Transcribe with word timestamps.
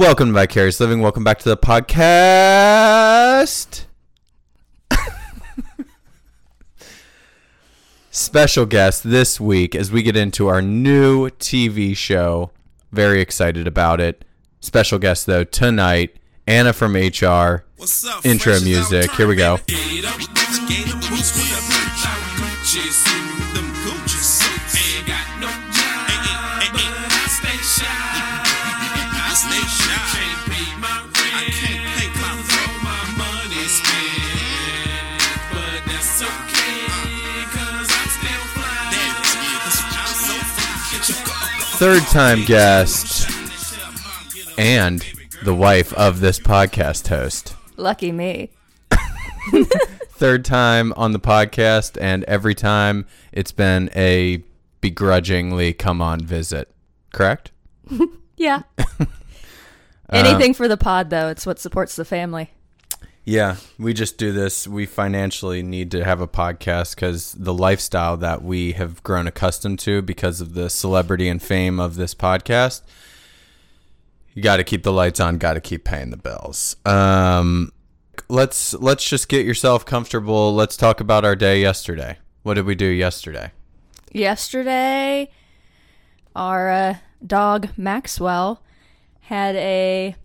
Welcome 0.00 0.28
to 0.28 0.32
Vicarious 0.32 0.80
Living. 0.80 1.02
Welcome 1.02 1.24
back 1.24 1.40
to 1.40 1.48
the 1.50 1.58
podcast. 1.58 3.84
Special 8.10 8.64
guest 8.64 9.04
this 9.04 9.38
week 9.38 9.74
as 9.74 9.92
we 9.92 10.02
get 10.02 10.16
into 10.16 10.46
our 10.46 10.62
new 10.62 11.28
TV 11.28 11.94
show. 11.94 12.50
Very 12.90 13.20
excited 13.20 13.66
about 13.66 14.00
it. 14.00 14.24
Special 14.60 14.98
guest 14.98 15.26
though 15.26 15.44
tonight, 15.44 16.16
Anna 16.46 16.72
from 16.72 16.94
HR. 16.94 17.66
What's 17.76 18.02
up, 18.06 18.24
Intro 18.24 18.58
music. 18.60 19.10
Here 19.10 19.26
we 19.26 19.36
go. 19.36 19.58
Third 41.80 42.02
time 42.08 42.44
guest 42.44 43.26
and 44.58 45.02
the 45.42 45.54
wife 45.54 45.94
of 45.94 46.20
this 46.20 46.38
podcast 46.38 47.08
host. 47.08 47.54
Lucky 47.78 48.12
me. 48.12 48.50
Third 50.10 50.44
time 50.44 50.92
on 50.98 51.12
the 51.12 51.18
podcast, 51.18 51.96
and 51.98 52.22
every 52.24 52.54
time 52.54 53.06
it's 53.32 53.52
been 53.52 53.88
a 53.96 54.44
begrudgingly 54.82 55.72
come 55.72 56.02
on 56.02 56.20
visit. 56.20 56.70
Correct? 57.12 57.50
Yeah. 58.36 58.62
Uh, 60.12 60.16
Anything 60.16 60.54
for 60.54 60.66
the 60.66 60.76
pod, 60.76 61.08
though. 61.10 61.28
It's 61.28 61.46
what 61.46 61.60
supports 61.60 61.94
the 61.94 62.04
family. 62.04 62.50
Yeah, 63.24 63.56
we 63.78 63.92
just 63.92 64.16
do 64.18 64.32
this. 64.32 64.66
We 64.66 64.86
financially 64.86 65.62
need 65.62 65.90
to 65.92 66.04
have 66.04 66.20
a 66.20 66.28
podcast 66.28 66.94
because 66.94 67.32
the 67.32 67.52
lifestyle 67.52 68.16
that 68.16 68.42
we 68.42 68.72
have 68.72 69.02
grown 69.02 69.26
accustomed 69.26 69.78
to 69.80 70.02
because 70.02 70.40
of 70.40 70.54
the 70.54 70.70
celebrity 70.70 71.28
and 71.28 71.40
fame 71.40 71.78
of 71.78 71.96
this 71.96 72.14
podcast. 72.14 72.82
You 74.34 74.42
got 74.42 74.56
to 74.56 74.64
keep 74.64 74.84
the 74.84 74.92
lights 74.92 75.20
on. 75.20 75.38
Got 75.38 75.54
to 75.54 75.60
keep 75.60 75.84
paying 75.84 76.10
the 76.10 76.16
bills. 76.16 76.76
Um, 76.86 77.72
let's 78.28 78.74
let's 78.74 79.04
just 79.08 79.28
get 79.28 79.44
yourself 79.44 79.84
comfortable. 79.84 80.54
Let's 80.54 80.76
talk 80.76 81.00
about 81.00 81.24
our 81.24 81.36
day 81.36 81.60
yesterday. 81.60 82.18
What 82.42 82.54
did 82.54 82.64
we 82.64 82.74
do 82.74 82.86
yesterday? 82.86 83.52
Yesterday, 84.12 85.30
our 86.34 86.70
uh, 86.70 86.94
dog 87.24 87.68
Maxwell 87.76 88.62
had 89.20 89.56
a 89.56 90.16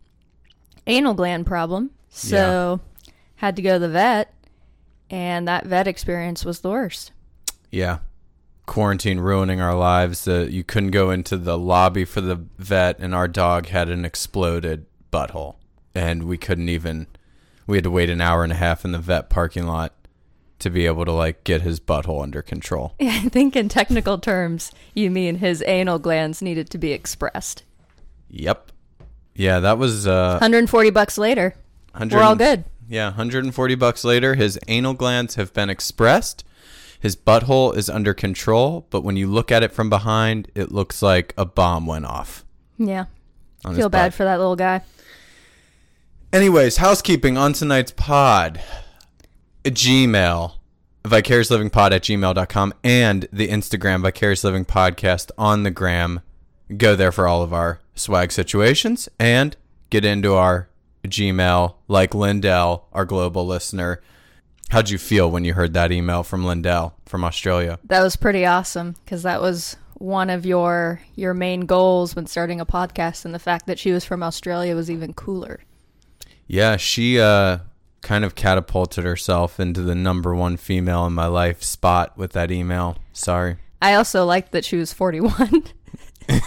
anal 0.88 1.14
gland 1.14 1.46
problem, 1.46 1.92
so 2.16 2.80
had 3.36 3.56
to 3.56 3.62
go 3.62 3.74
to 3.74 3.80
the 3.80 3.90
vet, 3.90 4.34
and 5.10 5.48
that 5.48 5.66
vet 5.66 5.88
experience 5.88 6.46
was 6.46 6.62
the 6.62 6.70
worst. 6.70 7.12
Yeah. 7.72 8.00
Quarantine 8.66 9.20
ruining 9.20 9.62
our 9.62 9.76
lives. 9.76 10.28
Uh, 10.28 10.48
you 10.50 10.64
couldn't 10.64 10.92
go 10.92 11.12
into 11.12 11.38
the 11.38 11.58
lobby 11.58 12.06
for 12.06 12.22
the 12.22 12.36
vet, 12.58 12.98
and 13.00 13.14
our 13.14 13.28
dog 13.28 13.68
had 13.68 13.90
an 13.90 14.06
exploded 14.06 14.86
butthole. 15.12 15.56
And 15.94 16.24
we 16.24 16.38
couldn't 16.38 16.70
even, 16.70 17.08
we 17.68 17.78
had 17.78 17.84
to 17.84 17.92
wait 17.92 18.10
an 18.10 18.22
hour 18.22 18.44
and 18.44 18.52
a 18.52 18.56
half 18.56 18.84
in 18.86 18.92
the 18.92 19.00
vet 19.00 19.30
parking 19.30 19.68
lot 19.68 19.94
to 20.60 20.70
be 20.70 20.86
able 20.86 21.06
to, 21.06 21.12
like, 21.12 21.44
get 21.44 21.62
his 21.62 21.80
butthole 21.80 22.24
under 22.24 22.42
control. 22.42 22.96
I 23.02 23.30
think 23.30 23.56
in 23.56 23.70
technical 23.70 24.18
terms, 24.18 24.72
you 24.94 25.12
mean 25.12 25.36
his 25.36 25.64
anal 25.68 26.00
glands 26.00 26.42
needed 26.42 26.70
to 26.72 26.78
be 26.78 26.92
expressed. 26.92 27.64
Yep. 28.30 28.72
Yeah, 29.36 29.60
that 29.60 29.78
was, 29.78 30.08
uh, 30.08 30.38
140 30.40 30.90
bucks 30.92 31.18
later, 31.18 31.54
100 31.54 31.65
we're 32.12 32.22
all 32.22 32.36
good. 32.36 32.66
Yeah, 32.88 33.08
140 33.08 33.76
bucks 33.76 34.04
later, 34.04 34.36
his 34.36 34.60
anal 34.68 34.94
glands 34.94 35.36
have 35.36 35.54
been 35.54 35.70
expressed. 35.70 36.44
His 37.00 37.16
butthole 37.16 37.76
is 37.76 37.90
under 37.90 38.14
control, 38.14 38.88
but 38.90 39.02
when 39.02 39.16
you 39.18 39.28
look 39.28 39.52
at 39.52 39.64
it 39.64 39.72
from 39.72 39.90
behind, 39.90 40.52
it 40.56 40.72
looks 40.72 41.02
like 41.02 41.34
a 41.38 41.46
bomb 41.46 41.86
went 41.86 42.06
off. 42.06 42.46
Yeah. 42.78 43.06
Feel 43.74 43.90
bad 43.90 44.14
for 44.14 44.24
that 44.24 44.38
little 44.38 44.56
guy. 44.56 44.82
Anyways, 46.32 46.78
housekeeping 46.78 47.38
on 47.38 47.54
tonight's 47.54 47.92
pod. 47.92 48.62
Gmail, 49.64 50.54
vicariouslivingpod 51.04 51.92
at 51.92 52.04
gmail.com, 52.04 52.74
and 52.84 53.28
the 53.32 53.48
Instagram, 53.48 54.02
Vicarious 54.02 54.44
Living 54.44 54.66
Podcast 54.66 55.32
on 55.38 55.64
the 55.64 55.72
gram. 55.72 56.22
Go 56.78 56.96
there 56.96 57.12
for 57.12 57.28
all 57.28 57.42
of 57.42 57.54
our 57.54 57.80
swag 57.96 58.32
situations 58.32 59.10
and 59.20 59.56
get 59.90 60.06
into 60.06 60.34
our 60.36 60.70
Gmail 61.08 61.76
like 61.88 62.14
Lindell, 62.14 62.88
our 62.94 63.06
global 63.06 63.46
listener. 63.46 64.02
How'd 64.70 64.90
you 64.90 64.98
feel 64.98 65.30
when 65.30 65.46
you 65.46 65.54
heard 65.54 65.74
that 65.74 65.92
email 65.92 66.24
from 66.24 66.44
Lindell 66.44 66.96
from 67.06 67.24
Australia? 67.24 67.80
That 67.84 68.02
was 68.02 68.16
pretty 68.16 68.46
awesome 68.46 68.96
because 69.06 69.24
that 69.24 69.42
was 69.42 69.78
one 69.96 70.30
of 70.30 70.46
your 70.46 71.02
your 71.16 71.34
main 71.34 71.62
goals 71.62 72.16
when 72.16 72.26
starting 72.28 72.60
a 72.60 72.66
podcast, 72.66 73.26
and 73.26 73.34
the 73.34 73.40
fact 73.40 73.68
that 73.68 73.80
she 73.80 73.92
was 73.92 74.04
from 74.04 74.24
Australia 74.24 74.76
was 74.76 74.90
even 74.90 75.14
cooler. 75.14 75.62
Yeah, 76.48 76.78
she 76.78 77.20
uh, 77.20 77.60
kind 78.02 78.24
of 78.24 78.36
catapulted 78.36 79.04
herself 79.04 79.60
into 79.60 79.82
the 79.82 79.96
number 79.96 80.36
one 80.36 80.58
female 80.58 81.06
in 81.06 81.14
my 81.14 81.28
life 81.28 81.64
spot 81.64 82.18
with 82.18 82.34
that 82.34 82.52
email. 82.52 82.98
Sorry. 83.14 83.58
I 83.82 83.96
also 83.96 84.26
liked 84.26 84.52
that 84.52 84.66
she 84.66 84.78
was 84.78 84.94
41. 84.94 85.64
no, 86.30 86.40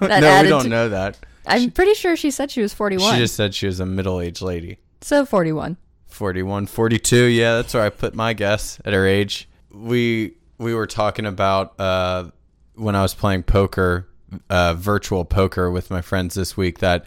we 0.00 0.48
don't 0.48 0.64
to- 0.64 0.68
know 0.68 0.88
that. 0.88 1.18
I'm 1.48 1.70
pretty 1.70 1.94
sure 1.94 2.16
she 2.16 2.30
said 2.30 2.50
she 2.50 2.62
was 2.62 2.74
41. 2.74 3.14
She 3.14 3.20
just 3.20 3.34
said 3.34 3.54
she 3.54 3.66
was 3.66 3.80
a 3.80 3.86
middle-aged 3.86 4.42
lady. 4.42 4.78
so 5.00 5.24
41. 5.24 5.76
41, 6.06 6.66
42. 6.66 7.24
Yeah, 7.24 7.56
that's 7.56 7.74
where 7.74 7.82
I 7.82 7.90
put 7.90 8.14
my 8.14 8.32
guess 8.32 8.80
at 8.84 8.92
her 8.92 9.06
age. 9.06 9.48
We 9.70 10.34
we 10.58 10.74
were 10.74 10.86
talking 10.86 11.26
about 11.26 11.78
uh, 11.78 12.30
when 12.74 12.96
I 12.96 13.02
was 13.02 13.14
playing 13.14 13.44
poker, 13.44 14.08
uh, 14.50 14.74
virtual 14.74 15.24
poker 15.24 15.70
with 15.70 15.90
my 15.90 16.00
friends 16.00 16.34
this 16.34 16.56
week 16.56 16.78
that 16.80 17.04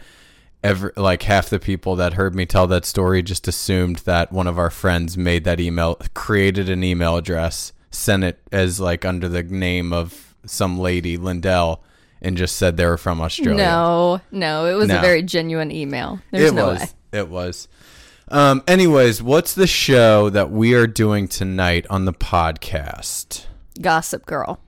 every 0.62 0.92
like 0.96 1.22
half 1.24 1.50
the 1.50 1.58
people 1.58 1.96
that 1.96 2.14
heard 2.14 2.34
me 2.34 2.46
tell 2.46 2.66
that 2.68 2.84
story 2.86 3.22
just 3.22 3.48
assumed 3.48 3.96
that 3.98 4.32
one 4.32 4.46
of 4.46 4.58
our 4.58 4.70
friends 4.70 5.18
made 5.18 5.44
that 5.44 5.60
email, 5.60 5.96
created 6.14 6.70
an 6.70 6.82
email 6.84 7.16
address, 7.16 7.72
sent 7.90 8.24
it 8.24 8.40
as 8.52 8.80
like 8.80 9.04
under 9.04 9.28
the 9.28 9.42
name 9.42 9.92
of 9.92 10.34
some 10.46 10.78
lady, 10.78 11.16
Lindell, 11.16 11.82
and 12.22 12.36
just 12.36 12.56
said 12.56 12.76
they 12.76 12.86
were 12.86 12.96
from 12.96 13.20
Australia. 13.20 13.56
No, 13.64 14.20
no, 14.30 14.66
it 14.66 14.74
was 14.74 14.88
No. 14.88 14.98
a 14.98 15.00
very 15.02 15.22
genuine 15.22 15.70
email. 15.70 16.20
There's 16.30 16.50
it 16.52 16.54
no 16.54 16.68
was. 16.68 16.80
way. 16.80 16.86
It 17.12 17.28
was. 17.28 17.68
Um, 18.28 18.62
anyways, 18.66 19.22
what's 19.22 19.54
the 19.54 19.66
show 19.66 20.30
that 20.30 20.50
we 20.50 20.72
are 20.74 20.86
doing 20.86 21.28
tonight 21.28 21.84
on 21.90 22.06
the 22.06 22.12
podcast? 22.14 23.44
Gossip 23.80 24.24
Girl. 24.24 24.60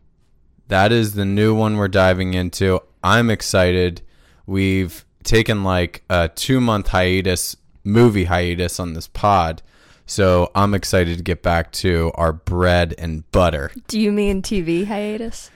That 0.69 0.93
is 0.93 1.15
the 1.15 1.25
new 1.25 1.55
one 1.55 1.77
we're 1.77 1.89
diving 1.89 2.35
into. 2.35 2.81
I'm 3.03 3.31
excited. 3.31 4.03
We've 4.47 5.05
taken 5.23 5.65
like 5.65 6.03
a 6.11 6.29
two 6.35 6.61
month 6.61 6.89
hiatus, 6.89 7.57
movie 7.85 8.25
hiatus 8.25 8.79
on 8.81 8.93
this 8.95 9.09
pod. 9.09 9.63
So 10.07 10.51
I'm 10.55 10.75
excited 10.75 11.17
to 11.17 11.23
get 11.23 11.43
back 11.43 11.73
to 11.73 12.13
our 12.17 12.33
bread 12.33 12.95
and 12.99 13.31
butter. 13.33 13.71
Do 13.89 13.99
you 13.99 14.13
mean 14.13 14.43
TV 14.43 14.87
hiatus? 14.87 15.51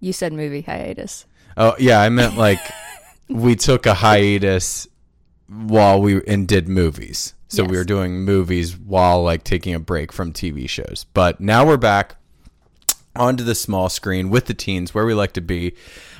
You 0.00 0.12
said 0.12 0.32
movie 0.34 0.60
hiatus. 0.62 1.24
Oh, 1.56 1.74
yeah, 1.78 2.00
I 2.00 2.08
meant 2.08 2.36
like 2.36 2.60
we 3.28 3.56
took 3.56 3.86
a 3.86 3.94
hiatus 3.94 4.86
while 5.48 6.00
we 6.00 6.24
and 6.26 6.46
did 6.46 6.68
movies. 6.68 7.34
So 7.48 7.64
we 7.64 7.76
were 7.76 7.84
doing 7.84 8.24
movies 8.24 8.76
while 8.76 9.22
like 9.22 9.44
taking 9.44 9.72
a 9.74 9.78
break 9.78 10.12
from 10.12 10.32
TV 10.32 10.68
shows. 10.68 11.06
But 11.14 11.40
now 11.40 11.64
we're 11.64 11.76
back 11.76 12.16
onto 13.14 13.44
the 13.44 13.54
small 13.54 13.88
screen 13.88 14.30
with 14.30 14.46
the 14.46 14.54
teens 14.54 14.92
where 14.92 15.06
we 15.06 15.14
like 15.14 15.32
to 15.34 15.40
be. 15.40 15.74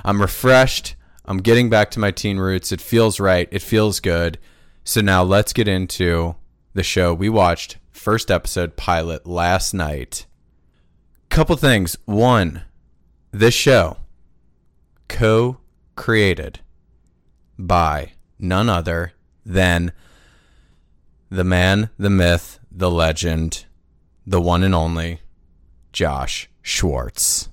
I'm 0.04 0.22
refreshed. 0.22 0.94
I'm 1.24 1.38
getting 1.38 1.68
back 1.68 1.90
to 1.92 2.00
my 2.00 2.12
teen 2.12 2.38
roots. 2.38 2.70
It 2.70 2.80
feels 2.80 3.18
right. 3.18 3.48
It 3.50 3.62
feels 3.62 3.98
good. 4.00 4.38
So 4.84 5.00
now 5.00 5.24
let's 5.24 5.52
get 5.52 5.66
into 5.66 6.36
the 6.74 6.84
show. 6.84 7.12
We 7.12 7.28
watched 7.28 7.78
first 7.90 8.30
episode 8.30 8.76
pilot 8.76 9.26
last 9.26 9.74
night. 9.74 10.26
Couple 11.28 11.56
things. 11.56 11.98
One, 12.04 12.62
this 13.32 13.54
show 13.54 13.96
co-created 15.08 16.60
by 17.58 18.12
none 18.38 18.68
other 18.68 19.12
than 19.44 19.92
the 21.30 21.44
man, 21.44 21.90
the 21.98 22.10
myth, 22.10 22.58
the 22.70 22.90
legend, 22.90 23.66
the 24.26 24.40
one 24.40 24.62
and 24.62 24.74
only 24.74 25.20
Josh 25.92 26.48
Schwartz. 26.62 27.48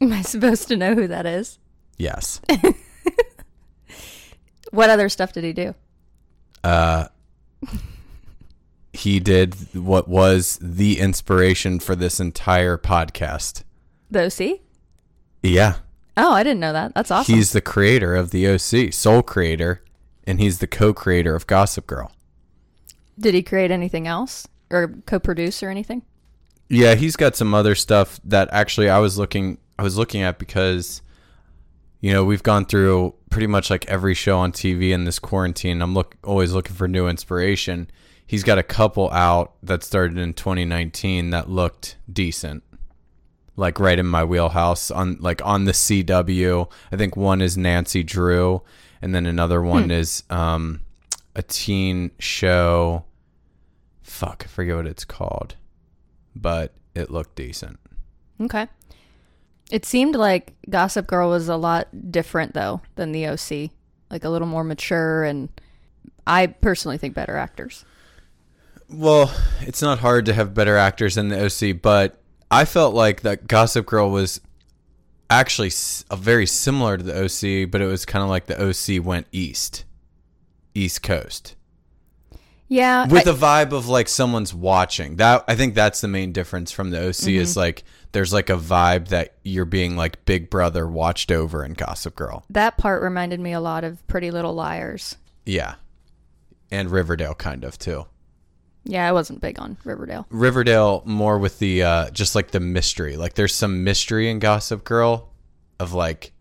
Am 0.00 0.12
I 0.12 0.22
supposed 0.22 0.68
to 0.68 0.76
know 0.76 0.94
who 0.94 1.06
that 1.08 1.26
is? 1.26 1.58
Yes. 1.98 2.40
What 4.70 4.90
other 4.90 5.08
stuff 5.08 5.32
did 5.32 5.44
he 5.44 5.52
do? 5.52 5.74
Uh, 6.64 7.06
he 8.92 9.20
did 9.20 9.54
what 9.74 10.08
was 10.08 10.58
the 10.60 10.98
inspiration 10.98 11.78
for 11.80 11.94
this 11.94 12.18
entire 12.18 12.76
podcast. 12.76 13.62
The 14.10 14.26
OC? 14.26 14.60
Yeah. 15.42 15.76
Oh, 16.16 16.32
I 16.32 16.42
didn't 16.42 16.60
know 16.60 16.72
that. 16.72 16.94
That's 16.94 17.10
awesome. 17.10 17.34
He's 17.34 17.52
the 17.52 17.60
creator 17.60 18.14
of 18.14 18.30
the 18.30 18.48
OC, 18.48 18.92
sole 18.92 19.22
creator, 19.22 19.82
and 20.26 20.40
he's 20.40 20.58
the 20.58 20.66
co-creator 20.66 21.34
of 21.34 21.46
Gossip 21.46 21.86
Girl. 21.86 22.12
did 23.18 23.34
he 23.34 23.42
create 23.42 23.70
anything 23.70 24.06
else 24.06 24.46
or 24.70 24.88
co-produce 25.06 25.62
or 25.62 25.70
anything? 25.70 26.02
Yeah, 26.68 26.94
he's 26.94 27.16
got 27.16 27.36
some 27.36 27.54
other 27.54 27.74
stuff 27.74 28.18
that 28.24 28.48
actually 28.50 28.88
I 28.88 28.98
was 28.98 29.18
looking 29.18 29.58
I 29.78 29.82
was 29.82 29.96
looking 29.96 30.22
at 30.22 30.38
because 30.38 31.02
you 32.00 32.12
know, 32.12 32.24
we've 32.24 32.42
gone 32.42 32.66
through 32.66 33.14
pretty 33.30 33.46
much 33.46 33.70
like 33.70 33.86
every 33.86 34.14
show 34.14 34.38
on 34.38 34.52
TV 34.52 34.90
in 34.90 35.04
this 35.04 35.18
quarantine. 35.18 35.82
I'm 35.82 35.94
look 35.94 36.16
always 36.22 36.52
looking 36.52 36.76
for 36.76 36.86
new 36.86 37.08
inspiration. 37.08 37.90
He's 38.26 38.44
got 38.44 38.58
a 38.58 38.62
couple 38.62 39.10
out 39.12 39.54
that 39.62 39.82
started 39.82 40.18
in 40.18 40.34
2019 40.34 41.30
that 41.30 41.48
looked 41.48 41.96
decent. 42.12 42.62
Like 43.56 43.80
right 43.80 43.98
in 43.98 44.06
my 44.06 44.24
wheelhouse 44.24 44.90
on 44.90 45.16
like 45.20 45.40
on 45.44 45.64
the 45.64 45.72
CW. 45.72 46.70
I 46.92 46.96
think 46.96 47.16
one 47.16 47.40
is 47.40 47.56
Nancy 47.56 48.02
Drew 48.02 48.62
and 49.00 49.14
then 49.14 49.26
another 49.26 49.62
one 49.62 49.90
is 49.90 50.22
um 50.30 50.80
a 51.34 51.42
teen 51.42 52.10
show 52.18 53.04
fuck, 54.02 54.44
I 54.46 54.48
forget 54.48 54.76
what 54.76 54.86
it's 54.86 55.04
called 55.04 55.56
but 56.36 56.72
it 56.94 57.10
looked 57.10 57.34
decent. 57.34 57.80
Okay. 58.40 58.68
It 59.70 59.84
seemed 59.84 60.14
like 60.14 60.54
Gossip 60.70 61.06
Girl 61.06 61.30
was 61.30 61.48
a 61.48 61.56
lot 61.56 61.88
different 62.12 62.54
though 62.54 62.82
than 62.94 63.12
the 63.12 63.26
OC, 63.26 63.70
like 64.10 64.24
a 64.24 64.28
little 64.28 64.46
more 64.46 64.62
mature 64.62 65.24
and 65.24 65.48
I 66.26 66.46
personally 66.46 66.98
think 66.98 67.14
better 67.14 67.36
actors. 67.36 67.84
Well, 68.88 69.34
it's 69.62 69.82
not 69.82 69.98
hard 69.98 70.26
to 70.26 70.32
have 70.34 70.54
better 70.54 70.76
actors 70.76 71.16
than 71.16 71.28
the 71.28 71.46
OC, 71.46 71.82
but 71.82 72.22
I 72.50 72.64
felt 72.64 72.94
like 72.94 73.22
that 73.22 73.48
Gossip 73.48 73.86
Girl 73.86 74.10
was 74.10 74.40
actually 75.28 75.70
very 76.14 76.46
similar 76.46 76.96
to 76.96 77.02
the 77.02 77.24
OC, 77.24 77.70
but 77.70 77.80
it 77.80 77.86
was 77.86 78.04
kind 78.04 78.22
of 78.22 78.28
like 78.28 78.46
the 78.46 78.60
OC 78.60 79.04
went 79.04 79.26
east, 79.32 79.84
East 80.74 81.02
Coast, 81.02 81.56
Yeah, 82.68 83.06
with 83.08 83.26
I- 83.26 83.30
a 83.30 83.34
vibe 83.34 83.72
of 83.72 83.88
like 83.88 84.08
someone's 84.08 84.54
watching. 84.54 85.16
That 85.16 85.44
I 85.48 85.56
think 85.56 85.74
that's 85.74 86.00
the 86.00 86.08
main 86.08 86.32
difference 86.32 86.70
from 86.70 86.90
the 86.90 86.98
OC 86.98 87.28
is 87.34 87.50
mm-hmm. 87.50 87.58
like 87.60 87.84
there's 88.12 88.32
like 88.32 88.48
a 88.50 88.56
vibe 88.56 89.08
that 89.08 89.34
you're 89.42 89.64
being 89.64 89.96
like 89.96 90.24
Big 90.24 90.48
Brother 90.48 90.86
watched 90.86 91.32
over 91.32 91.64
in 91.64 91.72
Gossip 91.74 92.14
Girl. 92.14 92.44
that 92.50 92.78
part 92.78 93.02
reminded 93.02 93.40
me 93.40 93.52
a 93.52 93.60
lot 93.60 93.82
of 93.84 94.06
Pretty 94.06 94.30
Little 94.30 94.54
Liars. 94.54 95.16
Yeah, 95.44 95.74
and 96.70 96.90
Riverdale 96.90 97.34
kind 97.34 97.64
of 97.64 97.78
too. 97.78 98.06
Yeah, 98.88 99.08
I 99.08 99.12
wasn't 99.12 99.40
big 99.40 99.58
on 99.58 99.76
Riverdale. 99.84 100.26
Riverdale 100.30 101.02
more 101.04 101.38
with 101.38 101.58
the 101.58 101.82
uh 101.82 102.10
just 102.10 102.34
like 102.34 102.52
the 102.52 102.60
mystery. 102.60 103.16
Like 103.16 103.34
there's 103.34 103.54
some 103.54 103.82
mystery 103.82 104.30
in 104.30 104.38
Gossip 104.38 104.84
Girl 104.84 105.28
of 105.80 105.92
like 105.92 106.32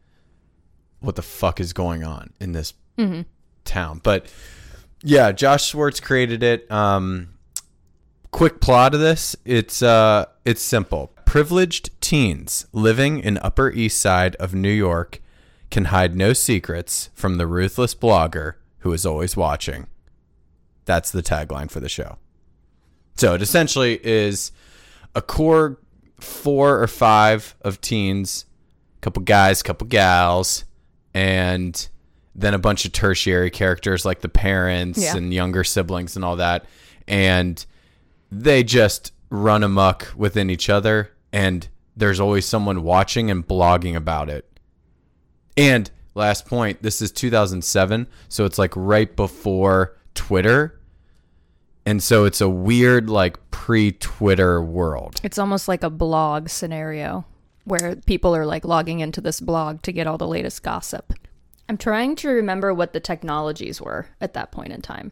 what 0.99 1.15
the 1.15 1.23
fuck 1.23 1.59
is 1.59 1.73
going 1.73 2.03
on 2.03 2.33
in 2.39 2.51
this 2.51 2.73
town. 3.65 3.99
But 4.03 4.31
yeah, 5.01 5.31
Josh 5.31 5.65
Schwartz 5.65 5.99
created 5.99 6.43
it. 6.43 6.71
Um 6.71 7.29
quick 8.31 8.61
plot 8.61 8.93
of 8.93 8.99
this, 8.99 9.35
it's 9.43 9.81
uh 9.81 10.25
it's 10.45 10.61
simple. 10.61 11.11
Privileged 11.25 11.89
teens 11.99 12.67
living 12.71 13.19
in 13.19 13.39
Upper 13.39 13.71
East 13.71 13.99
Side 13.99 14.35
of 14.35 14.53
New 14.53 14.69
York 14.69 15.19
can 15.71 15.85
hide 15.85 16.15
no 16.15 16.31
secrets 16.31 17.09
from 17.15 17.37
the 17.37 17.47
ruthless 17.47 17.95
blogger 17.95 18.53
who 18.79 18.93
is 18.93 19.03
always 19.05 19.35
watching. 19.35 19.87
That's 20.85 21.11
the 21.11 21.23
tagline 21.23 21.71
for 21.71 21.79
the 21.79 21.89
show. 21.89 22.19
So 23.15 23.33
it 23.33 23.41
essentially 23.41 23.99
is 24.05 24.51
a 25.13 25.21
core 25.21 25.77
four 26.19 26.81
or 26.81 26.87
five 26.87 27.55
of 27.61 27.79
teens, 27.81 28.45
couple 29.01 29.23
guys, 29.23 29.61
couple 29.63 29.87
gals, 29.87 30.65
and 31.13 31.87
then 32.33 32.53
a 32.53 32.59
bunch 32.59 32.83
of 32.85 32.91
tertiary 32.91 33.49
characters 33.49 34.03
like 34.05 34.19
the 34.21 34.29
parents 34.29 35.01
Yeah. 35.01 35.15
and 35.15 35.33
younger 35.33 35.63
siblings 35.63 36.15
and 36.15 36.25
all 36.25 36.35
that. 36.37 36.65
And 37.07 37.63
they 38.31 38.63
just 38.63 39.13
run 39.29 39.63
amok 39.63 40.11
within 40.17 40.49
each 40.49 40.69
other, 40.69 41.11
and 41.31 41.67
there's 41.95 42.19
always 42.19 42.45
someone 42.45 42.83
watching 42.83 43.31
and 43.31 43.47
blogging 43.47 43.95
about 43.95 44.29
it. 44.29 44.45
And 45.55 45.89
last 46.15 46.45
point, 46.45 46.81
this 46.83 47.01
is 47.01 47.11
2007, 47.13 48.07
so 48.27 48.43
it's 48.43 48.57
like 48.57 48.73
right 48.75 49.15
before 49.15 49.95
Twitter. 50.15 50.74
And 51.85 52.01
so 52.01 52.25
it's 52.25 52.41
a 52.41 52.49
weird 52.49 53.09
like 53.09 53.37
pre-Twitter 53.51 54.61
world. 54.61 55.19
It's 55.23 55.37
almost 55.37 55.67
like 55.67 55.83
a 55.83 55.89
blog 55.89 56.49
scenario 56.49 57.25
where 57.65 57.95
people 57.95 58.35
are 58.35 58.45
like 58.45 58.65
logging 58.65 58.99
into 58.99 59.21
this 59.21 59.39
blog 59.39 59.81
to 59.83 59.91
get 59.91 60.07
all 60.07 60.17
the 60.17 60.27
latest 60.27 60.63
gossip. 60.63 61.13
I'm 61.67 61.77
trying 61.77 62.15
to 62.17 62.29
remember 62.29 62.73
what 62.73 62.93
the 62.93 62.99
technologies 62.99 63.81
were 63.81 64.07
at 64.21 64.33
that 64.33 64.51
point 64.51 64.71
in 64.71 64.81
time. 64.81 65.11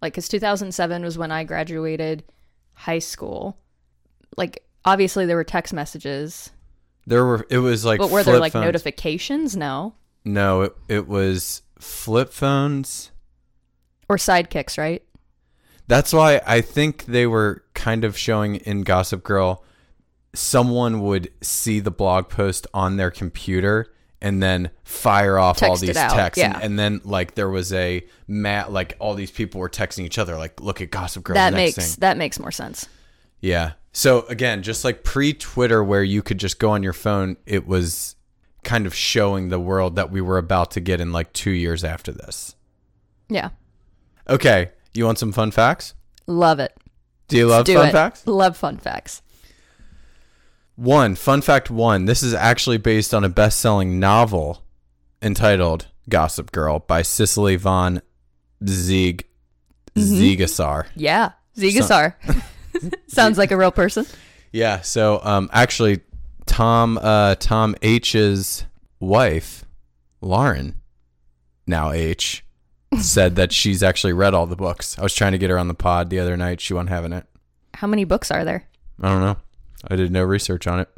Like, 0.00 0.12
because 0.12 0.28
2007 0.28 1.02
was 1.02 1.18
when 1.18 1.32
I 1.32 1.42
graduated 1.42 2.22
high 2.74 3.00
school. 3.00 3.58
Like, 4.36 4.64
obviously, 4.84 5.26
there 5.26 5.34
were 5.34 5.42
text 5.42 5.72
messages, 5.74 6.50
There 7.06 7.24
were 7.24 7.44
it 7.50 7.58
was 7.58 7.84
like 7.84 7.98
but 7.98 8.10
were 8.10 8.22
there 8.22 8.38
like 8.38 8.52
phones. 8.52 8.64
notifications? 8.64 9.56
No. 9.56 9.94
No, 10.24 10.62
it, 10.62 10.76
it 10.88 11.08
was 11.08 11.62
flip 11.80 12.32
phones. 12.32 13.10
Or 14.08 14.16
sidekicks, 14.18 14.78
right? 14.78 15.02
That's 15.88 16.12
why 16.12 16.40
I 16.46 16.60
think 16.60 17.06
they 17.06 17.26
were 17.26 17.64
kind 17.74 18.04
of 18.04 18.16
showing 18.16 18.56
in 18.56 18.82
Gossip 18.82 19.24
Girl 19.24 19.64
someone 20.34 21.00
would 21.00 21.30
see 21.40 21.80
the 21.80 21.90
blog 21.90 22.28
post 22.28 22.66
on 22.74 22.96
their 22.96 23.10
computer 23.10 23.92
and 24.20 24.42
then 24.42 24.70
fire 24.84 25.38
off 25.38 25.62
all 25.62 25.70
Text 25.70 25.82
it 25.84 25.86
these 25.86 25.96
texts 25.96 26.42
and, 26.42 26.52
yeah. 26.52 26.60
and 26.62 26.78
then 26.78 27.00
like 27.04 27.34
there 27.34 27.48
was 27.48 27.72
a 27.72 28.04
mat 28.26 28.70
like 28.70 28.96
all 28.98 29.14
these 29.14 29.30
people 29.30 29.60
were 29.60 29.70
texting 29.70 30.04
each 30.04 30.18
other 30.18 30.36
like 30.36 30.60
look 30.60 30.80
at 30.80 30.90
Gossip 30.90 31.24
Girl 31.24 31.34
that 31.34 31.54
makes 31.54 31.76
thing. 31.76 32.00
that 32.00 32.16
makes 32.16 32.38
more 32.38 32.50
sense. 32.50 32.88
Yeah. 33.40 33.72
So 33.92 34.26
again, 34.26 34.62
just 34.62 34.84
like 34.84 35.02
pre-Twitter 35.02 35.82
where 35.82 36.02
you 36.02 36.22
could 36.22 36.38
just 36.38 36.58
go 36.58 36.70
on 36.70 36.82
your 36.82 36.92
phone, 36.92 37.36
it 37.46 37.66
was 37.66 38.16
kind 38.64 38.86
of 38.86 38.94
showing 38.94 39.48
the 39.48 39.58
world 39.58 39.96
that 39.96 40.10
we 40.10 40.20
were 40.20 40.38
about 40.38 40.72
to 40.72 40.80
get 40.80 41.00
in 41.00 41.12
like 41.12 41.32
2 41.32 41.50
years 41.50 41.84
after 41.84 42.12
this. 42.12 42.54
Yeah. 43.28 43.50
Okay, 44.28 44.72
you 44.98 45.04
want 45.06 45.18
some 45.18 45.32
fun 45.32 45.50
facts? 45.50 45.94
Love 46.26 46.60
it. 46.60 46.76
Do 47.28 47.36
you 47.36 47.46
love 47.46 47.64
Do 47.66 47.74
fun 47.74 47.88
it. 47.88 47.92
facts? 47.92 48.26
Love 48.26 48.56
fun 48.56 48.78
facts. 48.78 49.22
One, 50.76 51.14
fun 51.14 51.40
fact 51.40 51.70
one. 51.70 52.04
This 52.04 52.22
is 52.22 52.34
actually 52.34 52.78
based 52.78 53.12
on 53.12 53.24
a 53.24 53.28
best 53.28 53.58
selling 53.58 53.98
novel 53.98 54.62
entitled 55.20 55.88
Gossip 56.08 56.52
Girl 56.52 56.78
by 56.78 57.02
Cecily 57.02 57.56
von 57.56 58.00
Zieg 58.62 59.22
Ziegesar. 59.96 60.86
Yeah. 60.94 61.32
Zigasar. 61.56 62.14
Sounds 63.08 63.38
like 63.38 63.50
a 63.50 63.56
real 63.56 63.72
person. 63.72 64.06
Yeah, 64.52 64.80
so 64.80 65.20
um 65.24 65.50
actually 65.52 66.00
Tom 66.46 66.98
uh 67.02 67.34
Tom 67.36 67.74
H's 67.82 68.64
wife, 69.00 69.64
Lauren, 70.20 70.76
now 71.66 71.90
H, 71.90 72.44
said 73.00 73.36
that 73.36 73.52
she's 73.52 73.82
actually 73.82 74.12
read 74.12 74.34
all 74.34 74.46
the 74.46 74.56
books. 74.56 74.98
I 74.98 75.02
was 75.02 75.14
trying 75.14 75.32
to 75.32 75.38
get 75.38 75.50
her 75.50 75.58
on 75.58 75.68
the 75.68 75.74
pod 75.74 76.10
the 76.10 76.18
other 76.18 76.36
night. 76.36 76.60
She 76.60 76.74
wasn't 76.74 76.90
having 76.90 77.12
it. 77.12 77.26
How 77.74 77.86
many 77.86 78.04
books 78.04 78.30
are 78.30 78.44
there? 78.44 78.64
I 79.02 79.08
don't 79.08 79.20
know. 79.20 79.36
I 79.88 79.96
did 79.96 80.10
no 80.10 80.24
research 80.24 80.66
on 80.66 80.80
it. 80.80 80.88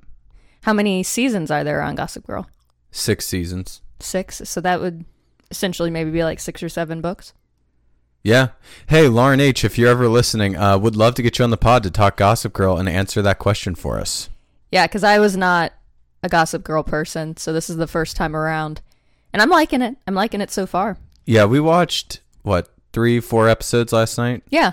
How 0.63 0.73
many 0.73 1.03
seasons 1.03 1.51
are 1.51 1.65
there 1.65 1.83
on 1.83 1.95
Gossip 1.95 2.27
Girl? 2.27 2.49
Six 2.91 3.27
seasons. 3.27 3.83
Six. 3.99 4.43
So 4.45 4.61
that 4.61 4.81
would 4.81 5.05
essentially 5.51 5.91
maybe 5.91 6.11
be 6.11 6.25
like 6.25 6.41
six 6.41 6.63
or 6.63 6.69
seven 6.69 7.01
books. 7.01 7.33
Yeah. 8.23 8.49
Hey, 8.89 9.09
Lauren 9.09 9.41
H, 9.41 9.65
if 9.65 9.79
you're 9.79 9.89
ever 9.89 10.09
listening, 10.09 10.57
uh, 10.57 10.79
would 10.79 10.97
love 10.97 11.15
to 11.15 11.23
get 11.23 11.39
you 11.39 11.45
on 11.45 11.51
the 11.51 11.57
pod 11.57 11.83
to 11.85 11.91
talk 11.91 12.17
Gossip 12.17 12.53
Girl 12.53 12.77
and 12.77 12.89
answer 12.89 13.23
that 13.23 13.39
question 13.39 13.75
for 13.75 13.99
us. 13.99 14.29
Yeah, 14.71 14.87
because 14.87 15.05
I 15.05 15.19
was 15.19 15.37
not 15.37 15.73
a 16.23 16.29
Gossip 16.29 16.63
Girl 16.63 16.83
person, 16.83 17.37
so 17.37 17.53
this 17.53 17.71
is 17.71 17.77
the 17.77 17.87
first 17.87 18.17
time 18.17 18.37
around, 18.37 18.83
and 19.33 19.41
I'm 19.41 19.49
liking 19.49 19.81
it. 19.81 19.97
I'm 20.07 20.15
liking 20.15 20.43
it 20.43 20.51
so 20.51 20.67
far. 20.67 20.99
Yeah, 21.31 21.45
we 21.45 21.61
watched 21.61 22.21
what 22.43 22.69
three, 22.93 23.21
four 23.21 23.49
episodes 23.49 23.93
last 23.93 24.19
night. 24.19 24.43
Yeah. 24.51 24.73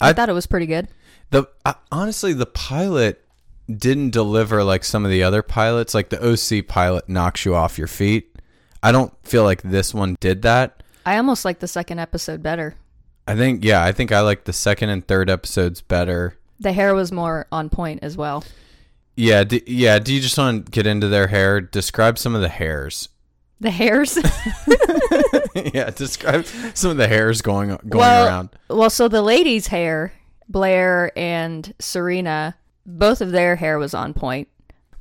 I, 0.00 0.08
I- 0.10 0.12
thought 0.12 0.28
it 0.28 0.32
was 0.32 0.46
pretty 0.46 0.66
good. 0.66 0.88
The 1.30 1.44
uh, 1.64 1.74
honestly, 1.92 2.32
the 2.32 2.46
pilot 2.46 3.24
didn't 3.72 4.10
deliver 4.10 4.64
like 4.64 4.82
some 4.82 5.04
of 5.04 5.12
the 5.12 5.22
other 5.22 5.42
pilots. 5.42 5.94
Like 5.94 6.08
the 6.10 6.20
OC 6.20 6.66
pilot 6.66 7.08
knocks 7.08 7.44
you 7.44 7.54
off 7.54 7.78
your 7.78 7.86
feet. 7.86 8.34
I 8.82 8.90
don't 8.90 9.12
feel 9.22 9.44
like 9.44 9.62
this 9.62 9.94
one 9.94 10.16
did 10.18 10.42
that. 10.42 10.82
I 11.06 11.18
almost 11.18 11.44
like 11.44 11.60
the 11.60 11.68
second 11.68 12.00
episode 12.00 12.42
better. 12.42 12.74
I 13.28 13.36
think 13.36 13.62
yeah, 13.64 13.84
I 13.84 13.92
think 13.92 14.10
I 14.10 14.22
like 14.22 14.42
the 14.42 14.52
second 14.52 14.88
and 14.88 15.06
third 15.06 15.30
episodes 15.30 15.82
better. 15.82 16.36
The 16.58 16.72
hair 16.72 16.96
was 16.96 17.12
more 17.12 17.46
on 17.52 17.70
point 17.70 18.00
as 18.02 18.16
well. 18.16 18.42
Yeah, 19.14 19.44
d- 19.44 19.62
yeah. 19.68 20.00
Do 20.00 20.12
you 20.12 20.20
just 20.20 20.36
want 20.36 20.66
to 20.66 20.70
get 20.72 20.86
into 20.88 21.06
their 21.06 21.28
hair? 21.28 21.60
Describe 21.60 22.18
some 22.18 22.34
of 22.34 22.40
the 22.40 22.48
hairs. 22.48 23.08
The 23.60 23.70
hairs. 23.70 24.18
yeah, 25.74 25.90
describe 25.90 26.46
some 26.74 26.92
of 26.92 26.96
the 26.96 27.08
hairs 27.08 27.42
going 27.42 27.68
going 27.68 27.98
well, 27.98 28.26
around. 28.26 28.48
well, 28.68 28.90
so 28.90 29.06
the 29.06 29.22
ladies' 29.22 29.66
hair, 29.66 30.12
Blair 30.48 31.12
and 31.16 31.74
Serena, 31.78 32.56
both 32.86 33.20
of 33.20 33.32
their 33.32 33.56
hair 33.56 33.78
was 33.78 33.92
on 33.92 34.14
point, 34.14 34.48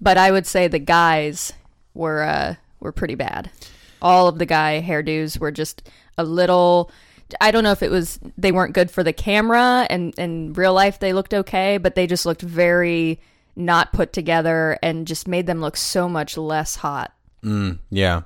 but 0.02 0.18
I 0.18 0.32
would 0.32 0.46
say 0.46 0.68
the 0.68 0.80
guys 0.80 1.54
were 1.94 2.22
uh, 2.22 2.56
were 2.80 2.92
pretty 2.92 3.16
bad. 3.16 3.50
All 4.02 4.28
of 4.28 4.40
the 4.40 4.46
guy 4.46 4.84
hairdos 4.86 5.40
were 5.40 5.52
just 5.52 5.90
a 6.18 6.24
little. 6.24 6.92
I 7.40 7.52
don't 7.52 7.64
know 7.64 7.72
if 7.72 7.84
it 7.84 7.92
was 7.92 8.20
they 8.38 8.52
weren't 8.52 8.74
good 8.74 8.92
for 8.92 9.04
the 9.04 9.14
camera, 9.14 9.88
and 9.90 10.14
in 10.18 10.52
real 10.54 10.74
life 10.74 11.00
they 11.00 11.14
looked 11.14 11.34
okay, 11.34 11.78
but 11.78 11.96
they 11.96 12.08
just 12.08 12.26
looked 12.26 12.42
very 12.42 13.20
not 13.56 13.94
put 13.94 14.14
together 14.14 14.80
and 14.82 15.06
just 15.06 15.28
made 15.28 15.46
them 15.46 15.62
look 15.62 15.78
so 15.78 16.10
much 16.10 16.38
less 16.38 16.78
hot. 16.78 17.14
Yeah. 17.90 18.22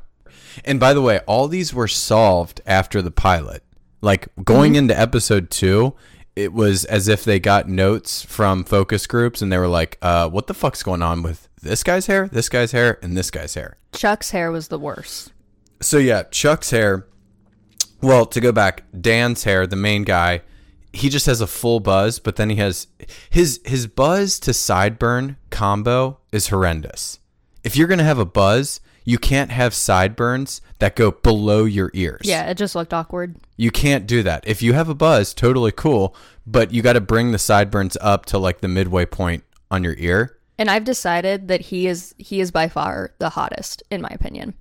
And 0.63 0.79
by 0.79 0.93
the 0.93 1.01
way, 1.01 1.19
all 1.27 1.48
these 1.48 1.74
were 1.74 1.88
solved 1.88 2.62
after 2.65 3.01
the 3.01 3.12
pilot. 3.12 3.63
Like 4.01 4.27
going 4.43 4.75
into 4.75 4.98
episode 5.00 5.50
two, 5.50 5.95
it 6.36 6.51
was 6.51 6.83
as 6.86 7.07
if 7.07 7.24
they 7.24 7.39
got 7.39 7.69
notes 7.69 8.24
from 8.24 8.63
focus 8.63 9.07
groups 9.07 9.41
and 9.41 9.51
they 9.51 9.57
were 9.57 9.67
like, 9.67 9.98
uh, 10.01 10.29
what 10.29 10.48
the 10.48 10.53
fuck's 10.53 10.83
going 10.83 11.01
on 11.01 11.22
with 11.24 11.48
this 11.62 11.83
guy's 11.83 12.07
hair, 12.07 12.27
this 12.27 12.50
guy's 12.50 12.72
hair, 12.72 13.00
and 13.01 13.15
this 13.15 13.31
guy's 13.31 13.53
hair? 13.53 13.77
Chuck's 13.93 14.31
hair 14.31 14.51
was 14.51 14.67
the 14.67 14.79
worst. 14.79 15.31
So 15.79 15.98
yeah, 15.98 16.24
Chuck's 16.24 16.72
hair. 16.72 17.07
Well, 18.01 18.25
to 18.25 18.41
go 18.41 18.51
back, 18.51 18.83
Dan's 19.00 19.43
hair, 19.43 19.65
the 19.67 19.75
main 19.75 20.03
guy, 20.03 20.41
he 20.91 21.10
just 21.10 21.25
has 21.25 21.41
a 21.41 21.48
full 21.48 21.79
buzz, 21.79 22.19
but 22.19 22.36
then 22.36 22.50
he 22.50 22.57
has 22.57 22.88
his 23.29 23.60
his 23.65 23.88
buzz 23.88 24.39
to 24.41 24.51
sideburn 24.51 25.38
combo 25.50 26.19
is 26.31 26.50
horrendous. 26.50 27.19
If 27.63 27.75
you're 27.75 27.88
gonna 27.88 28.03
have 28.03 28.19
a 28.19 28.25
buzz, 28.25 28.79
you 29.05 29.17
can't 29.17 29.51
have 29.51 29.74
sideburns 29.74 30.62
that 30.79 30.95
go 30.95 31.12
below 31.12 31.65
your 31.65 31.91
ears. 31.93 32.22
Yeah, 32.24 32.50
it 32.50 32.57
just 32.57 32.75
looked 32.75 32.93
awkward. 32.93 33.36
You 33.57 33.72
can't 33.72 34.07
do 34.07 34.24
that. 34.24 34.43
If 34.48 34.62
you 34.62 34.74
have 34.74 34.89
a 34.89 34.95
buzz, 34.95 35.33
totally 35.33 35.72
cool, 35.72 36.15
but 36.45 36.74
you 36.74 36.81
got 36.81 36.93
to 36.93 37.01
bring 37.01 37.31
the 37.31 37.39
sideburns 37.39 37.98
up 38.01 38.25
to 38.27 38.38
like 38.38 38.62
the 38.62 38.67
midway 38.67 39.05
point 39.05 39.43
on 39.69 39.83
your 39.83 39.95
ear. 39.98 40.38
And 40.57 40.69
I've 40.69 40.83
decided 40.83 41.48
that 41.48 41.62
he 41.62 41.88
is 41.88 42.13
he 42.17 42.39
is 42.39 42.51
by 42.51 42.67
far 42.67 43.13
the 43.19 43.29
hottest 43.29 43.83
in 43.89 44.01
my 44.01 44.10
opinion. 44.12 44.53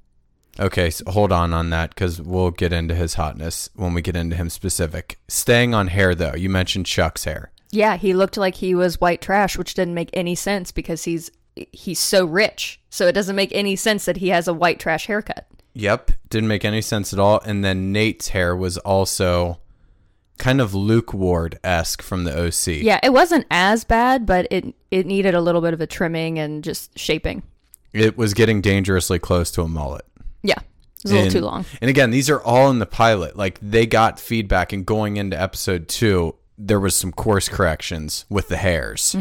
Okay, 0.61 0.91
so 0.91 1.11
hold 1.11 1.33
on 1.33 1.55
on 1.55 1.71
that 1.71 1.91
because 1.91 2.21
we'll 2.21 2.51
get 2.51 2.73
into 2.73 2.95
his 2.95 3.15
hotness 3.15 3.71
when 3.75 3.95
we 3.95 4.03
get 4.03 4.17
into 4.17 4.37
him 4.37 4.51
specific. 4.51 5.19
Staying 5.29 5.75
on 5.75 5.89
hair 5.89 6.15
though, 6.15 6.35
you 6.35 6.51
mentioned 6.51 6.87
Chuck's 6.87 7.25
hair. 7.25 7.51
Yeah, 7.71 7.97
he 7.97 8.13
looked 8.13 8.37
like 8.37 8.57
he 8.57 8.75
was 8.75 9.01
white 9.01 9.23
trash, 9.23 9.57
which 9.57 9.75
didn't 9.75 9.95
make 9.95 10.11
any 10.13 10.35
sense 10.35 10.73
because 10.73 11.05
he's 11.05 11.31
he's 11.55 11.99
so 11.99 12.25
rich. 12.25 12.81
So 12.93 13.07
it 13.07 13.13
doesn't 13.13 13.37
make 13.37 13.53
any 13.53 13.75
sense 13.75 14.05
that 14.05 14.19
he 14.19 14.29
has 14.29 14.47
a 14.47 14.53
white 14.53 14.79
trash 14.79 15.07
haircut. 15.07 15.47
Yep, 15.73 16.11
didn't 16.29 16.49
make 16.49 16.63
any 16.63 16.83
sense 16.83 17.15
at 17.15 17.19
all. 17.19 17.41
And 17.41 17.65
then 17.65 17.91
Nate's 17.91 18.29
hair 18.29 18.55
was 18.55 18.77
also 18.77 19.61
kind 20.37 20.61
of 20.61 20.75
Luke 20.75 21.15
Ward 21.15 21.59
esque 21.65 22.03
from 22.03 22.25
the 22.25 22.39
OC. 22.39 22.83
Yeah, 22.83 23.01
it 23.03 23.15
wasn't 23.15 23.47
as 23.51 23.85
bad, 23.85 24.27
but 24.27 24.47
it 24.51 24.75
it 24.91 25.07
needed 25.07 25.35
a 25.35 25.41
little 25.41 25.63
bit 25.63 25.73
of 25.73 25.81
a 25.81 25.87
trimming 25.87 26.39
and 26.39 26.63
just 26.63 26.99
shaping. 26.99 27.43
It 27.95 28.19
was 28.19 28.35
getting 28.35 28.61
dangerously 28.61 29.19
close 29.19 29.51
to 29.53 29.63
a 29.63 29.69
mullet. 29.69 30.05
Yeah. 30.43 30.59
It 30.59 31.05
was 31.05 31.13
a 31.13 31.15
little 31.15 31.31
too 31.31 31.41
long. 31.41 31.65
And 31.81 31.89
again, 31.89 32.11
these 32.11 32.29
are 32.29 32.43
all 32.43 32.69
in 32.71 32.79
the 32.79 32.85
pilot. 32.85 33.39
Like 33.39 33.59
they 33.63 33.87
got 33.87 34.21
feedback, 34.21 34.75
and 34.75 34.85
going 34.85 35.17
into 35.17 35.41
episode 35.41 35.89
two, 35.89 36.35
there 36.59 36.79
was 36.79 36.95
some 36.95 37.11
course 37.11 37.49
corrections 37.49 38.27
with 38.29 38.49
the 38.49 38.59
hairs. 38.59 39.17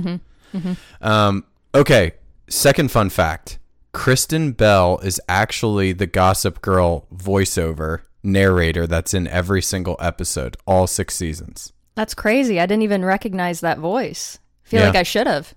Um, 0.99 1.45
okay, 1.73 2.11
second 2.49 2.91
fun 2.91 3.09
fact: 3.09 3.57
Kristen 3.93 4.51
Bell 4.53 4.99
is 4.99 5.19
actually 5.27 5.91
the 5.91 6.07
Gossip 6.07 6.61
Girl 6.61 7.07
voiceover 7.13 8.01
narrator 8.23 8.87
that's 8.87 9.13
in 9.13 9.27
every 9.27 9.61
single 9.61 9.97
episode, 9.99 10.55
all 10.65 10.87
six 10.87 11.15
seasons. 11.15 11.73
That's 11.95 12.13
crazy. 12.13 12.59
I 12.59 12.65
didn't 12.65 12.83
even 12.83 13.03
recognize 13.03 13.59
that 13.61 13.79
voice. 13.79 14.39
feel 14.63 14.79
Yeah. 14.79 14.87
like 14.87 14.95
I 14.95 15.03
should 15.03 15.27
have. 15.27 15.53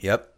Yep. 0.00 0.34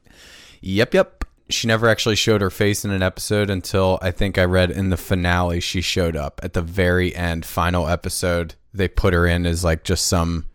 Yep, 0.61 0.93
yep. 0.95 1.25
She 1.49 1.67
never 1.67 1.89
actually 1.89 2.17
showed 2.17 2.43
her 2.43 2.51
face 2.51 2.85
in 2.85 2.91
an 2.91 3.03
episode 3.03 3.49
until 3.49 3.99
I 4.03 4.11
think 4.11 4.37
I 4.37 4.45
read 4.45 4.71
in 4.71 4.91
the 4.91 4.97
finale 4.99 5.61
she 5.61 5.81
showed 5.81 6.17
up 6.17 6.41
at 6.43 6.53
the 6.53 6.61
very 6.63 7.15
end, 7.17 7.47
final 7.47 7.89
episode. 7.89 8.55
They 8.75 8.87
put 8.89 9.15
her 9.15 9.27
in 9.27 9.47
as 9.47 9.65
like 9.65 9.83
just 9.85 10.07
some 10.07 10.47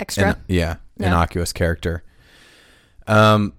Extra. 0.00 0.30
in- 0.30 0.36
yeah, 0.48 0.76
Yeah. 0.96 1.08
innocuous 1.08 1.52
character. 1.52 2.02
Um 3.06 3.52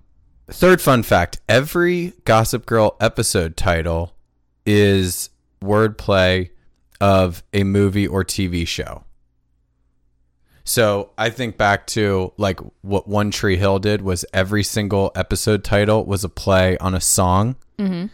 third 0.53 0.81
fun 0.81 1.03
fact, 1.03 1.39
every 1.49 2.13
Gossip 2.25 2.65
Girl 2.65 2.95
episode 2.99 3.57
title 3.57 4.15
is 4.65 5.29
wordplay 5.61 6.49
of 7.01 7.43
a 7.53 7.63
movie 7.63 8.07
or 8.07 8.23
TV 8.23 8.67
show. 8.67 9.03
So 10.63 11.09
I 11.17 11.29
think 11.29 11.57
back 11.57 11.87
to 11.87 12.31
like 12.37 12.59
what 12.81 13.07
One 13.07 13.31
Tree 13.31 13.57
Hill 13.57 13.79
did 13.79 14.01
was 14.01 14.25
every 14.33 14.63
single 14.63 15.11
episode 15.15 15.63
title 15.63 16.05
was 16.05 16.23
a 16.23 16.29
play 16.29 16.77
on 16.77 16.95
a 16.95 17.01
song. 17.01 17.57
Mm-hmm. 17.77 18.05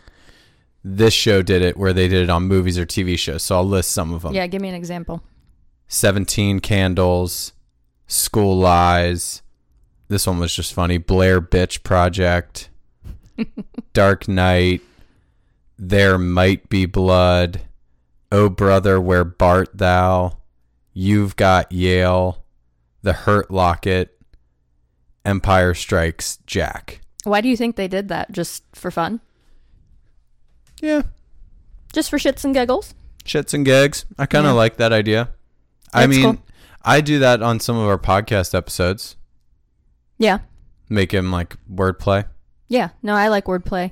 This 0.84 1.14
show 1.14 1.44
did 1.44 1.62
it 1.62 1.78
where 1.78 1.94
they 1.94 2.08
did 2.08 2.24
it 2.24 2.30
on 2.30 2.44
movies 2.44 2.80
or 2.80 2.86
TV 2.86 3.20
shows. 3.20 3.44
So 3.44 3.56
I'll 3.56 3.68
list 3.68 3.92
some 3.92 4.14
of 4.14 4.24
them. 4.24 4.34
yeah, 4.34 4.48
give 4.48 4.62
me 4.62 4.70
an 4.70 4.76
example. 4.76 5.22
17 5.90 6.60
Candles, 6.62 7.54
School 8.08 8.58
Lies. 8.58 9.42
This 10.10 10.28
one 10.28 10.40
was 10.40 10.54
just 10.54 10.74
funny. 10.74 10.98
Blair 10.98 11.40
Bitch 11.40 11.84
Project, 11.84 12.70
Dark 13.94 14.28
Knight, 14.28 14.82
There 15.78 16.18
Might 16.18 16.68
Be 16.70 16.86
Blood, 16.86 17.62
Oh 18.32 18.50
Brother, 18.50 19.00
Where 19.00 19.24
Bart 19.24 19.70
Thou, 19.78 20.38
You've 20.94 21.36
Got 21.36 21.72
Yale, 21.72 22.44
The 23.04 23.14
Hurt 23.14 23.50
Locket, 23.52 24.20
Empire 25.26 25.74
Strikes 25.76 26.38
Jack. 26.48 27.02
Why 27.24 27.42
do 27.42 27.48
you 27.48 27.56
think 27.58 27.76
they 27.76 27.88
did 27.88 28.08
that? 28.08 28.32
Just 28.32 28.64
for 28.74 28.90
fun? 28.90 29.20
Yeah, 30.82 31.04
Just 31.94 32.10
for 32.10 32.18
shits 32.18 32.44
and 32.46 32.54
giggles? 32.54 32.94
shits 33.26 33.54
and 33.54 33.64
gigs. 33.66 34.06
I 34.18 34.26
kind 34.26 34.46
of 34.48 34.52
Yeah. 34.54 34.58
like 34.58 34.78
that 34.78 34.92
idea. 34.94 35.30
I 35.94 36.08
mean, 36.08 36.24
cool. 36.24 36.44
I 36.84 37.02
do 37.02 37.20
that 37.20 37.44
on 37.44 37.60
some 37.60 37.76
of 37.78 37.88
our 37.88 37.98
podcast 38.00 38.56
episodes. 38.56 39.16
Yeah. 40.20 40.40
Make 40.90 41.12
him 41.12 41.32
like 41.32 41.58
wordplay. 41.74 42.26
Yeah. 42.68 42.90
No, 43.02 43.16
I 43.16 43.30
like 43.30 43.46
wordplay 43.46 43.92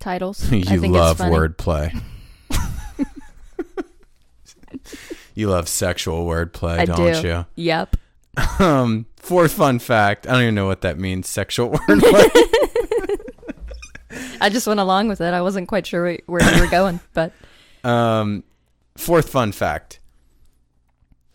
titles. 0.00 0.44
I 0.52 0.56
you 0.56 0.80
think 0.80 0.92
love 0.94 1.12
it's 1.12 1.20
funny. 1.20 1.36
wordplay. 1.36 2.02
you 5.34 5.48
love 5.48 5.68
sexual 5.68 6.26
wordplay, 6.26 6.78
I 6.78 6.84
don't 6.86 7.22
do. 7.22 7.28
you? 7.28 7.46
Yep. 7.56 7.96
Um, 8.58 9.06
fourth 9.16 9.52
fun 9.52 9.78
fact. 9.78 10.26
I 10.26 10.32
don't 10.32 10.42
even 10.42 10.54
know 10.54 10.66
what 10.66 10.80
that 10.82 10.98
means. 10.98 11.28
Sexual 11.28 11.70
wordplay. 11.70 12.30
I 14.40 14.48
just 14.48 14.66
went 14.66 14.80
along 14.80 15.08
with 15.08 15.20
it. 15.20 15.32
I 15.32 15.42
wasn't 15.42 15.68
quite 15.68 15.86
sure 15.86 16.02
where- 16.02 16.18
where 16.26 16.54
you 16.54 16.60
were 16.60 16.68
going, 16.70 17.00
but 17.12 17.32
um, 17.84 18.42
fourth 18.96 19.28
fun 19.28 19.52
fact. 19.52 20.00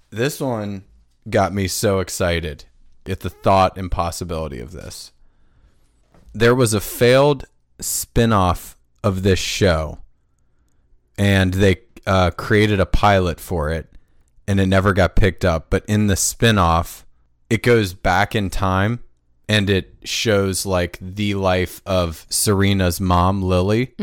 This 0.09 0.39
one 0.41 0.83
got 1.29 1.53
me 1.53 1.67
so 1.67 1.99
excited 1.99 2.65
at 3.09 3.21
the 3.21 3.29
thought 3.29 3.77
and 3.77 3.91
possibility 3.91 4.59
of 4.59 4.71
this. 4.71 5.11
There 6.33 6.55
was 6.55 6.73
a 6.73 6.81
failed 6.81 7.45
spin-off 7.79 8.77
of 9.03 9.23
this 9.23 9.39
show 9.39 9.99
and 11.17 11.53
they 11.53 11.77
uh, 12.05 12.31
created 12.31 12.79
a 12.79 12.85
pilot 12.85 13.39
for 13.39 13.69
it 13.69 13.89
and 14.47 14.59
it 14.59 14.65
never 14.65 14.93
got 14.93 15.15
picked 15.15 15.45
up 15.45 15.69
but 15.69 15.83
in 15.87 16.07
the 16.07 16.15
spin-off 16.15 17.05
it 17.49 17.61
goes 17.63 17.93
back 17.93 18.35
in 18.35 18.49
time 18.49 18.99
and 19.47 19.69
it 19.69 19.93
shows 20.03 20.65
like 20.65 20.97
the 20.99 21.35
life 21.35 21.81
of 21.85 22.25
serena's 22.29 22.99
mom 22.99 23.41
lily 23.41 23.93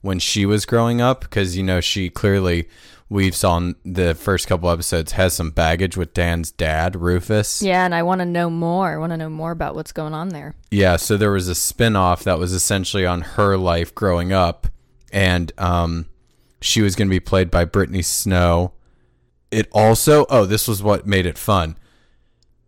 when 0.00 0.18
she 0.18 0.46
was 0.46 0.64
growing 0.64 1.00
up 1.00 1.22
because 1.22 1.56
you 1.56 1.62
know 1.62 1.80
she 1.80 2.08
clearly 2.08 2.68
we've 3.12 3.36
saw 3.36 3.58
in 3.58 3.76
the 3.84 4.14
first 4.14 4.46
couple 4.46 4.70
episodes 4.70 5.12
has 5.12 5.34
some 5.34 5.50
baggage 5.50 5.96
with 5.96 6.14
dan's 6.14 6.50
dad 6.50 6.96
rufus. 6.96 7.60
Yeah, 7.60 7.84
and 7.84 7.94
I 7.94 8.02
want 8.02 8.20
to 8.20 8.24
know 8.24 8.48
more. 8.48 8.94
I 8.94 8.96
want 8.96 9.10
to 9.10 9.18
know 9.18 9.28
more 9.28 9.50
about 9.50 9.74
what's 9.74 9.92
going 9.92 10.14
on 10.14 10.30
there. 10.30 10.54
yeah, 10.70 10.96
so 10.96 11.16
there 11.16 11.30
was 11.30 11.46
a 11.46 11.54
spin-off 11.54 12.24
that 12.24 12.38
was 12.38 12.52
essentially 12.52 13.04
on 13.04 13.20
her 13.20 13.56
life 13.56 13.94
growing 13.94 14.32
up 14.32 14.66
and 15.12 15.52
um 15.58 16.06
she 16.62 16.80
was 16.80 16.94
going 16.94 17.08
to 17.08 17.10
be 17.10 17.20
played 17.20 17.50
by 17.50 17.64
Brittany 17.64 18.02
Snow. 18.02 18.72
It 19.50 19.68
also 19.72 20.24
oh 20.30 20.46
this 20.46 20.66
was 20.66 20.82
what 20.82 21.06
made 21.06 21.26
it 21.26 21.36
fun. 21.36 21.76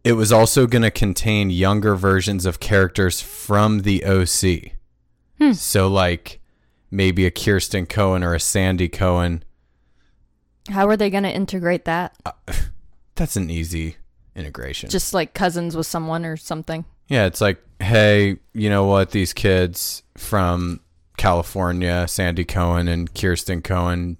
It 0.04 0.12
was 0.12 0.30
also 0.30 0.66
going 0.66 0.82
to 0.82 0.90
contain 0.90 1.48
younger 1.48 1.94
versions 1.94 2.44
of 2.44 2.60
characters 2.60 3.22
from 3.22 3.80
the 3.82 4.04
oc 4.04 5.54
so 5.54 5.88
like 5.88 6.40
maybe 6.90 7.24
a 7.26 7.30
kirsten 7.30 7.86
cohen 7.86 8.22
or 8.22 8.34
a 8.34 8.40
sandy 8.40 8.88
cohen 8.88 9.42
How 10.70 10.88
are 10.88 10.96
they 10.96 11.10
going 11.10 11.24
to 11.24 11.30
integrate 11.30 11.84
that? 11.84 12.16
that's 13.14 13.36
an 13.36 13.50
easy 13.50 13.96
integration 14.34 14.90
Just 14.90 15.14
like 15.14 15.34
cousins 15.34 15.76
with 15.76 15.86
someone 15.86 16.24
or 16.24 16.36
something. 16.36 16.84
yeah 17.08 17.26
it's 17.26 17.40
like 17.40 17.62
hey 17.80 18.36
you 18.52 18.68
know 18.68 18.84
what 18.86 19.10
these 19.12 19.32
kids 19.32 20.02
from 20.16 20.80
california 21.16 22.06
sandy 22.08 22.44
cohen 22.44 22.88
and 22.88 23.14
kirsten 23.14 23.62
cohen 23.62 24.16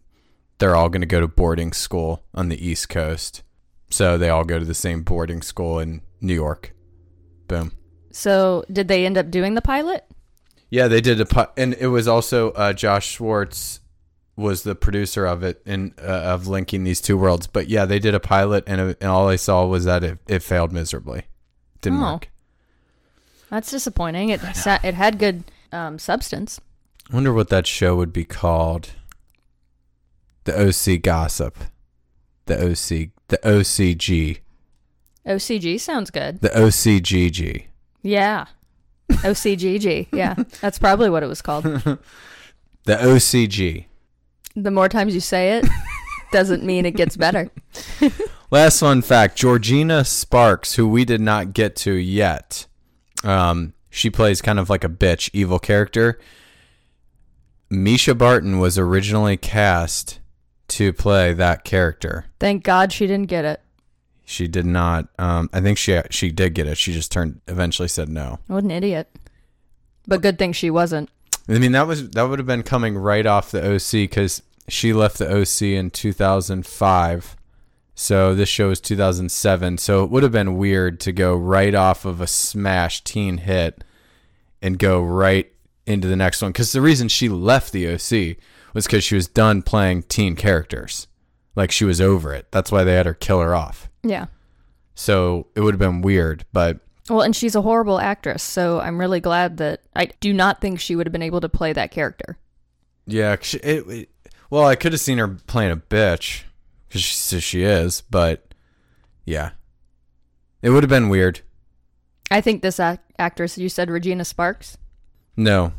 they're 0.59 0.77
all 0.77 0.89
going 0.89 1.01
to 1.01 1.07
go 1.07 1.21
to 1.21 1.27
boarding 1.29 1.73
school 1.73 2.23
on 2.35 2.49
the 2.49 2.65
east 2.69 2.89
coast 2.89 3.43
so 3.91 4.17
they 4.17 4.29
all 4.29 4.45
go 4.45 4.59
to 4.59 4.65
the 4.65 4.75
same 4.75 5.03
boarding 5.03 5.43
school 5.43 5.79
in 5.81 6.01
new 6.21 6.35
york 6.35 6.73
boom 7.49 7.73
So, 8.13 8.65
did 8.73 8.87
they 8.89 9.05
end 9.07 9.19
up 9.19 9.31
doing 9.31 9.55
the 9.55 9.63
pilot? 9.63 10.05
Yeah, 10.71 10.87
they 10.89 11.01
did 11.01 11.21
a 11.21 11.27
pi- 11.27 11.49
and 11.57 11.75
it 11.75 11.89
was 11.89 12.07
also 12.09 12.51
uh, 12.53 12.73
Josh 12.73 13.09
Schwartz 13.11 13.81
was 14.37 14.63
the 14.65 14.75
producer 14.75 15.27
of 15.27 15.43
it 15.43 15.63
and 15.65 15.93
uh, 16.01 16.03
of 16.35 16.47
linking 16.49 16.85
these 16.85 17.01
two 17.01 17.17
worlds. 17.17 17.47
But 17.47 17.69
yeah, 17.69 17.85
they 17.85 17.99
did 17.99 18.15
a 18.15 18.21
pilot, 18.21 18.65
and, 18.67 18.81
it, 18.81 18.99
and 19.01 19.11
all 19.11 19.29
I 19.29 19.37
saw 19.37 19.65
was 19.67 19.85
that 19.85 20.03
it, 20.03 20.19
it 20.27 20.43
failed 20.43 20.73
miserably. 20.73 21.23
Didn't 21.81 22.03
Oh. 22.03 22.13
work. 22.15 22.31
That's 23.51 23.71
disappointing. 23.71 24.31
It 24.31 24.41
sa- 24.55 24.79
it 24.83 24.95
had 24.95 25.19
good 25.19 25.45
um, 25.71 25.99
substance. 25.99 26.61
I 27.11 27.15
wonder 27.15 27.33
what 27.33 27.51
that 27.51 27.67
show 27.67 27.95
would 27.97 28.13
be 28.13 28.25
called. 28.25 28.91
The 30.45 30.69
OC 30.69 31.01
Gossip, 31.03 31.57
the 32.47 32.55
OC, 32.57 33.11
the 33.29 33.39
OCG, 33.45 34.39
OCG 35.27 35.81
sounds 35.81 36.11
good. 36.11 36.41
the 36.43 36.51
OCGG. 36.51 37.65
Yeah. 38.03 38.47
OCGG. 39.11 40.09
Yeah. 40.13 40.35
That's 40.61 40.79
probably 40.79 41.09
what 41.09 41.23
it 41.23 41.27
was 41.29 41.41
called. 41.43 41.65
The 42.87 42.97
OCG. 42.97 43.87
The 44.57 44.71
more 44.71 44.89
times 44.89 45.15
you 45.15 45.21
say 45.21 45.59
it, 45.59 45.67
doesn't 46.33 46.63
mean 46.63 46.87
it 46.87 46.97
gets 46.97 47.17
better. 47.17 47.51
Last 48.51 48.81
fun 48.81 49.03
fact 49.03 49.37
Georgina 49.37 50.05
Sparks, 50.05 50.75
who 50.75 50.89
we 50.89 51.05
did 51.05 51.21
not 51.21 51.55
get 51.55 51.75
to 51.77 51.93
yet, 51.93 52.67
um, 53.25 53.73
she 53.91 54.11
plays 54.11 54.43
kind 54.43 54.59
of 54.59 54.71
like 54.71 54.85
a 54.85 54.89
bitch, 54.89 55.31
evil 55.33 55.59
character. 55.59 56.19
Mischa 57.71 58.17
Barton 58.17 58.59
was 58.59 58.79
originally 58.79 59.37
cast 59.37 60.21
to 60.69 60.93
play 60.93 61.33
that 61.33 61.65
character. 61.65 62.27
Thank 62.39 62.63
God 62.65 62.93
she 62.93 63.07
didn't 63.07 63.29
get 63.29 63.45
it. 63.45 63.61
She 64.25 64.49
did 64.49 64.67
not. 64.67 65.09
Um, 65.19 65.51
I 65.53 65.61
think 65.61 65.79
she 65.79 66.01
she 66.11 66.31
did 66.31 66.55
get 66.55 66.67
it. 66.67 66.79
She 66.79 66.93
just 66.93 67.13
turned 67.13 67.41
eventually 67.47 67.89
said 67.89 68.09
no. 68.09 68.39
What 68.47 68.65
an 68.65 68.71
idiot. 68.71 69.09
But 70.07 70.23
good 70.23 70.39
thing 70.39 70.53
she 70.53 70.71
wasn't. 70.71 71.11
I 71.49 71.59
mean 71.59 71.73
that 71.73 71.87
was 71.87 72.11
that 72.11 72.23
would 72.23 72.39
have 72.39 72.47
been 72.47 72.63
coming 72.63 72.97
right 72.97 73.27
off 73.27 73.51
the 73.51 73.75
OC 73.75 74.09
because 74.09 74.43
she 74.69 74.93
left 74.93 75.19
the 75.19 75.31
OC 75.31 75.63
in 75.63 75.91
2005. 75.91 77.37
So 77.95 78.35
this 78.35 78.49
show 78.49 78.71
is 78.71 78.81
2007. 78.81 79.79
So 79.79 80.03
it 80.03 80.11
would 80.11 80.23
have 80.23 80.33
been 80.33 80.57
weird 80.57 81.01
to 81.01 81.13
go 81.13 81.37
right 81.37 81.75
off 81.75 82.05
of 82.05 82.21
a 82.21 82.27
smash 82.27 83.05
teen 83.05 83.39
hit 83.39 83.85
and 84.61 84.79
go 84.79 85.03
right 85.03 85.53
into 85.87 86.09
the 86.09 86.17
next 86.17 86.43
one. 86.43 86.51
Because 86.51 86.73
the 86.73 86.81
reason 86.81 87.09
she 87.09 87.29
left 87.29 87.73
the 87.73 87.89
OC 87.89 88.37
was 88.73 88.87
because 88.87 89.05
she 89.05 89.15
was 89.15 89.29
done 89.29 89.63
playing 89.63 90.05
teen 90.05 90.35
characters. 90.35 91.07
Like 91.55 91.71
she 91.71 91.85
was 91.85 92.01
over 92.01 92.35
it. 92.35 92.51
That's 92.51 92.73
why 92.73 92.83
they 92.83 92.95
had 92.95 93.07
her 93.07 93.15
kill 93.15 93.41
her 93.41 93.55
off. 93.55 93.89
Yeah. 94.03 94.27
So 94.95 95.47
it 95.55 95.61
would 95.61 95.75
have 95.75 95.79
been 95.79 96.03
weird. 96.03 96.45
But 96.53 96.81
Well, 97.11 97.21
and 97.21 97.37
she's 97.37 97.55
a 97.55 97.63
horrible 97.63 98.01
actress, 98.01 98.43
so 98.43 98.81
I'm 98.81 98.99
really 98.99 99.21
glad 99.21 99.59
that 99.59 99.83
I 99.95 100.07
do 100.21 100.33
not 100.33 100.61
think 100.61 100.81
she 100.81 100.97
would 100.97 101.07
have 101.07 101.13
been 101.13 101.23
able 101.23 101.41
to 101.43 101.49
play 101.51 101.73
that 101.75 101.91
character. 101.91 102.39
Yeah, 103.07 103.33
it, 103.35 103.63
it- 103.63 104.09
well, 104.51 104.65
I 104.67 104.75
could 104.77 104.93
have 104.93 105.01
seen 105.01 105.19
her 105.19 105.29
playing 105.29 105.73
a 105.73 105.77
bitch 105.77 106.43
because 106.89 107.03
she 107.03 107.15
says 107.15 107.43
she 107.43 107.63
is, 107.63 108.03
but 108.03 108.55
yeah, 109.25 109.51
it 110.63 110.71
would 110.71 110.83
have 110.83 110.91
been 110.91 111.09
weird. 111.09 111.41
I 112.31 112.41
think 112.41 112.63
this 112.63 112.79
ac- 112.81 113.01
actress, 113.19 113.59
you 113.59 113.69
said 113.69 113.91
Regina 113.91 114.25
Sparks. 114.25 114.79
No, 115.37 115.73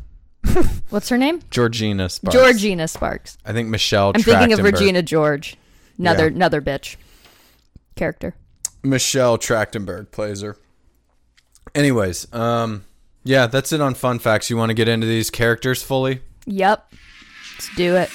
What's 0.90 1.08
her 1.08 1.18
name? 1.18 1.40
Georgina 1.50 2.08
Sparks. 2.08 2.36
Georgina 2.36 2.86
Sparks. 2.86 3.36
I 3.44 3.52
think 3.52 3.68
Michelle. 3.68 4.12
I'm 4.14 4.22
thinking 4.22 4.52
of 4.52 4.60
Regina 4.60 5.02
George. 5.02 5.56
Another 5.98 6.28
Yeah. 6.28 6.34
another 6.36 6.60
bitch 6.60 6.96
character. 7.96 8.36
Michelle 8.84 9.38
Trachtenberg 9.38 10.10
plays 10.12 10.42
her. 10.42 10.56
Anyways, 11.76 12.32
um, 12.32 12.86
yeah, 13.22 13.46
that's 13.46 13.70
it 13.70 13.82
on 13.82 13.92
fun 13.92 14.18
facts. 14.18 14.48
You 14.48 14.56
want 14.56 14.70
to 14.70 14.74
get 14.74 14.88
into 14.88 15.06
these 15.06 15.28
characters 15.28 15.82
fully? 15.82 16.22
Yep. 16.46 16.90
Let's 17.54 17.76
do 17.76 17.96
it. 17.96 18.08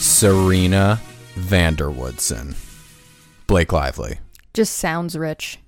Serena 0.00 0.98
van 1.36 1.74
der 1.74 1.90
Woodsen, 1.90 2.56
Blake 3.48 3.72
Lively. 3.72 4.20
Just 4.54 4.76
sounds 4.76 5.18
rich. 5.18 5.58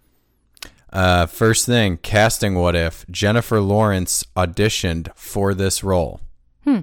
Uh, 0.93 1.27
first 1.27 1.67
thing, 1.67 1.97
casting 1.97 2.55
what 2.55 2.77
if 2.77 3.05
Jennifer 3.11 3.61
Lawrence 3.61 4.25
auditioned 4.37 5.13
for 5.17 5.55
this 5.55 5.83
role? 5.83 6.21
Hmm. 6.65 6.81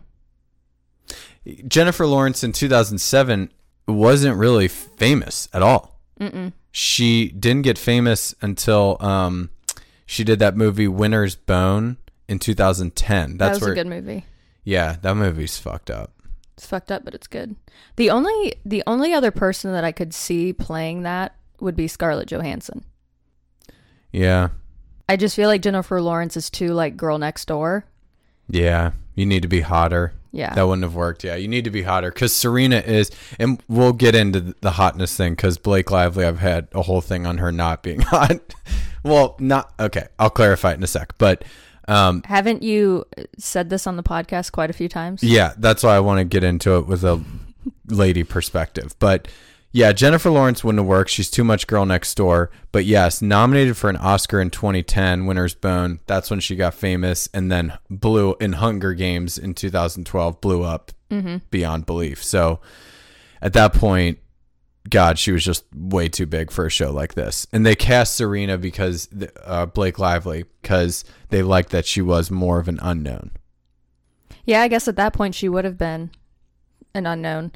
Jennifer 1.68 2.06
Lawrence 2.06 2.44
in 2.44 2.52
2007 2.52 3.52
wasn't 3.88 4.38
really 4.38 4.68
famous 4.68 5.48
at 5.54 5.62
all. 5.62 6.00
Mm-mm. 6.20 6.52
She 6.72 7.30
didn't 7.30 7.62
get 7.62 7.78
famous 7.78 8.36
until 8.42 8.98
um, 9.00 9.50
she 10.06 10.24
did 10.24 10.40
that 10.40 10.58
movie 10.58 10.88
Winter's 10.88 11.36
Bone 11.36 11.98
in 12.28 12.40
2010. 12.40 13.38
That 13.38 13.52
was 13.52 13.62
where, 13.62 13.72
a 13.72 13.76
good 13.76 13.88
movie. 13.88 14.26
yeah, 14.64 14.98
that 15.02 15.16
movie's 15.16 15.58
fucked 15.58 15.90
up. 15.90 16.12
It's 16.58 16.66
fucked 16.66 16.92
up, 16.92 17.06
but 17.06 17.14
it's 17.14 17.28
good. 17.28 17.56
The 17.98 18.10
only 18.10 18.54
the 18.66 18.82
only 18.88 19.14
other 19.14 19.30
person 19.32 19.72
that 19.74 19.84
I 19.84 19.92
could 19.92 20.14
see 20.14 20.54
playing 20.54 21.04
that 21.04 21.36
would 21.60 21.76
be 21.76 21.88
Scarlett 21.88 22.28
Johansson. 22.32 22.84
Yeah, 24.12 24.50
I 25.08 25.18
just 25.18 25.36
feel 25.36 25.50
like 25.50 25.62
Jennifer 25.62 26.02
Lawrence 26.02 26.36
is 26.38 26.50
too 26.50 26.74
like 26.74 26.98
girl 26.98 27.18
next 27.20 27.46
door. 27.46 27.86
yeah, 28.50 28.92
you 29.16 29.26
need 29.26 29.42
to 29.44 29.48
be 29.48 29.62
hotter. 29.62 30.14
Yeah. 30.32 30.54
That 30.54 30.64
wouldn't 30.68 30.84
have 30.84 30.94
worked. 30.96 31.24
Yeah, 31.24 31.36
you 31.36 31.48
need 31.48 31.64
to 31.64 31.72
be 31.72 31.82
hotter 31.84 32.12
because 32.12 32.36
Serena 32.36 32.78
is, 32.78 33.10
and 33.40 33.62
we'll 33.68 33.94
get 33.94 34.14
into 34.14 34.56
the 34.62 34.72
hotness 34.72 35.16
thing 35.16 35.34
because 35.34 35.58
Blake 35.58 35.90
Lively, 35.90 36.26
I've 36.26 36.40
had 36.40 36.68
a 36.74 36.84
whole 36.84 37.02
thing 37.02 37.26
on 37.26 37.38
her 37.40 37.52
not 37.52 37.82
being 37.82 38.00
hot. 38.02 38.54
well, 39.04 39.36
not 39.40 39.74
okay. 39.80 40.08
I'll 40.20 40.30
clarify 40.30 40.72
it 40.72 40.76
in 40.76 40.84
a 40.84 40.88
sec. 40.88 41.18
But 41.18 41.44
um, 41.88 42.22
Haven't 42.26 42.64
you 42.64 43.06
said 43.38 43.70
this 43.70 43.88
on 43.88 43.96
the 43.96 44.04
podcast 44.04 44.52
quite 44.52 44.70
a 44.70 44.74
few 44.74 44.90
times? 44.90 45.24
yeah, 45.24 45.54
that's 45.58 45.84
why 45.84 45.96
I 45.96 46.00
want 46.00 46.20
to 46.20 46.26
get 46.26 46.44
into 46.44 46.78
it 46.78 46.88
with 46.88 47.04
a 47.04 47.24
lady 47.88 48.24
perspective. 48.24 48.96
But 49.00 49.28
yeah, 49.72 49.92
Jennifer 49.92 50.30
Lawrence 50.30 50.64
wouldn't 50.64 50.80
have 50.80 50.88
worked. 50.88 51.10
She's 51.10 51.30
too 51.30 51.44
much 51.44 51.68
girl 51.68 51.86
next 51.86 52.16
door. 52.16 52.50
But 52.72 52.86
yes, 52.86 53.22
nominated 53.22 53.78
for 53.78 53.90
an 53.90 53.98
Oscar 53.98 54.40
in 54.40 54.50
2010, 54.50 55.26
Winter's 55.26 55.54
Bone. 55.56 56.00
That's 56.08 56.30
when 56.32 56.40
she 56.40 56.56
got 56.56 56.74
famous, 56.74 57.30
and 57.34 57.52
then 57.52 57.78
blew 57.90 58.36
in 58.40 58.54
Hunger 58.54 58.94
Games 58.94 59.38
in 59.38 59.54
2012, 59.54 60.42
blew 60.42 60.64
up 60.64 60.92
beyond 61.52 61.86
belief. 61.86 62.24
So 62.24 62.60
at 63.42 63.54
that 63.54 63.74
point, 63.74 64.20
God, 64.90 65.20
she 65.20 65.32
was 65.32 65.44
just 65.44 65.66
way 65.74 66.08
too 66.10 66.26
big 66.26 66.52
for 66.52 66.66
a 66.66 66.70
show 66.70 66.92
like 66.92 67.16
this. 67.16 67.48
And 67.52 67.66
they 67.66 67.76
cast 67.76 68.16
Serena 68.16 68.58
because 68.58 69.10
uh, 69.44 69.66
Blake 69.66 70.00
Lively 70.00 70.46
because 70.62 71.04
they 71.30 71.42
liked 71.42 71.70
that 71.70 71.86
she 71.86 72.02
was 72.02 72.30
more 72.32 72.60
of 72.60 72.68
an 72.68 72.80
unknown. 72.82 73.32
Yeah, 74.46 74.62
I 74.62 74.68
guess 74.68 74.88
at 74.88 74.96
that 74.96 75.14
point 75.14 75.36
she 75.36 75.50
would 75.50 75.66
have 75.66 75.78
been 75.78 76.12
an 76.94 77.06
unknown. 77.06 77.52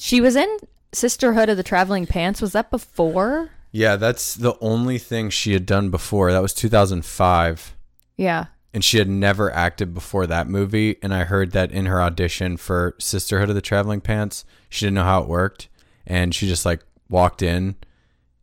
She 0.00 0.20
was 0.20 0.34
in 0.34 0.58
Sisterhood 0.92 1.48
of 1.48 1.56
the 1.56 1.62
Traveling 1.62 2.06
Pants. 2.06 2.40
Was 2.42 2.52
that 2.52 2.70
before? 2.70 3.50
Yeah, 3.70 3.96
that's 3.96 4.34
the 4.34 4.54
only 4.60 4.98
thing 4.98 5.30
she 5.30 5.52
had 5.52 5.66
done 5.66 5.90
before. 5.90 6.32
That 6.32 6.42
was 6.42 6.54
2005. 6.54 7.76
Yeah. 8.16 8.46
And 8.72 8.84
she 8.84 8.98
had 8.98 9.08
never 9.08 9.52
acted 9.52 9.94
before 9.94 10.26
that 10.26 10.48
movie. 10.48 10.96
And 11.02 11.14
I 11.14 11.24
heard 11.24 11.52
that 11.52 11.70
in 11.70 11.86
her 11.86 12.00
audition 12.00 12.56
for 12.56 12.94
Sisterhood 12.98 13.48
of 13.48 13.54
the 13.54 13.62
Traveling 13.62 14.00
Pants, 14.00 14.44
she 14.68 14.86
didn't 14.86 14.94
know 14.94 15.04
how 15.04 15.22
it 15.22 15.28
worked. 15.28 15.68
And 16.06 16.34
she 16.34 16.46
just 16.46 16.64
like 16.64 16.82
walked 17.08 17.42
in, 17.42 17.76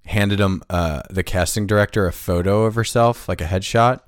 handed 0.06 0.40
him, 0.40 0.62
uh, 0.70 1.02
the 1.10 1.24
casting 1.24 1.66
director, 1.68 2.06
a 2.08 2.12
photo 2.14 2.64
of 2.66 2.76
herself, 2.76 3.28
like 3.30 3.42
a 3.42 3.46
headshot, 3.46 4.00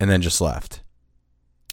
and 0.00 0.10
then 0.10 0.22
just 0.22 0.40
left. 0.40 0.80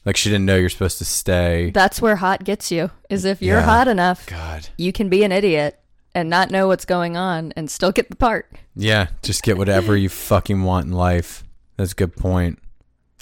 Like 0.06 0.16
she 0.16 0.30
didn't 0.30 0.46
know 0.46 0.56
you're 0.56 0.70
supposed 0.70 1.00
to 1.00 1.06
stay. 1.06 1.72
That's 1.72 2.02
where 2.02 2.16
hot 2.18 2.44
gets 2.44 2.72
you. 2.72 2.92
Is 3.10 3.26
if 3.26 3.42
you're 3.42 3.60
Yeah. 3.60 3.66
hot 3.66 3.88
enough, 3.88 4.26
God. 4.28 4.70
you 4.78 4.94
can 4.94 5.10
be 5.10 5.24
an 5.24 5.32
idiot 5.32 5.80
and 6.16 6.30
not 6.30 6.50
know 6.50 6.68
what's 6.68 6.86
going 6.86 7.18
on 7.18 7.52
and 7.58 7.70
still 7.70 7.92
get 7.92 8.10
the 8.10 8.16
part. 8.16 8.50
Yeah, 8.76 9.08
just 9.22 9.44
get 9.44 9.58
whatever 9.58 9.98
you 9.98 10.08
fucking 10.30 10.64
want 10.64 10.86
in 10.86 10.94
life. 10.94 11.44
That's 11.76 11.92
a 11.92 11.96
good 11.96 12.16
point. 12.16 12.60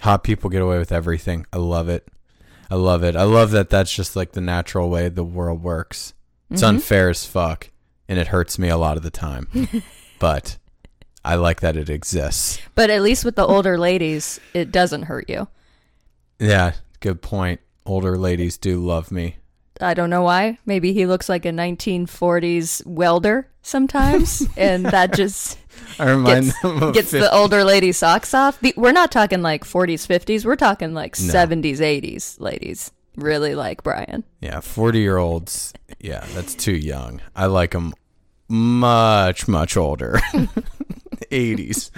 Hot 0.01 0.23
people 0.23 0.49
get 0.49 0.61
away 0.61 0.77
with 0.77 0.91
everything. 0.91 1.45
I 1.51 1.57
love 1.57 1.89
it. 1.89 2.07
I 2.69 2.75
love 2.75 3.03
it. 3.03 3.15
I 3.15 3.23
love 3.23 3.51
that 3.51 3.69
that's 3.69 3.93
just 3.93 4.15
like 4.15 4.33
the 4.33 4.41
natural 4.41 4.89
way 4.89 5.07
the 5.09 5.23
world 5.23 5.63
works. 5.63 6.13
It's 6.51 6.61
unfair 6.63 7.09
as 7.09 7.25
fuck, 7.25 7.69
and 8.07 8.19
it 8.19 8.27
hurts 8.27 8.59
me 8.59 8.69
a 8.69 8.77
lot 8.77 8.97
of 8.97 9.03
the 9.03 9.11
time. 9.11 9.47
but 10.19 10.57
I 11.23 11.35
like 11.35 11.61
that 11.61 11.75
it 11.75 11.89
exists. 11.89 12.59
But 12.75 12.89
at 12.89 13.01
least 13.01 13.25
with 13.25 13.35
the 13.35 13.45
older 13.45 13.77
ladies, 13.77 14.39
it 14.53 14.71
doesn't 14.71 15.03
hurt 15.03 15.29
you. 15.29 15.47
Yeah, 16.39 16.73
good 16.99 17.21
point. 17.21 17.61
Older 17.85 18.17
ladies 18.17 18.57
do 18.57 18.83
love 18.83 19.11
me. 19.11 19.37
I 19.81 19.93
don't 19.93 20.09
know 20.09 20.21
why. 20.21 20.57
Maybe 20.65 20.93
he 20.93 21.05
looks 21.05 21.27
like 21.27 21.45
a 21.45 21.49
1940s 21.49 22.85
welder 22.85 23.47
sometimes, 23.61 24.47
and 24.55 24.85
that 24.85 25.13
just 25.15 25.57
I 25.99 26.11
remind 26.11 26.53
gets, 26.61 26.93
gets 26.93 27.11
the 27.11 27.33
older 27.33 27.63
lady 27.63 27.91
socks 27.91 28.33
off. 28.33 28.59
The, 28.61 28.73
we're 28.77 28.93
not 28.93 29.11
talking 29.11 29.41
like 29.41 29.65
40s, 29.65 30.07
50s. 30.07 30.45
We're 30.45 30.55
talking 30.55 30.93
like 30.93 31.15
70s, 31.15 31.79
80s 31.79 32.39
ladies. 32.39 32.91
Really 33.17 33.55
like 33.55 33.83
Brian. 33.83 34.23
Yeah, 34.41 34.59
40 34.59 34.99
year 34.99 35.17
olds. 35.17 35.73
Yeah, 35.99 36.25
that's 36.33 36.55
too 36.55 36.75
young. 36.75 37.21
I 37.35 37.45
like 37.47 37.71
them 37.71 37.93
much, 38.47 39.47
much 39.47 39.77
older. 39.77 40.19
80s. 41.31 41.91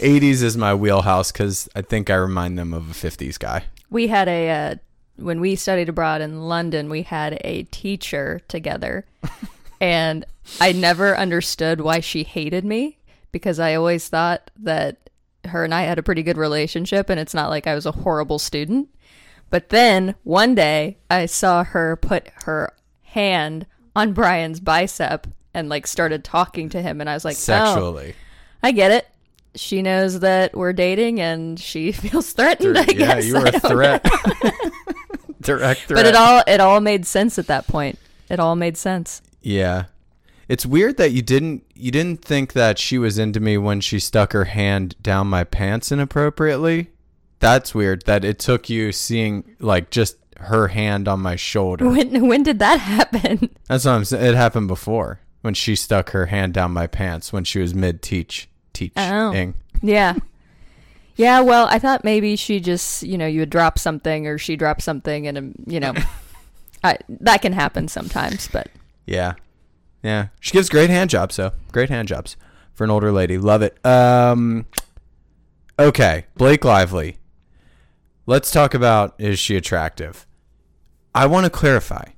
80s 0.00 0.42
is 0.42 0.56
my 0.56 0.74
wheelhouse 0.74 1.32
because 1.32 1.68
I 1.74 1.82
think 1.82 2.10
I 2.10 2.14
remind 2.14 2.58
them 2.58 2.72
of 2.72 2.90
a 2.90 2.94
50s 2.94 3.38
guy. 3.38 3.64
We 3.90 4.06
had 4.06 4.28
a 4.28 4.50
uh, 4.50 4.74
when 5.16 5.40
we 5.40 5.56
studied 5.56 5.88
abroad 5.88 6.20
in 6.20 6.42
London, 6.42 6.88
we 6.88 7.02
had 7.02 7.38
a 7.44 7.64
teacher 7.64 8.40
together, 8.48 9.04
and 9.80 10.24
I 10.60 10.72
never 10.72 11.16
understood 11.16 11.80
why 11.80 12.00
she 12.00 12.22
hated 12.22 12.64
me 12.64 12.98
because 13.32 13.58
I 13.60 13.74
always 13.74 14.08
thought 14.08 14.50
that 14.60 15.10
her 15.46 15.64
and 15.64 15.74
I 15.74 15.82
had 15.82 15.98
a 15.98 16.02
pretty 16.02 16.22
good 16.22 16.38
relationship, 16.38 17.10
and 17.10 17.20
it's 17.20 17.34
not 17.34 17.50
like 17.50 17.66
I 17.66 17.74
was 17.74 17.86
a 17.86 17.92
horrible 17.92 18.38
student. 18.38 18.88
But 19.50 19.70
then 19.70 20.14
one 20.22 20.54
day 20.54 20.98
I 21.10 21.26
saw 21.26 21.64
her 21.64 21.96
put 21.96 22.28
her 22.44 22.72
hand 23.02 23.66
on 23.94 24.12
Brian's 24.12 24.60
bicep 24.60 25.26
and 25.52 25.68
like 25.68 25.86
started 25.86 26.24
talking 26.24 26.68
to 26.70 26.80
him, 26.80 27.00
and 27.00 27.10
I 27.10 27.14
was 27.14 27.24
like, 27.24 27.34
"Oh, 27.34 27.38
Sexually. 27.38 28.14
I 28.62 28.72
get 28.72 28.92
it." 28.92 29.08
She 29.56 29.82
knows 29.82 30.20
that 30.20 30.56
we're 30.56 30.72
dating, 30.72 31.20
and 31.20 31.58
she 31.58 31.92
feels 31.92 32.32
threatened. 32.32 32.78
I 32.78 32.82
yeah, 32.82 32.92
guess 32.92 33.26
you 33.26 33.36
I 33.36 33.40
were 33.40 33.46
a 33.46 33.60
threat. 33.60 34.04
Direct 35.40 35.80
threat. 35.82 35.96
But 35.96 36.06
it 36.06 36.14
all 36.14 36.42
it 36.46 36.60
all 36.60 36.80
made 36.80 37.06
sense 37.06 37.38
at 37.38 37.46
that 37.48 37.66
point. 37.66 37.98
It 38.28 38.38
all 38.38 38.54
made 38.56 38.76
sense. 38.76 39.22
Yeah. 39.42 39.86
It's 40.48 40.66
weird 40.66 40.96
that 40.98 41.12
you 41.12 41.22
didn't 41.22 41.64
you 41.74 41.90
didn't 41.90 42.22
think 42.22 42.52
that 42.52 42.78
she 42.78 42.98
was 42.98 43.18
into 43.18 43.40
me 43.40 43.56
when 43.56 43.80
she 43.80 43.98
stuck 43.98 44.32
her 44.32 44.44
hand 44.44 44.96
down 45.00 45.28
my 45.28 45.44
pants 45.44 45.90
inappropriately. 45.90 46.90
That's 47.40 47.74
weird 47.74 48.04
that 48.06 48.24
it 48.24 48.38
took 48.38 48.70
you 48.70 48.92
seeing 48.92 49.56
like 49.58 49.90
just 49.90 50.16
her 50.36 50.68
hand 50.68 51.08
on 51.08 51.20
my 51.20 51.36
shoulder. 51.36 51.88
When 51.88 52.28
when 52.28 52.42
did 52.42 52.58
that 52.60 52.80
happen? 52.80 53.50
That's 53.68 53.84
what 53.84 53.92
I'm 53.92 54.04
saying. 54.04 54.24
It 54.24 54.34
happened 54.34 54.68
before 54.68 55.20
when 55.42 55.54
she 55.54 55.74
stuck 55.74 56.10
her 56.10 56.26
hand 56.26 56.54
down 56.54 56.70
my 56.72 56.86
pants 56.86 57.32
when 57.32 57.44
she 57.44 57.58
was 57.58 57.74
mid 57.74 58.02
teach 58.02 58.48
teaching. 58.72 58.92
Oh. 59.02 59.52
yeah. 59.82 60.14
Yeah, 61.16 61.40
well, 61.40 61.66
I 61.70 61.78
thought 61.78 62.02
maybe 62.02 62.34
she 62.36 62.60
just, 62.60 63.02
you 63.02 63.18
know, 63.18 63.26
you 63.26 63.40
would 63.40 63.50
drop 63.50 63.78
something 63.78 64.26
or 64.26 64.38
she 64.38 64.56
dropped 64.56 64.80
something 64.80 65.26
and, 65.26 65.36
um, 65.36 65.54
you 65.66 65.78
know, 65.78 65.92
I, 66.84 66.96
that 67.08 67.42
can 67.42 67.52
happen 67.52 67.88
sometimes, 67.88 68.48
but 68.48 68.68
Yeah. 69.06 69.34
Yeah. 70.02 70.28
She 70.40 70.52
gives 70.52 70.70
great 70.70 70.88
hand 70.88 71.10
jobs 71.10 71.36
though. 71.36 71.52
Great 71.72 71.90
hand 71.90 72.08
jobs 72.08 72.36
for 72.72 72.84
an 72.84 72.90
older 72.90 73.12
lady. 73.12 73.36
Love 73.36 73.60
it. 73.62 73.84
Um 73.84 74.64
Okay, 75.78 76.26
Blake 76.36 76.64
Lively. 76.64 77.16
Let's 78.30 78.52
talk 78.52 78.74
about 78.74 79.16
is 79.18 79.40
she 79.40 79.56
attractive? 79.56 80.24
I 81.12 81.26
want 81.26 81.46
to 81.46 81.50
clarify. 81.50 82.10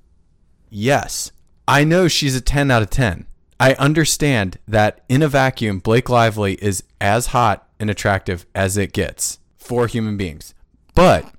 Yes. 0.69 1.33
I 1.67 1.85
know 1.85 2.07
she's 2.07 2.37
a 2.37 2.43
10 2.43 2.71
out 2.71 2.83
of 2.83 2.91
10. 2.91 3.27
I 3.59 3.73
understand 3.77 4.59
that 4.69 5.07
in 5.09 5.23
a 5.23 5.29
vacuum 5.29 5.79
Blake 5.79 6.11
Lively 6.11 6.63
is 6.63 6.85
as 7.01 7.29
hot 7.29 7.67
and 7.81 7.89
attractive 7.89 8.45
as 8.55 8.77
it 8.77 8.93
gets 8.93 9.39
for 9.57 9.87
human 9.87 10.19
beings. 10.19 10.53
But 10.95 11.33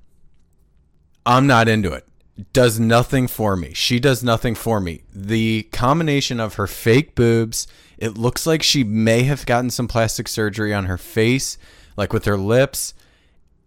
I'm 1.24 1.46
not 1.46 1.68
into 1.68 1.92
it. 1.92 2.08
Does 2.52 2.80
nothing 2.80 3.28
for 3.28 3.54
me. 3.54 3.74
She 3.74 4.00
does 4.00 4.24
nothing 4.24 4.56
for 4.56 4.80
me. 4.80 5.02
The 5.14 5.68
combination 5.70 6.40
of 6.40 6.54
her 6.54 6.66
fake 6.66 7.14
boobs, 7.14 7.68
it 7.96 8.18
looks 8.18 8.44
like 8.44 8.64
she 8.64 8.82
may 8.82 9.22
have 9.22 9.46
gotten 9.46 9.70
some 9.70 9.86
plastic 9.86 10.26
surgery 10.26 10.74
on 10.74 10.86
her 10.86 10.98
face, 10.98 11.58
like 11.96 12.12
with 12.12 12.24
her 12.24 12.36
lips. 12.36 12.92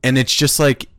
And 0.04 0.18
it's 0.18 0.36
just 0.36 0.60
like, 0.60 0.90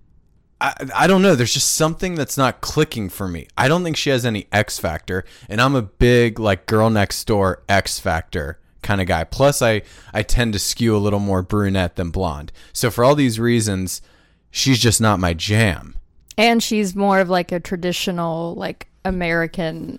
I, 0.60 0.74
I 0.94 1.06
don't 1.06 1.22
know. 1.22 1.34
There's 1.34 1.54
just 1.54 1.74
something 1.74 2.14
that's 2.16 2.36
not 2.36 2.60
clicking 2.60 3.08
for 3.08 3.28
me. 3.28 3.46
I 3.56 3.68
don't 3.68 3.84
think 3.84 3.96
she 3.96 4.10
has 4.10 4.24
any 4.26 4.48
X 4.52 4.78
factor. 4.78 5.24
And 5.48 5.60
I'm 5.60 5.74
a 5.74 5.82
big, 5.82 6.38
like, 6.40 6.66
girl 6.66 6.90
next 6.90 7.24
door 7.24 7.62
X 7.68 7.98
factor 8.00 8.58
kind 8.82 9.00
of 9.00 9.06
guy. 9.06 9.24
Plus, 9.24 9.62
I, 9.62 9.82
I 10.12 10.22
tend 10.22 10.52
to 10.54 10.58
skew 10.58 10.96
a 10.96 10.98
little 10.98 11.20
more 11.20 11.42
brunette 11.42 11.96
than 11.96 12.10
blonde. 12.10 12.50
So, 12.72 12.90
for 12.90 13.04
all 13.04 13.14
these 13.14 13.38
reasons, 13.38 14.02
she's 14.50 14.78
just 14.80 15.00
not 15.00 15.20
my 15.20 15.32
jam. 15.34 15.94
and 16.36 16.62
she's 16.62 16.94
more 16.96 17.20
of 17.20 17.28
like 17.28 17.52
a 17.52 17.60
traditional 17.60 18.54
like 18.54 18.86
American 19.04 19.98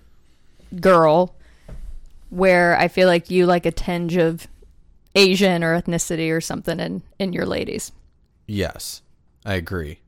girl 0.79 1.35
where 2.29 2.77
I 2.77 2.87
feel 2.87 3.07
like 3.07 3.29
you 3.29 3.45
like 3.45 3.65
a 3.65 3.71
tinge 3.71 4.15
of 4.15 4.47
Asian 5.15 5.63
or 5.63 5.79
ethnicity 5.81 6.31
or 6.31 6.41
something 6.41 6.79
in 6.79 7.01
in 7.17 7.33
your 7.33 7.45
ladies. 7.45 7.91
Yes, 8.47 9.01
I 9.45 9.55
agree. 9.55 9.99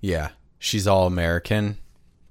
Yeah, 0.00 0.30
she's 0.58 0.86
all 0.86 1.06
American. 1.06 1.78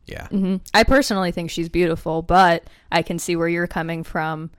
Yeah, 0.05 0.27
mm-hmm. 0.27 0.57
I 0.73 0.83
personally 0.83 1.31
think 1.31 1.51
she's 1.51 1.69
beautiful, 1.69 2.21
but 2.21 2.63
I 2.91 3.01
can 3.01 3.19
see 3.19 3.35
where 3.35 3.49
you're 3.49 3.67
coming 3.67 4.03
from. 4.03 4.51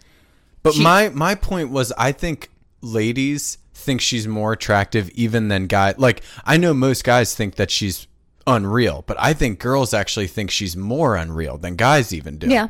but 0.62 0.75
She- 0.75 0.83
my 0.83 1.09
my 1.09 1.35
point 1.35 1.71
was, 1.71 1.92
I 1.97 2.12
think 2.12 2.51
ladies 2.81 3.59
think 3.75 4.01
she's 4.01 4.27
more 4.29 4.53
attractive 4.53 5.09
even 5.11 5.49
than 5.49 5.66
guys. 5.66 5.94
Like 5.99 6.23
I 6.44 6.57
know 6.57 6.75
most 6.75 7.05
guys 7.05 7.35
think 7.35 7.55
that 7.57 7.71
she's 7.71 8.07
unreal, 8.47 9.05
but 9.07 9.16
I 9.21 9.33
think 9.33 9.59
girls 9.59 9.94
actually 9.94 10.27
think 10.27 10.51
she's 10.51 10.77
more 10.77 11.16
unreal 11.16 11.59
than 11.59 11.77
guys 11.77 12.12
even 12.12 12.38
do. 12.38 12.49
Yeah. 12.49 12.68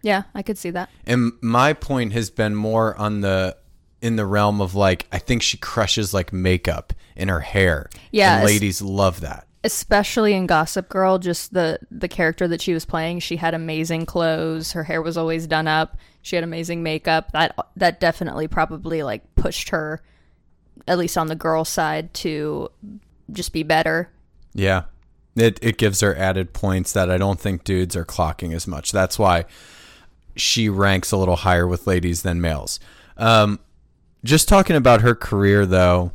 Yeah, 0.00 0.22
I 0.32 0.42
could 0.42 0.56
see 0.56 0.70
that. 0.70 0.90
And 1.06 1.32
my 1.40 1.72
point 1.72 2.12
has 2.12 2.30
been 2.30 2.54
more 2.54 2.96
on 2.96 3.20
the 3.20 3.56
in 4.00 4.14
the 4.14 4.24
realm 4.24 4.60
of 4.60 4.76
like 4.76 5.06
I 5.10 5.18
think 5.18 5.42
she 5.42 5.56
crushes 5.56 6.14
like 6.14 6.32
makeup 6.32 6.92
in 7.16 7.28
her 7.28 7.40
hair. 7.40 7.90
Yeah, 8.12 8.36
and 8.36 8.46
ladies 8.46 8.80
love 8.80 9.20
that. 9.22 9.47
Especially 9.64 10.34
in 10.34 10.46
Gossip 10.46 10.88
Girl, 10.88 11.18
just 11.18 11.52
the 11.52 11.78
the 11.90 12.08
character 12.08 12.46
that 12.48 12.60
she 12.60 12.72
was 12.72 12.84
playing, 12.84 13.20
she 13.20 13.36
had 13.36 13.54
amazing 13.54 14.06
clothes. 14.06 14.72
Her 14.72 14.84
hair 14.84 15.02
was 15.02 15.16
always 15.16 15.46
done 15.46 15.66
up. 15.66 15.96
She 16.22 16.36
had 16.36 16.44
amazing 16.44 16.82
makeup. 16.82 17.32
That 17.32 17.56
that 17.76 18.00
definitely 18.00 18.48
probably 18.48 19.02
like 19.02 19.34
pushed 19.34 19.70
her, 19.70 20.02
at 20.86 20.98
least 20.98 21.18
on 21.18 21.28
the 21.28 21.34
girl 21.34 21.64
side, 21.64 22.14
to 22.14 22.70
just 23.32 23.52
be 23.52 23.62
better. 23.62 24.10
Yeah. 24.54 24.84
It 25.36 25.58
it 25.62 25.78
gives 25.78 26.00
her 26.00 26.16
added 26.16 26.52
points 26.52 26.92
that 26.92 27.10
I 27.10 27.18
don't 27.18 27.40
think 27.40 27.64
dudes 27.64 27.94
are 27.96 28.04
clocking 28.04 28.54
as 28.54 28.66
much. 28.66 28.92
That's 28.92 29.18
why 29.18 29.44
she 30.36 30.68
ranks 30.68 31.12
a 31.12 31.16
little 31.16 31.36
higher 31.36 31.66
with 31.66 31.86
ladies 31.86 32.22
than 32.22 32.40
males. 32.40 32.80
Um, 33.16 33.60
just 34.24 34.48
talking 34.48 34.76
about 34.76 35.00
her 35.02 35.14
career 35.14 35.66
though. 35.66 36.12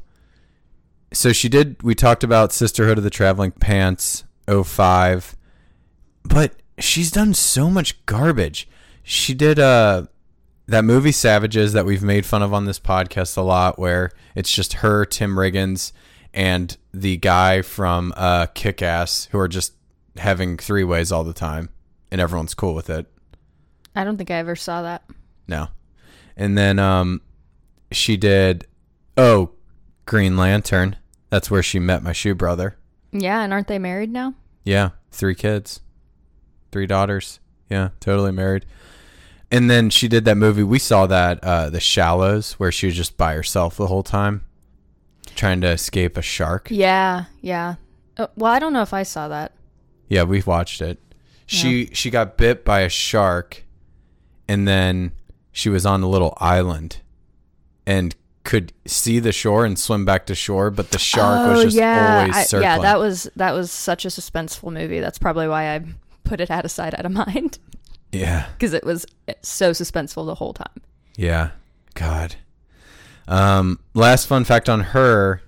So 1.13 1.31
she 1.31 1.47
did 1.47 1.81
we 1.83 1.93
talked 1.95 2.23
about 2.23 2.51
Sisterhood 2.51 2.97
of 2.97 3.03
the 3.03 3.09
Traveling 3.09 3.51
Pants 3.51 4.23
05. 4.47 5.35
But 6.23 6.53
she's 6.79 7.11
done 7.11 7.33
so 7.33 7.69
much 7.69 8.03
garbage. 8.05 8.67
She 9.03 9.33
did 9.33 9.59
uh 9.59 10.07
that 10.65 10.83
movie 10.83 11.11
Savages 11.11 11.73
that 11.73 11.85
we've 11.85 12.03
made 12.03 12.25
fun 12.25 12.41
of 12.41 12.53
on 12.53 12.65
this 12.65 12.79
podcast 12.79 13.37
a 13.37 13.41
lot 13.41 13.77
where 13.77 14.11
it's 14.33 14.51
just 14.51 14.73
her, 14.75 15.05
Tim 15.05 15.35
Riggins, 15.35 15.91
and 16.33 16.75
the 16.93 17.17
guy 17.17 17.61
from 17.61 18.11
uh 18.17 18.47
Kick 18.47 18.81
Ass 18.81 19.25
who 19.31 19.37
are 19.37 19.47
just 19.47 19.73
having 20.17 20.57
three 20.57 20.83
ways 20.83 21.11
all 21.11 21.23
the 21.23 21.33
time 21.33 21.69
and 22.11 22.19
everyone's 22.19 22.53
cool 22.55 22.73
with 22.73 22.89
it. 22.89 23.05
I 23.95 24.03
don't 24.03 24.17
think 24.17 24.31
I 24.31 24.35
ever 24.35 24.55
saw 24.55 24.81
that. 24.81 25.03
No. 25.47 25.67
And 26.35 26.57
then 26.57 26.79
um 26.79 27.21
she 27.91 28.17
did 28.17 28.65
oh 29.15 29.51
Green 30.05 30.35
Lantern. 30.37 30.95
That's 31.33 31.49
where 31.49 31.63
she 31.63 31.79
met 31.79 32.03
my 32.03 32.13
shoe 32.13 32.35
brother. 32.35 32.77
Yeah, 33.11 33.41
and 33.41 33.51
aren't 33.51 33.67
they 33.67 33.79
married 33.79 34.11
now? 34.11 34.35
Yeah, 34.63 34.91
three 35.09 35.33
kids, 35.33 35.81
three 36.71 36.85
daughters. 36.85 37.39
Yeah, 37.71 37.89
totally 37.99 38.31
married. 38.31 38.67
And 39.49 39.67
then 39.67 39.89
she 39.89 40.07
did 40.07 40.25
that 40.25 40.37
movie. 40.37 40.61
We 40.61 40.77
saw 40.77 41.07
that, 41.07 41.43
uh, 41.43 41.71
The 41.71 41.79
Shallows, 41.79 42.53
where 42.59 42.71
she 42.71 42.85
was 42.85 42.95
just 42.95 43.17
by 43.17 43.33
herself 43.33 43.77
the 43.77 43.87
whole 43.87 44.03
time, 44.03 44.43
trying 45.33 45.59
to 45.61 45.69
escape 45.69 46.17
a 46.17 46.21
shark. 46.21 46.67
Yeah, 46.69 47.25
yeah. 47.41 47.77
Uh, 48.15 48.27
well, 48.35 48.51
I 48.51 48.59
don't 48.59 48.73
know 48.73 48.83
if 48.83 48.93
I 48.93 49.01
saw 49.01 49.27
that. 49.29 49.53
Yeah, 50.09 50.25
we've 50.25 50.45
watched 50.45 50.83
it. 50.83 50.99
She 51.47 51.87
she 51.93 52.11
got 52.11 52.37
bit 52.37 52.63
by 52.63 52.81
a 52.81 52.89
shark, 52.89 53.63
and 54.47 54.67
then 54.67 55.13
she 55.51 55.69
was 55.69 55.83
on 55.83 56.03
a 56.03 56.07
little 56.07 56.37
island, 56.39 56.97
and 57.87 58.15
could 58.43 58.73
see 58.85 59.19
the 59.19 59.31
shore 59.31 59.65
and 59.65 59.77
swim 59.79 60.03
back 60.05 60.25
to 60.25 60.35
shore, 60.35 60.69
but 60.69 60.91
the 60.91 60.99
shark 60.99 61.49
was 61.55 61.63
just 61.73 61.77
always 61.79 62.35
Oh, 62.35 62.39
I- 62.39 62.43
circling. 62.43 62.63
yeah. 62.63 62.79
That 62.79 62.99
was 62.99 63.29
that 63.35 63.53
was 63.53 63.71
such 63.71 64.05
a 64.05 64.09
suspenseful 64.09 64.71
movie. 64.73 64.99
That's 64.99 65.17
probably 65.19 65.47
why 65.47 65.73
I 65.75 65.85
put 66.23 66.41
it 66.41 66.51
out 66.51 66.65
of 66.65 66.71
sight, 66.71 66.93
out 66.97 67.05
of 67.05 67.11
mind, 67.25 67.59
yeah, 68.11 68.47
because 68.57 68.73
it 68.73 68.83
was 68.83 69.05
so 69.41 69.71
suspenseful 69.71 70.25
the 70.25 70.35
whole 70.35 70.53
time. 70.53 70.81
yeah. 71.15 71.51
God. 71.95 72.35
Um, 73.27 73.79
last 73.93 74.25
fun 74.27 74.43
fact 74.43 74.67
on 74.67 74.81
her: 74.81 75.41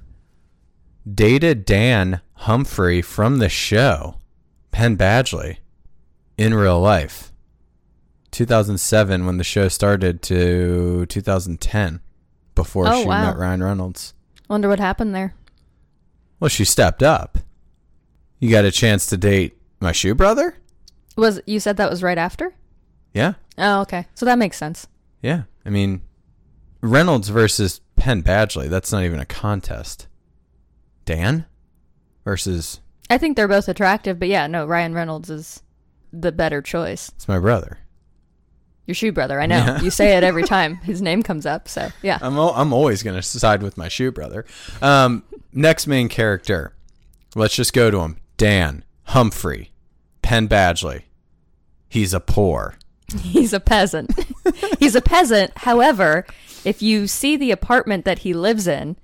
dated 1.12 1.66
Dan 1.66 2.22
Humphrey 2.34 3.02
from 3.02 3.40
the 3.40 3.50
show, 3.50 4.16
Penn 4.72 4.96
Badgley, 4.96 5.58
in 6.38 6.54
real 6.54 6.80
life. 6.80 7.32
2007 8.32 9.26
when 9.26 9.38
the 9.38 9.44
show 9.44 9.68
started 9.70 10.22
to 10.24 11.06
2010 11.08 12.02
before 12.56 12.88
Oh, 12.88 13.02
she 13.02 13.08
wow. 13.08 13.26
met 13.28 13.38
Ryan 13.38 13.64
Reynolds. 13.64 14.14
Wonder 14.50 14.70
what 14.70 14.80
happened 14.80 15.14
there. 15.14 15.34
Well, 16.40 16.50
she 16.50 16.66
stepped 16.66 17.04
up. 17.04 17.38
You 18.40 18.50
got 18.50 18.66
a 18.66 18.72
chance 18.72 19.06
to 19.08 19.18
date 19.18 19.58
my 19.80 19.92
shoe 19.92 20.16
brother? 20.16 20.58
Was 21.16 21.42
you 21.46 21.60
said 21.60 21.78
that 21.78 21.90
was 21.90 22.04
right 22.04 22.18
after? 22.18 22.54
Yeah. 23.14 23.34
Oh, 23.58 23.82
okay. 23.82 24.06
So 24.16 24.26
that 24.26 24.38
makes 24.38 24.58
sense. 24.58 24.88
Yeah. 25.22 25.44
I 25.66 25.70
mean, 25.70 26.02
Reynolds 26.82 27.30
versus 27.30 27.80
Penn 27.96 28.22
Badgley, 28.22 28.68
that's 28.70 28.92
not 28.92 29.04
even 29.04 29.20
a 29.20 29.26
contest. 29.26 30.08
Dan 31.06 31.46
versus 32.26 32.82
I 33.10 33.18
think 33.18 33.36
they're 33.38 33.48
both 33.48 33.70
attractive, 33.70 34.20
but 34.20 34.28
yeah, 34.28 34.48
no, 34.48 34.66
Ryan 34.66 34.94
Reynolds 34.94 35.30
is 35.30 35.62
the 36.12 36.32
better 36.32 36.62
choice. 36.62 37.10
it's 37.16 37.28
my 37.28 37.40
brother. 37.40 37.78
Your 38.86 38.96
shoe 38.96 39.12
brother, 39.12 39.40
I 39.42 39.48
know. 39.48 39.58
Yeah. 39.58 39.82
You 39.82 39.90
say 39.90 40.16
it 40.16 40.24
every 40.24 40.44
time 40.44 40.76
his 40.78 41.02
name 41.02 41.24
comes 41.24 41.46
up, 41.46 41.68
so 41.68 41.90
yeah. 42.04 42.20
I'm 42.22 42.38
al- 42.38 42.54
I'm 42.54 42.72
always 42.72 43.02
going 43.02 43.16
to 43.16 43.22
side 43.22 43.64
with 43.64 43.78
my 43.78 43.88
shoe 43.88 44.12
brother. 44.12 44.46
Um, 44.82 45.24
next 45.52 45.88
main 45.88 46.08
character. 46.08 46.74
Let's 47.34 47.56
just 47.56 47.74
go 47.74 47.90
to 47.90 48.00
him. 48.00 48.18
Dan 48.38 48.84
Humphrey, 49.06 49.72
Penn 50.22 50.48
Badgley. 50.48 51.04
He's 51.90 52.14
a 52.14 52.20
poor. 52.20 52.76
He's 53.22 53.54
a 53.54 53.60
peasant. 53.60 54.12
He's 54.80 54.96
a 54.96 55.02
peasant. 55.02 55.52
However, 55.58 56.26
if 56.64 56.82
you 56.82 57.08
see 57.08 57.38
the 57.38 57.52
apartment 57.52 58.06
that 58.06 58.20
he 58.20 58.34
lives 58.34 58.68
in, 58.68 58.98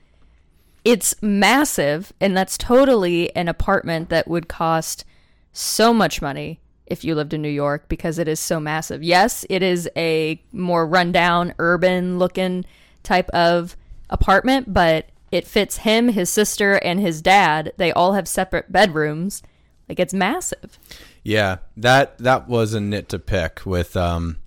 it's 0.83 1.15
massive, 1.21 2.11
and 2.19 2.35
that's 2.35 2.57
totally 2.57 3.35
an 3.35 3.47
apartment 3.47 4.09
that 4.09 4.27
would 4.27 4.47
cost 4.47 5.05
so 5.53 5.93
much 5.93 6.21
money 6.21 6.59
if 6.91 7.03
you 7.05 7.15
lived 7.15 7.33
in 7.33 7.41
New 7.41 7.49
York 7.49 7.87
because 7.87 8.19
it 8.19 8.27
is 8.27 8.39
so 8.39 8.59
massive. 8.59 9.01
Yes, 9.01 9.45
it 9.49 9.63
is 9.63 9.89
a 9.95 10.41
more 10.51 10.85
rundown, 10.85 11.53
urban 11.57 12.19
looking 12.19 12.65
type 13.01 13.29
of 13.29 13.77
apartment, 14.09 14.73
but 14.73 15.07
it 15.31 15.47
fits 15.47 15.77
him, 15.77 16.09
his 16.09 16.29
sister, 16.29 16.73
and 16.83 16.99
his 16.99 17.21
dad. 17.21 17.71
They 17.77 17.93
all 17.93 18.13
have 18.13 18.27
separate 18.27 18.71
bedrooms. 18.71 19.41
Like 19.87 19.99
it's 19.99 20.13
massive. 20.13 20.77
Yeah, 21.23 21.57
that 21.77 22.17
that 22.19 22.47
was 22.47 22.73
a 22.73 22.81
nit 22.81 23.09
to 23.09 23.19
pick 23.19 23.65
with 23.65 23.95
um 23.95 24.37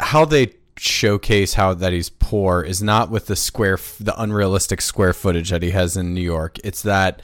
how 0.00 0.24
they 0.24 0.54
showcase 0.78 1.54
how 1.54 1.74
that 1.74 1.92
he's 1.92 2.10
poor 2.10 2.62
is 2.62 2.82
not 2.82 3.10
with 3.10 3.26
the 3.26 3.36
square 3.36 3.78
the 3.98 4.20
unrealistic 4.20 4.80
square 4.80 5.12
footage 5.12 5.50
that 5.50 5.62
he 5.62 5.70
has 5.70 5.96
in 5.96 6.14
New 6.14 6.20
York. 6.20 6.58
It's 6.64 6.82
that 6.82 7.22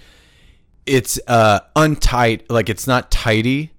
it's 0.86 1.18
uh 1.28 1.60
untight 1.76 2.42
like 2.50 2.68
it's 2.68 2.86
not 2.86 3.10
tidy 3.10 3.70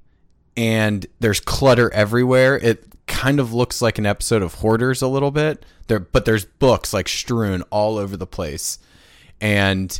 and 0.55 1.05
there's 1.19 1.39
clutter 1.39 1.91
everywhere. 1.93 2.57
It 2.57 2.85
kind 3.07 3.39
of 3.39 3.53
looks 3.53 3.81
like 3.81 3.97
an 3.97 4.05
episode 4.05 4.41
of 4.41 4.55
Hoarders 4.55 5.01
a 5.01 5.07
little 5.07 5.31
bit. 5.31 5.65
There 5.87 5.99
but 5.99 6.25
there's 6.25 6.45
books 6.45 6.93
like 6.93 7.07
strewn 7.09 7.61
all 7.69 7.97
over 7.97 8.15
the 8.15 8.27
place. 8.27 8.79
And 9.41 9.99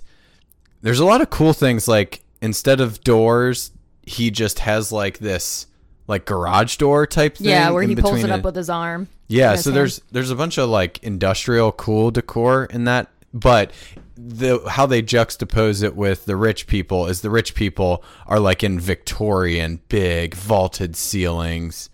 there's 0.81 0.99
a 0.99 1.05
lot 1.05 1.21
of 1.21 1.29
cool 1.29 1.53
things 1.53 1.87
like 1.87 2.23
instead 2.41 2.79
of 2.79 3.01
doors, 3.03 3.71
he 4.03 4.31
just 4.31 4.59
has 4.59 4.91
like 4.91 5.17
this 5.19 5.67
like 6.07 6.25
garage 6.25 6.77
door 6.77 7.07
type 7.07 7.37
thing. 7.37 7.47
Yeah, 7.47 7.69
where 7.71 7.83
he 7.83 7.95
pulls 7.95 8.23
it 8.23 8.29
up 8.29 8.41
a- 8.41 8.43
with 8.43 8.55
his 8.55 8.69
arm. 8.69 9.07
yeah, 9.27 9.55
so 9.55 9.69
hand. 9.69 9.77
there's 9.77 10.01
there's 10.11 10.29
a 10.29 10.35
bunch 10.35 10.57
of 10.57 10.69
like 10.69 11.01
industrial 11.03 11.71
cool 11.71 12.11
decor 12.11 12.65
in 12.65 12.83
that, 12.85 13.09
but 13.33 13.71
the 14.15 14.59
how 14.69 14.85
they 14.85 15.01
juxtapose 15.01 15.83
it 15.83 15.95
with 15.95 16.25
the 16.25 16.35
rich 16.35 16.67
people 16.67 17.07
is 17.07 17.21
the 17.21 17.29
rich 17.29 17.55
people 17.55 18.03
are 18.27 18.39
like 18.39 18.63
in 18.63 18.79
Victorian 18.79 19.81
big 19.89 20.35
vaulted 20.35 20.95
ceilings, 20.95 21.89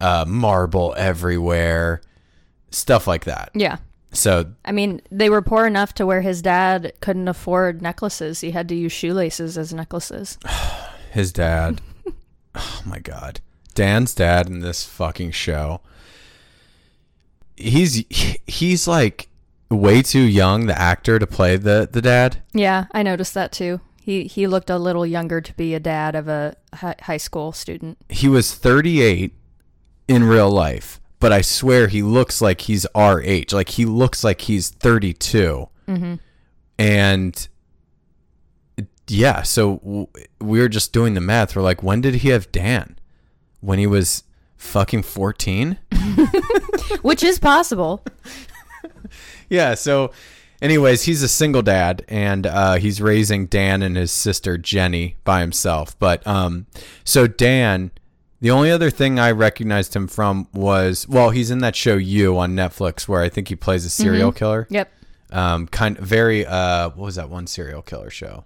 uh, 0.00 0.24
marble 0.26 0.94
everywhere, 0.96 2.00
stuff 2.70 3.06
like 3.06 3.24
that. 3.24 3.50
Yeah. 3.54 3.78
So 4.12 4.52
I 4.64 4.72
mean, 4.72 5.02
they 5.10 5.28
were 5.28 5.42
poor 5.42 5.66
enough 5.66 5.94
to 5.94 6.06
where 6.06 6.20
his 6.20 6.42
dad 6.42 6.92
couldn't 7.00 7.28
afford 7.28 7.82
necklaces. 7.82 8.40
He 8.40 8.52
had 8.52 8.68
to 8.68 8.74
use 8.74 8.92
shoelaces 8.92 9.58
as 9.58 9.74
necklaces. 9.74 10.38
his 11.12 11.32
dad, 11.32 11.80
oh 12.54 12.82
my 12.86 13.00
god, 13.00 13.40
Dan's 13.74 14.14
dad 14.14 14.46
in 14.46 14.60
this 14.60 14.84
fucking 14.84 15.32
show. 15.32 15.80
He's 17.56 18.04
he's 18.46 18.86
like 18.86 19.28
way 19.74 20.02
too 20.02 20.20
young, 20.20 20.66
the 20.66 20.78
actor, 20.78 21.18
to 21.18 21.26
play 21.26 21.56
the 21.56 21.88
the 21.90 22.02
dad. 22.02 22.38
Yeah, 22.52 22.86
I 22.92 23.02
noticed 23.02 23.34
that 23.34 23.52
too. 23.52 23.80
He 24.00 24.24
he 24.24 24.46
looked 24.46 24.70
a 24.70 24.78
little 24.78 25.06
younger 25.06 25.40
to 25.40 25.52
be 25.54 25.74
a 25.74 25.80
dad 25.80 26.14
of 26.14 26.28
a 26.28 26.56
hi- 26.74 26.96
high 27.02 27.16
school 27.16 27.52
student. 27.52 27.98
he 28.08 28.28
was 28.28 28.54
38 28.54 29.34
in 30.08 30.24
real 30.24 30.50
life, 30.50 31.00
but 31.20 31.32
I 31.32 31.40
swear 31.40 31.88
he 31.88 32.02
looks 32.02 32.40
like 32.42 32.62
he's 32.62 32.84
our 32.94 33.22
age. 33.22 33.52
Like 33.52 33.70
he 33.70 33.84
looks 33.86 34.22
like 34.22 34.42
he's 34.42 34.68
32. 34.70 35.68
Mm-hmm. 35.88 36.14
And 36.78 37.48
yeah, 39.08 39.42
so 39.42 39.76
w- 39.78 40.06
we 40.40 40.58
were 40.60 40.68
just 40.68 40.92
doing 40.92 41.14
the 41.14 41.20
math. 41.20 41.54
We're 41.56 41.62
like, 41.62 41.82
when 41.82 42.00
did 42.00 42.16
he 42.16 42.28
have 42.30 42.50
Dan? 42.52 42.98
When 43.60 43.78
he 43.78 43.86
was 43.86 44.24
fucking 44.56 45.02
14? 45.04 45.78
Which 47.02 47.22
is 47.22 47.38
possible. 47.38 48.04
Yeah, 49.48 49.74
so 49.74 50.12
anyways, 50.62 51.02
he's 51.04 51.22
a 51.22 51.28
single 51.28 51.62
dad 51.62 52.04
and 52.08 52.46
uh, 52.46 52.74
he's 52.74 53.00
raising 53.00 53.46
Dan 53.46 53.82
and 53.82 53.96
his 53.96 54.10
sister 54.12 54.56
Jenny 54.58 55.16
by 55.24 55.40
himself. 55.40 55.98
But 55.98 56.26
um 56.26 56.66
so 57.04 57.26
Dan, 57.26 57.90
the 58.40 58.50
only 58.50 58.70
other 58.70 58.90
thing 58.90 59.18
I 59.18 59.30
recognized 59.30 59.94
him 59.94 60.08
from 60.08 60.48
was 60.52 61.08
well, 61.08 61.30
he's 61.30 61.50
in 61.50 61.58
that 61.58 61.76
show 61.76 61.96
You 61.96 62.38
on 62.38 62.54
Netflix 62.54 63.06
where 63.08 63.22
I 63.22 63.28
think 63.28 63.48
he 63.48 63.56
plays 63.56 63.84
a 63.84 63.90
serial 63.90 64.32
killer. 64.32 64.66
Yep. 64.70 64.92
Um 65.30 65.66
kind 65.68 65.98
of 65.98 66.04
very 66.04 66.46
uh 66.46 66.90
what 66.90 67.06
was 67.06 67.16
that 67.16 67.30
one 67.30 67.46
serial 67.46 67.82
killer 67.82 68.10
show? 68.10 68.44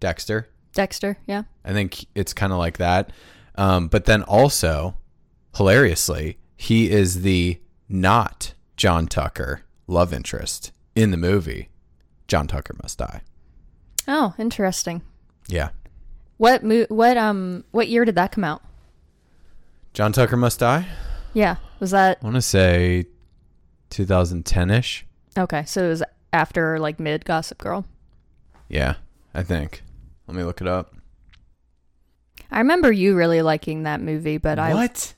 Dexter. 0.00 0.48
Dexter, 0.74 1.18
yeah. 1.26 1.42
I 1.64 1.72
think 1.72 2.06
it's 2.14 2.32
kind 2.32 2.52
of 2.52 2.58
like 2.58 2.78
that. 2.78 3.10
Um, 3.56 3.88
but 3.88 4.04
then 4.04 4.22
also, 4.22 4.96
hilariously, 5.56 6.38
he 6.56 6.88
is 6.90 7.22
the 7.22 7.60
not 7.88 8.54
John 8.76 9.08
Tucker 9.08 9.62
love 9.88 10.12
interest 10.12 10.70
in 10.94 11.10
the 11.10 11.16
movie. 11.16 11.70
John 12.28 12.46
Tucker 12.46 12.74
Must 12.80 12.98
Die. 12.98 13.22
Oh, 14.06 14.34
interesting. 14.38 15.02
Yeah. 15.48 15.70
What 16.36 16.62
mo- 16.62 16.86
what 16.88 17.16
um 17.16 17.64
what 17.72 17.88
year 17.88 18.04
did 18.04 18.14
that 18.14 18.30
come 18.30 18.44
out? 18.44 18.62
John 19.94 20.12
Tucker 20.12 20.36
Must 20.36 20.60
Die? 20.60 20.86
Yeah. 21.34 21.56
Was 21.80 21.90
that 21.90 22.18
I 22.22 22.24
want 22.24 22.36
to 22.36 22.42
say 22.42 23.06
2010 23.90 24.70
ish. 24.70 25.06
Okay, 25.36 25.64
so 25.64 25.84
it 25.84 25.88
was 25.88 26.02
after 26.32 26.78
like 26.78 27.00
mid 27.00 27.24
Gossip 27.24 27.58
Girl. 27.58 27.84
Yeah, 28.68 28.94
I 29.34 29.42
think. 29.42 29.82
Let 30.26 30.36
me 30.36 30.42
look 30.44 30.60
it 30.60 30.66
up. 30.68 30.94
I 32.50 32.58
remember 32.58 32.90
you 32.92 33.14
really 33.14 33.42
liking 33.42 33.82
that 33.84 34.00
movie, 34.00 34.38
but 34.38 34.58
I 34.58 34.74
what? 34.74 35.14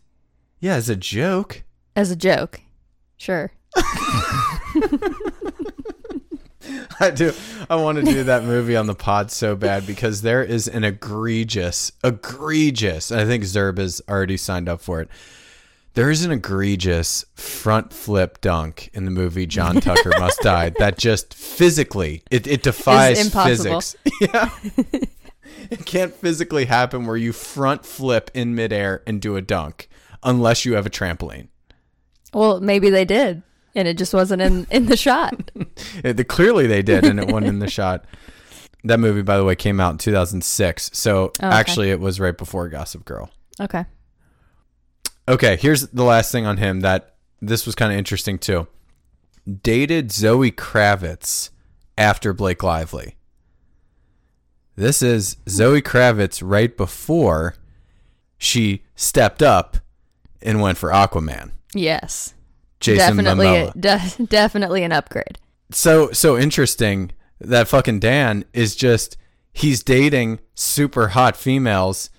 Yeah, 0.61 0.74
as 0.74 0.88
a 0.88 0.96
joke. 0.96 1.62
as 1.96 2.11
a 2.11 2.16
joke. 2.16 2.61
Sure. 3.16 3.50
I 7.00 7.10
do. 7.10 7.32
I 7.68 7.76
want 7.76 7.98
to 7.98 8.04
do 8.04 8.24
that 8.24 8.44
movie 8.44 8.76
on 8.76 8.86
the 8.86 8.94
pod 8.94 9.30
so 9.30 9.56
bad 9.56 9.86
because 9.86 10.22
there 10.22 10.44
is 10.44 10.68
an 10.68 10.84
egregious, 10.84 11.90
egregious. 12.04 13.10
I 13.10 13.24
think 13.24 13.44
Zerb 13.44 13.78
has 13.78 14.02
already 14.08 14.36
signed 14.36 14.68
up 14.68 14.80
for 14.80 15.00
it. 15.00 15.08
There 15.94 16.10
is 16.10 16.24
an 16.24 16.30
egregious 16.30 17.24
front 17.34 17.92
flip 17.92 18.40
dunk 18.40 18.90
in 18.92 19.06
the 19.06 19.10
movie 19.10 19.46
John 19.46 19.74
Tucker 19.80 20.12
Must 20.18 20.38
Die 20.40 20.70
that 20.78 20.98
just 20.98 21.34
physically 21.34 22.22
it, 22.30 22.46
it 22.46 22.62
defies 22.62 23.32
physics. 23.32 23.96
Yeah. 24.20 24.50
it 25.70 25.84
can't 25.86 26.14
physically 26.14 26.66
happen 26.66 27.06
where 27.06 27.16
you 27.16 27.32
front 27.32 27.84
flip 27.84 28.30
in 28.34 28.54
midair 28.54 29.02
and 29.06 29.20
do 29.20 29.36
a 29.36 29.42
dunk 29.42 29.88
unless 30.22 30.64
you 30.64 30.74
have 30.74 30.86
a 30.86 30.90
trampoline. 30.90 31.48
Well, 32.32 32.60
maybe 32.60 32.90
they 32.90 33.04
did, 33.04 33.42
and 33.74 33.87
it 33.88 33.96
just 33.98 34.12
wasn't 34.14 34.42
in 34.42 34.66
in 34.70 34.87
the 34.87 34.96
shot. 34.96 35.50
It, 36.04 36.28
clearly 36.28 36.66
they 36.66 36.83
did, 36.83 37.04
and 37.04 37.18
it 37.20 37.26
wasn't 37.28 37.46
in 37.48 37.59
the 37.59 37.68
shot. 37.78 38.04
That 38.85 38.98
movie, 39.00 39.22
by 39.22 39.37
the 39.37 39.44
way, 39.44 39.54
came 39.56 39.78
out 39.80 39.92
in 39.92 39.98
2006. 39.98 40.90
So 40.94 41.16
Oh, 41.24 41.24
okay. 41.26 41.46
actually, 41.46 41.90
it 41.90 42.00
was 42.00 42.18
right 42.20 42.37
before 42.37 42.68
Gossip 42.68 43.04
Girl. 43.04 43.30
Okay. 43.61 43.85
Okay, 45.28 45.56
here's 45.56 45.88
the 45.88 46.02
last 46.04 46.33
thing 46.33 46.46
on 46.46 46.56
him 46.56 46.80
that 46.80 47.14
this 47.42 47.66
was 47.66 47.74
kind 47.74 47.92
of 47.92 47.98
interesting 47.98 48.38
too. 48.38 48.66
Dated 49.62 50.11
Zoe 50.12 50.50
Kravitz 50.50 51.50
after 51.98 52.33
Blake 52.33 52.62
Lively. 52.62 53.16
This 54.76 55.02
is 55.02 55.37
Zoe 55.48 55.83
Kravitz 55.83 56.40
right 56.44 56.74
before 56.74 57.54
she 58.38 58.83
stepped 58.94 59.42
up 59.42 59.76
and 60.40 60.61
went 60.62 60.78
for 60.78 60.90
Aquaman. 60.90 61.50
Yes. 61.74 62.33
Jason 62.80 63.16
definitely, 63.24 63.46
Momoa. 63.46 63.80
de- 64.18 64.26
definitely 64.26 64.82
an 64.82 64.92
upgrade. 64.92 65.38
so 65.70 66.10
so 66.12 66.36
interesting 66.38 67.12
that 67.40 67.68
fucking 67.68 68.00
Dan 68.00 68.44
is 68.52 68.74
just 68.76 69.16
he's 69.52 69.82
dating 69.82 70.40
super 70.54 71.08
hot 71.08 71.36
females 71.36 72.10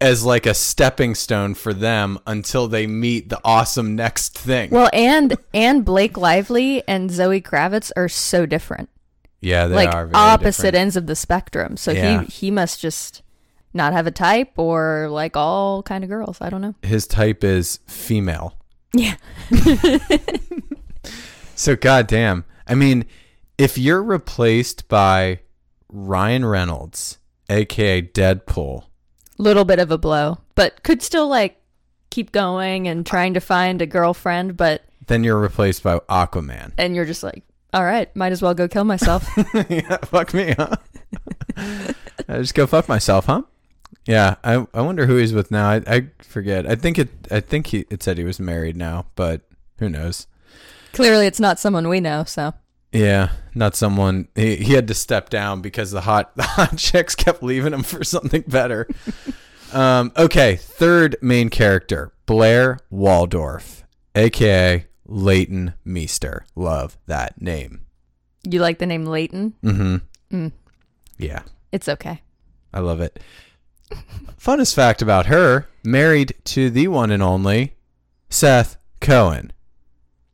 as 0.00 0.24
like 0.24 0.44
a 0.44 0.52
stepping 0.54 1.14
stone 1.14 1.54
for 1.54 1.72
them 1.72 2.18
until 2.26 2.66
they 2.68 2.86
meet 2.86 3.28
the 3.28 3.40
awesome 3.44 3.94
next 3.96 4.36
thing. 4.38 4.70
Well, 4.70 4.90
and 4.92 5.36
and 5.54 5.84
Blake 5.84 6.16
Lively 6.16 6.82
and 6.88 7.10
Zoe 7.10 7.40
Kravitz 7.40 7.90
are 7.96 8.08
so 8.08 8.44
different. 8.44 8.88
yeah, 9.40 9.66
they 9.66 9.74
like 9.74 9.94
are 9.94 10.06
very 10.06 10.14
opposite 10.14 10.62
different. 10.62 10.76
ends 10.82 10.96
of 10.96 11.06
the 11.06 11.16
spectrum. 11.16 11.76
So 11.76 11.92
Yeah. 11.92 12.22
he 12.22 12.26
he 12.26 12.50
must 12.50 12.80
just 12.80 13.22
not 13.72 13.92
have 13.92 14.06
a 14.06 14.10
type 14.10 14.52
or 14.58 15.08
like 15.10 15.36
all 15.36 15.82
kind 15.82 16.04
of 16.04 16.10
girls. 16.10 16.38
I 16.40 16.50
don't 16.50 16.60
know. 16.60 16.74
His 16.82 17.06
type 17.06 17.42
is 17.44 17.78
female. 17.86 18.58
Yeah. 18.94 19.16
So 21.56 21.76
goddamn. 21.76 22.44
I 22.66 22.74
mean, 22.74 23.04
if 23.58 23.78
you're 23.78 24.02
replaced 24.02 24.88
by 24.88 25.38
Ryan 25.88 26.44
Reynolds, 26.44 27.18
aka 27.48 28.02
Deadpool, 28.02 28.84
Little 29.38 29.64
bit 29.64 29.78
of 29.78 29.90
a 29.90 29.98
blow, 29.98 30.38
but 30.56 30.82
could 30.82 31.02
still 31.02 31.28
like 31.28 31.60
keep 32.10 32.32
going 32.32 32.88
and 32.88 33.04
trying 33.06 33.34
to 33.34 33.40
find 33.40 33.80
a 33.82 33.86
girlfriend, 33.86 34.56
but 34.56 34.84
then 35.06 35.22
you're 35.22 35.38
replaced 35.38 35.82
by 35.82 35.98
Aquaman. 36.10 36.72
and 36.76 36.96
you're 36.96 37.04
just 37.04 37.22
like, 37.22 37.44
all 37.72 37.84
right, 37.84 38.14
might 38.16 38.32
as 38.32 38.42
well 38.42 38.54
go 38.54 38.66
kill 38.68 38.84
myself. 38.84 39.28
yeah, 39.68 39.98
fuck 39.98 40.34
me, 40.34 40.54
huh? 40.56 40.76
I 41.56 41.94
just 42.38 42.54
go 42.54 42.66
fuck 42.66 42.88
myself, 42.88 43.26
huh? 43.26 43.42
Yeah, 44.06 44.36
I 44.44 44.66
I 44.74 44.82
wonder 44.82 45.06
who 45.06 45.16
he's 45.16 45.32
with 45.32 45.50
now. 45.50 45.68
I, 45.70 45.82
I 45.86 46.06
forget. 46.20 46.66
I 46.66 46.74
think 46.74 46.98
it 46.98 47.08
I 47.30 47.40
think 47.40 47.68
he 47.68 47.86
it 47.90 48.02
said 48.02 48.18
he 48.18 48.24
was 48.24 48.38
married 48.38 48.76
now, 48.76 49.06
but 49.14 49.42
who 49.78 49.88
knows? 49.88 50.26
Clearly, 50.92 51.26
it's 51.26 51.40
not 51.40 51.58
someone 51.58 51.88
we 51.88 52.00
know. 52.00 52.24
So 52.24 52.54
Yeah, 52.92 53.30
not 53.54 53.74
someone 53.76 54.28
he, 54.34 54.56
he 54.56 54.74
had 54.74 54.88
to 54.88 54.94
step 54.94 55.30
down 55.30 55.62
because 55.62 55.90
the 55.90 56.02
hot 56.02 56.32
the 56.36 56.42
hot 56.42 56.76
chicks 56.76 57.14
kept 57.14 57.42
leaving 57.42 57.72
him 57.72 57.82
for 57.82 58.04
something 58.04 58.44
better. 58.46 58.86
um, 59.72 60.12
okay, 60.16 60.56
third 60.56 61.16
main 61.22 61.48
character, 61.48 62.12
Blair 62.26 62.78
Waldorf, 62.90 63.84
aka 64.14 64.86
Leighton 65.06 65.74
Meester. 65.84 66.44
Love 66.54 66.98
that 67.06 67.40
name. 67.40 67.86
you 68.48 68.60
like 68.60 68.78
the 68.78 68.86
name 68.86 69.06
Leighton? 69.06 69.54
Mm-hmm. 69.62 70.48
Yeah. 71.18 71.42
It's 71.72 71.88
okay. 71.88 72.22
I 72.72 72.80
love 72.80 73.00
it. 73.00 73.20
Funnest 74.38 74.74
fact 74.74 75.00
about 75.02 75.26
her, 75.26 75.68
married 75.82 76.34
to 76.44 76.70
the 76.70 76.88
one 76.88 77.10
and 77.10 77.22
only 77.22 77.74
Seth 78.28 78.76
Cohen. 79.00 79.52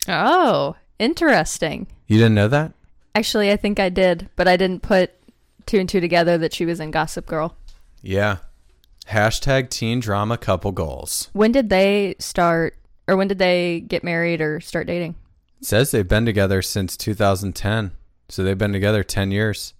Oh, 0.09 0.77
interesting. 0.99 1.87
You 2.07 2.19
didn't 2.19 2.35
know 2.35 2.49
that? 2.49 2.73
Actually, 3.15 3.51
I 3.51 3.57
think 3.57 3.79
I 3.79 3.89
did, 3.89 4.29
but 4.37 4.49
I 4.49 4.57
didn't 4.57 4.83
put 4.83 5.13
two 5.67 5.79
and 5.79 5.89
two 5.89 6.01
together 6.01 6.39
that 6.39 6.53
she 6.53 6.65
was 6.65 6.81
in 6.81 6.91
Gossip 6.91 7.27
Girl. 7.27 7.57
Yeah. 8.03 8.39
Hashtag 9.09 9.71
teen 9.71 10.01
drama 10.01 10.39
couple 10.39 10.73
goals. 10.73 11.29
When 11.33 11.53
did 11.53 11.69
they 11.69 12.15
start, 12.19 12.77
or 13.09 13.17
when 13.17 13.29
did 13.29 13.39
they 13.39 13.81
get 13.81 14.05
married 14.05 14.41
or 14.41 14.61
start 14.61 14.87
dating? 14.87 15.17
It 15.61 15.67
says 15.67 15.91
they've 15.91 16.07
been 16.07 16.27
together 16.27 16.63
since 16.63 16.97
2010. 16.97 17.93
So 18.29 18.45
they've 18.45 18.57
been 18.57 18.73
together 18.73 19.03
10 19.03 19.31
years. 19.33 19.75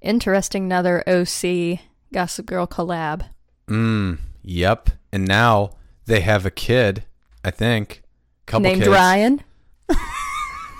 Interesting, 0.00 0.64
another 0.64 1.02
OC 1.08 1.80
Gossip 2.12 2.46
Girl 2.46 2.66
collab. 2.66 3.26
Mm, 3.68 4.18
yep. 4.42 4.90
And 5.12 5.26
now 5.26 5.70
they 6.06 6.20
have 6.20 6.46
a 6.46 6.50
kid, 6.50 7.04
I 7.44 7.50
think. 7.50 8.02
Couple 8.46 8.62
Named 8.62 8.82
kids. 8.82 8.90
Ryan. 8.90 9.42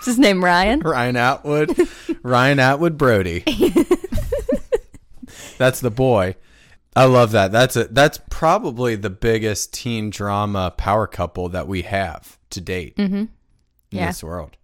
Is 0.01 0.07
his 0.07 0.19
name 0.19 0.45
Ryan? 0.45 0.81
Ryan 0.81 1.17
Atwood. 1.17 1.77
Ryan 2.23 2.61
Atwood 2.61 2.97
Brody. 2.97 3.41
that's 5.59 5.81
the 5.81 5.91
boy. 5.91 6.37
I 6.97 7.05
love 7.05 7.33
that. 7.33 7.53
That's 7.53 7.77
a 7.77 7.85
that's 7.85 8.19
probably 8.31 8.97
the 8.97 9.11
biggest 9.11 9.73
teen 9.73 10.11
drama 10.11 10.73
power 10.77 11.07
couple 11.07 11.49
that 11.51 11.69
we 11.69 11.83
have 11.83 12.39
to 12.51 12.61
date 12.61 12.97
mm-hmm. 12.97 13.17
in 13.17 13.29
Yeah. 13.91 14.07
this 14.07 14.25
world. 14.25 14.57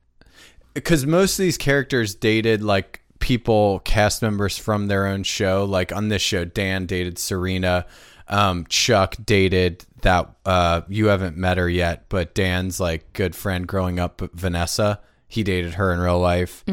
Because 0.72 1.06
most 1.06 1.38
of 1.38 1.44
these 1.44 1.58
characters 1.58 2.14
dated 2.14 2.62
like 2.62 3.02
people, 3.20 3.80
cast 3.80 4.22
members 4.22 4.58
from 4.58 4.86
their 4.88 5.06
own 5.06 5.22
show. 5.22 5.64
Like 5.64 5.92
on 5.92 6.08
this 6.08 6.22
show, 6.22 6.44
Dan 6.44 6.86
dated 6.86 7.18
Serena. 7.18 7.86
Um, 8.28 8.64
Chuck 8.68 9.16
dated 9.24 9.84
that 10.02 10.30
uh, 10.46 10.82
you 10.88 11.06
haven't 11.06 11.36
met 11.36 11.58
her 11.58 11.68
yet, 11.68 12.06
but 12.08 12.34
Dan's 12.34 12.80
like 12.80 13.12
good 13.12 13.34
friend 13.36 13.66
growing 13.66 13.98
up, 13.98 14.22
Vanessa. 14.32 15.00
He 15.28 15.42
dated 15.42 15.74
her 15.74 15.92
in 15.92 15.98
real 16.00 16.18
life. 16.20 16.64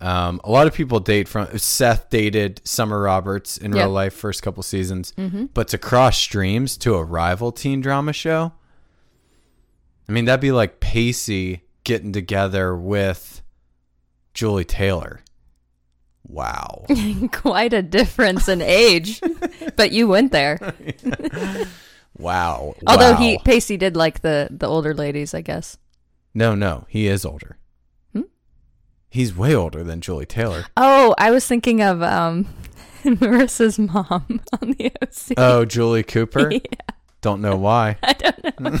Um, 0.00 0.40
a 0.44 0.50
lot 0.50 0.66
of 0.66 0.74
people 0.74 1.00
date 1.00 1.28
from 1.28 1.56
Seth 1.58 2.10
dated 2.10 2.60
Summer 2.64 3.00
Roberts 3.00 3.56
in 3.56 3.72
Yep. 3.72 3.80
real 3.84 3.90
life 3.90 4.12
first 4.14 4.42
couple 4.42 4.62
seasons, 4.62 5.12
but 5.54 5.68
to 5.68 5.78
cross 5.78 6.18
streams 6.18 6.76
to 6.78 6.94
a 6.94 7.02
rival 7.02 7.50
teen 7.52 7.80
drama 7.80 8.12
show, 8.12 8.52
I 10.08 10.12
mean 10.12 10.26
that'd 10.26 10.40
be 10.40 10.52
like 10.52 10.80
Pacey 10.80 11.62
getting 11.84 12.12
together 12.12 12.76
with 12.76 13.40
Julie 14.34 14.64
Taylor. 14.64 15.20
Wow. 16.26 16.86
Quite 17.32 17.72
a 17.72 17.82
difference 17.82 18.48
in 18.48 18.60
age, 18.62 19.20
but 19.76 19.92
you 19.92 20.08
went 20.08 20.32
there. 20.32 20.58
Wow. 22.18 22.74
Although 22.86 23.12
Wow. 23.12 23.16
he 23.18 23.38
Pacey 23.38 23.76
did 23.76 23.96
like 23.96 24.20
the 24.22 24.48
the 24.50 24.66
older 24.66 24.94
ladies, 24.94 25.34
I 25.34 25.40
guess. 25.42 25.78
No, 26.34 26.54
no, 26.54 26.86
he 26.88 27.06
is 27.06 27.24
older. 27.24 27.58
Hmm? 28.12 28.22
He's 29.10 29.36
way 29.36 29.54
older 29.54 29.84
than 29.84 30.00
Julie 30.00 30.26
Taylor. 30.26 30.64
Oh, 30.76 31.14
I 31.18 31.30
was 31.30 31.46
thinking 31.46 31.82
of 31.82 32.02
um 32.02 32.46
Marissa's 33.04 33.78
mom 33.78 34.40
on 34.60 34.70
the 34.78 34.92
OC. 35.02 35.34
Oh, 35.36 35.64
Julie 35.64 36.02
Cooper? 36.04 36.50
Don't 37.20 37.40
know 37.40 37.56
why. 37.56 37.96
I 38.02 38.12
don't 38.14 38.60
know. 38.60 38.78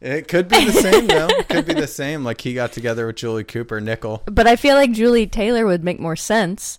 It 0.00 0.28
could 0.28 0.48
be 0.48 0.64
the 0.64 0.72
same 0.72 1.06
though. 1.06 1.28
It 1.28 1.48
could 1.50 1.66
be 1.66 1.74
the 1.74 1.86
same. 1.86 2.24
Like 2.24 2.40
he 2.40 2.54
got 2.54 2.72
together 2.72 3.06
with 3.06 3.16
Julie 3.16 3.44
Cooper, 3.44 3.80
Nichol. 3.80 4.22
But 4.26 4.46
I 4.46 4.56
feel 4.56 4.74
like 4.74 4.92
Julie 4.92 5.26
Taylor 5.26 5.66
would 5.66 5.84
make 5.84 6.00
more 6.00 6.16
sense. 6.16 6.78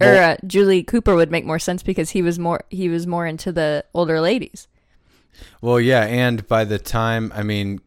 Or 0.00 0.06
Well- 0.08 0.32
uh, 0.32 0.36
Julie 0.46 0.82
Cooper 0.82 1.14
would 1.14 1.30
make 1.30 1.46
more 1.46 1.58
sense 1.58 1.82
because 1.82 2.10
he 2.10 2.20
was 2.22 2.38
more 2.38 2.64
he 2.68 2.88
was 2.88 3.06
more 3.06 3.26
into 3.26 3.52
the 3.52 3.84
older 3.94 4.20
ladies. 4.20 4.68
Well, 5.60 5.80
yeah, 5.80 6.04
and 6.04 6.46
by 6.46 6.64
the 6.64 6.78
time 6.78 7.32
I 7.34 7.42
mean 7.42 7.80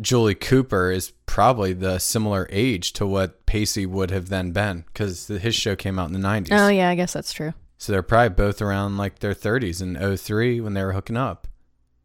Julie 0.00 0.34
Cooper 0.34 0.90
is 0.92 1.12
probably 1.26 1.72
the 1.72 1.98
similar 1.98 2.46
age 2.52 2.92
to 2.94 3.06
what 3.06 3.46
Pacey 3.46 3.86
would 3.86 4.10
have 4.10 4.28
then 4.28 4.52
been 4.52 4.84
because 4.86 5.26
his 5.28 5.54
show 5.54 5.74
came 5.74 5.98
out 5.98 6.08
in 6.08 6.12
the 6.12 6.26
90s. 6.28 6.48
Oh 6.52 6.68
yeah, 6.68 6.88
I 6.90 6.94
guess 6.94 7.14
that's 7.14 7.32
true. 7.32 7.54
So 7.78 7.92
they're 7.92 8.02
probably 8.02 8.30
both 8.30 8.60
around 8.60 8.96
like 8.96 9.20
their 9.20 9.34
30s 9.34 9.80
in 9.80 10.16
03 10.16 10.60
when 10.60 10.74
they 10.74 10.84
were 10.84 10.92
hooking 10.92 11.16
up, 11.16 11.48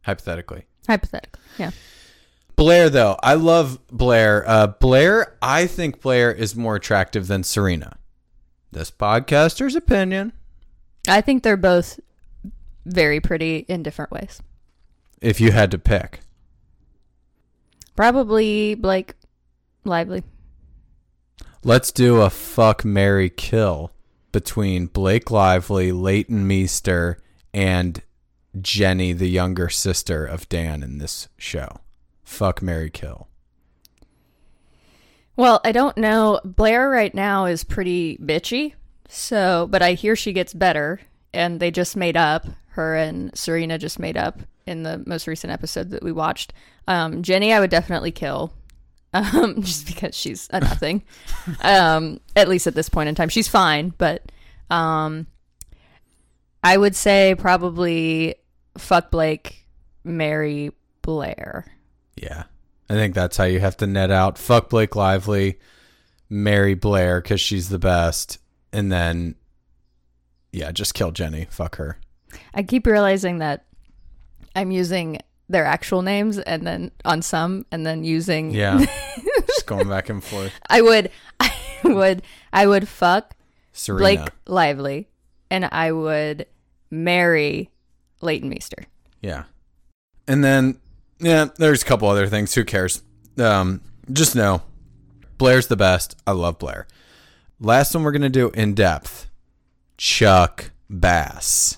hypothetically. 0.04 0.66
Hypothetically. 0.88 1.42
Yeah. 1.58 1.72
Blair, 2.56 2.90
though, 2.90 3.18
I 3.24 3.34
love 3.34 3.80
Blair. 3.88 4.44
Uh, 4.48 4.68
Blair, 4.68 5.36
I 5.42 5.66
think 5.68 6.02
Blair 6.02 6.32
is 6.32 6.56
more 6.56 6.76
attractive 6.76 7.28
than 7.28 7.44
Serena. 7.44 7.98
This 8.72 8.92
podcaster's 8.92 9.76
opinion. 9.76 10.34
I 11.08 11.22
think 11.22 11.44
they're 11.44 11.58
both 11.58 12.00
very 12.86 13.20
pretty 13.20 13.66
in 13.68 13.84
different 13.84 14.12
ways. 14.12 14.42
If 15.22 15.40
you 15.42 15.52
had 15.52 15.72
to 15.72 15.78
pick, 15.78 16.20
Probably 17.96 18.76
Blake 18.76 19.14
Lively. 19.86 20.24
let's 21.64 21.92
do 21.92 22.22
a 22.22 22.30
fuck 22.30 22.84
Mary 22.84 23.30
kill 23.30 23.92
between 24.32 24.88
Blake 24.88 25.30
Lively, 25.30 25.92
Leighton 25.92 26.48
Meester, 26.48 27.20
and 27.54 28.02
Jenny, 28.62 29.14
the 29.14 29.30
younger 29.30 29.70
sister 29.70 30.26
of 30.26 30.48
Dan 30.50 30.84
in 30.84 31.00
this 31.00 31.28
show. 31.38 31.80
Fuck 32.24 32.62
Mary 32.62 32.90
kill. 32.90 33.28
Well, 35.36 35.62
I 35.64 35.72
don't 35.72 35.98
know. 35.98 36.40
Blair 36.44 36.90
right 36.90 37.14
now 37.14 37.46
is 37.46 37.64
pretty 37.64 38.18
bitchy. 38.18 38.74
So, 39.08 39.68
but 39.70 39.82
I 39.82 39.94
hear 39.94 40.16
she 40.16 40.34
gets 40.34 40.54
better 40.54 41.00
and 41.34 41.60
they 41.60 41.72
just 41.72 41.96
made 41.96 42.18
up. 42.18 42.46
Her 42.70 42.96
and 42.96 43.36
Serena 43.38 43.78
just 43.78 44.00
made 44.00 44.18
up 44.18 44.40
in 44.66 44.84
the 44.84 45.04
most 45.06 45.28
recent 45.28 45.52
episode 45.52 45.92
that 45.92 46.04
we 46.04 46.12
watched. 46.12 46.54
Um, 46.88 47.22
Jenny, 47.22 47.54
I 47.54 47.60
would 47.60 47.70
definitely 47.70 48.12
kill. 48.12 48.54
um, 49.14 49.62
just 49.62 49.86
because 49.86 50.16
she's 50.16 50.50
a 50.52 50.60
nothing. 50.60 51.04
um, 51.62 52.20
at 52.36 52.48
least 52.48 52.66
at 52.66 52.74
this 52.74 52.90
point 52.90 53.10
in 53.10 53.16
time, 53.16 53.30
she's 53.30 53.48
fine. 53.48 53.94
But 53.98 54.32
um, 54.72 55.28
I 56.64 56.78
would 56.78 56.96
say 56.96 57.36
probably 57.38 58.36
fuck 58.78 59.12
Blake, 59.12 59.68
marry 60.04 60.72
Blair. 61.02 61.66
Yeah. 62.16 62.44
I 62.90 62.94
think 62.94 63.16
that's 63.16 63.38
how 63.38 63.46
you 63.46 63.60
have 63.60 63.78
to 63.78 63.88
net 63.88 64.12
out. 64.12 64.38
Fuck 64.38 64.70
Blake 64.70 64.96
Lively, 64.96 65.60
marry 66.30 66.74
Blair 66.76 67.22
because 67.22 67.40
she's 67.42 67.70
the 67.70 67.80
best, 67.80 68.38
and 68.72 68.92
then, 68.92 69.36
yeah, 70.52 70.72
just 70.72 70.94
kill 70.94 71.12
Jenny. 71.12 71.48
Fuck 71.50 71.78
her. 71.78 71.98
I 72.54 72.64
keep 72.64 72.86
realizing 72.86 73.40
that 73.40 73.66
I'm 74.56 74.70
using 74.72 75.20
their 75.50 75.66
actual 75.66 76.02
names 76.02 76.40
and 76.40 76.66
then 76.66 76.92
on 77.06 77.22
some 77.22 77.66
and 77.72 77.86
then 77.86 78.04
using 78.04 78.52
Yeah. 78.52 78.84
just 79.48 79.66
going 79.66 79.88
back 79.88 80.10
and 80.10 80.24
forth. 80.24 80.52
I 80.70 80.82
would 80.82 81.12
I 81.40 81.54
would 81.84 82.22
I 82.52 82.66
would 82.66 82.88
fuck 82.88 83.36
Serena. 83.72 84.00
Blake 84.02 84.30
Lively 84.48 85.10
and 85.52 85.66
I 85.66 85.92
would 85.92 86.48
marry 86.90 87.70
Leighton 88.24 88.50
Meester. 88.50 88.86
Yeah. 89.22 89.44
And 90.28 90.44
then, 90.44 90.80
yeah, 91.20 91.50
there's 91.58 91.84
a 91.84 91.86
couple 91.86 92.08
other 92.08 92.28
things. 92.28 92.54
Who 92.54 92.64
cares? 92.64 93.04
Um, 93.38 93.82
just 94.12 94.36
know 94.36 94.62
Blair's 95.38 95.68
the 95.68 95.76
best. 95.76 96.16
I 96.26 96.32
love 96.32 96.60
Blair. 96.60 96.88
Last 97.60 97.94
one 97.94 98.04
we're 98.04 98.12
going 98.12 98.22
to 98.22 98.30
do 98.30 98.50
in 98.52 98.74
depth 98.74 99.30
Chuck 99.98 100.72
Bass. 100.90 101.78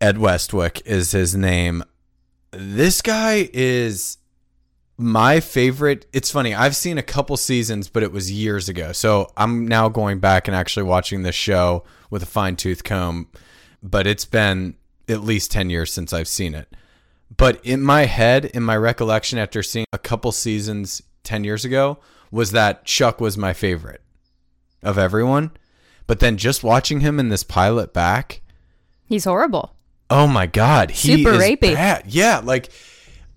Ed 0.00 0.18
Westwick 0.18 0.82
is 0.84 1.12
his 1.12 1.36
name. 1.36 1.84
This 2.50 3.00
guy 3.00 3.48
is 3.52 4.18
my 4.98 5.40
favorite. 5.40 6.06
It's 6.12 6.30
funny. 6.30 6.54
I've 6.54 6.76
seen 6.76 6.98
a 6.98 7.02
couple 7.02 7.36
seasons, 7.36 7.88
but 7.88 8.02
it 8.02 8.12
was 8.12 8.30
years 8.30 8.68
ago. 8.68 8.92
So 8.92 9.30
I'm 9.36 9.66
now 9.66 9.88
going 9.88 10.18
back 10.18 10.48
and 10.48 10.56
actually 10.56 10.82
watching 10.82 11.22
this 11.22 11.34
show 11.34 11.84
with 12.10 12.22
a 12.22 12.26
fine 12.26 12.56
tooth 12.56 12.84
comb. 12.84 13.28
But 13.82 14.06
it's 14.06 14.24
been 14.24 14.76
at 15.08 15.22
least 15.22 15.50
10 15.50 15.70
years 15.70 15.92
since 15.92 16.12
I've 16.12 16.28
seen 16.28 16.54
it. 16.54 16.68
But 17.36 17.64
in 17.64 17.82
my 17.82 18.04
head, 18.04 18.44
in 18.46 18.62
my 18.62 18.76
recollection, 18.76 19.38
after 19.38 19.62
seeing 19.62 19.86
a 19.92 19.98
couple 19.98 20.32
seasons 20.32 21.02
10 21.24 21.44
years 21.44 21.64
ago, 21.64 21.98
was 22.30 22.52
that 22.52 22.84
Chuck 22.84 23.20
was 23.20 23.36
my 23.38 23.52
favorite 23.52 24.02
of 24.82 24.98
everyone. 24.98 25.50
But 26.06 26.20
then 26.20 26.36
just 26.36 26.62
watching 26.62 27.00
him 27.00 27.18
in 27.18 27.28
this 27.28 27.44
pilot 27.44 27.92
back, 27.92 28.40
He's 29.06 29.24
horrible. 29.24 29.74
Oh 30.08 30.26
my 30.26 30.46
god, 30.46 30.90
he 30.90 31.16
Super 31.16 31.34
is 31.34 31.42
rapey. 31.42 31.74
bad. 31.74 32.04
Yeah, 32.06 32.40
like 32.42 32.70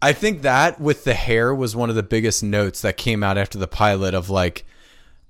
I 0.01 0.13
think 0.13 0.41
that 0.43 0.79
with 0.79 1.03
the 1.03 1.13
hair 1.13 1.53
was 1.53 1.75
one 1.75 1.89
of 1.89 1.95
the 1.95 2.03
biggest 2.03 2.43
notes 2.43 2.81
that 2.81 2.95
came 2.97 3.23
out 3.23 3.37
after 3.37 3.57
the 3.57 3.67
pilot 3.67 4.13
of 4.13 4.29
like, 4.29 4.65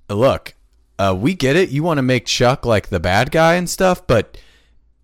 look, 0.08 0.54
uh, 0.98 1.16
we 1.18 1.34
get 1.34 1.56
it. 1.56 1.70
You 1.70 1.82
want 1.82 1.98
to 1.98 2.02
make 2.02 2.26
Chuck 2.26 2.64
like 2.64 2.88
the 2.88 3.00
bad 3.00 3.30
guy 3.32 3.54
and 3.54 3.68
stuff, 3.68 4.06
but 4.06 4.38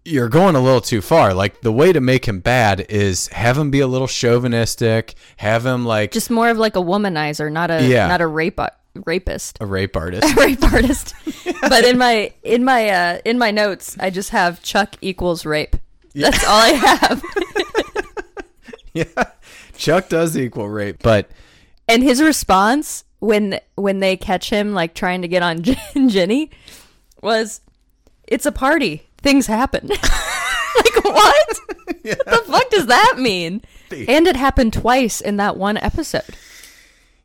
you're 0.04 0.28
going 0.28 0.54
a 0.56 0.60
little 0.60 0.80
too 0.80 1.00
far. 1.00 1.32
Like 1.34 1.60
the 1.60 1.72
way 1.72 1.92
to 1.92 2.00
make 2.00 2.26
him 2.26 2.40
bad 2.40 2.80
is 2.88 3.28
have 3.28 3.56
him 3.58 3.70
be 3.70 3.80
a 3.80 3.86
little 3.86 4.08
chauvinistic, 4.08 5.14
have 5.36 5.64
him 5.64 5.84
like 5.84 6.12
Just 6.12 6.30
more 6.30 6.48
of 6.50 6.58
like 6.58 6.76
a 6.76 6.80
womanizer, 6.80 7.50
not 7.50 7.70
a 7.70 7.86
Yeah. 7.86 8.08
not 8.08 8.20
a 8.20 8.26
rape 8.26 8.58
rapist. 8.94 9.58
a 9.60 9.66
rape 9.66 9.96
artist. 9.96 10.24
A 10.36 10.40
rape 10.40 10.62
artist. 10.64 11.14
but 11.62 11.84
in 11.84 11.98
my 11.98 12.32
in 12.42 12.64
my 12.64 12.88
uh 12.90 13.18
in 13.24 13.38
my 13.38 13.50
notes, 13.50 13.96
I 14.00 14.10
just 14.10 14.30
have 14.30 14.62
Chuck 14.62 14.96
equals 15.00 15.46
rape. 15.46 15.76
That's 16.14 16.44
all 16.44 16.60
I 16.60 16.68
have. 16.68 17.22
yeah, 18.92 19.04
Chuck 19.76 20.08
does 20.08 20.36
equal 20.36 20.68
rape, 20.68 21.02
but 21.02 21.30
and 21.88 22.02
his 22.02 22.20
response 22.22 23.04
when 23.20 23.60
when 23.76 24.00
they 24.00 24.16
catch 24.16 24.50
him 24.50 24.74
like 24.74 24.94
trying 24.94 25.22
to 25.22 25.28
get 25.28 25.42
on 25.42 25.62
Jen- 25.62 26.08
Jenny 26.08 26.50
was 27.22 27.60
it's 28.26 28.44
a 28.46 28.52
party. 28.52 29.08
Things 29.22 29.46
happen. 29.46 29.88
like 29.88 31.04
what? 31.04 31.58
What 32.02 32.26
the 32.26 32.42
fuck 32.48 32.70
does 32.70 32.86
that 32.86 33.14
mean? 33.18 33.62
And 34.08 34.26
it 34.26 34.34
happened 34.34 34.72
twice 34.72 35.20
in 35.20 35.36
that 35.36 35.56
one 35.56 35.76
episode. 35.76 36.34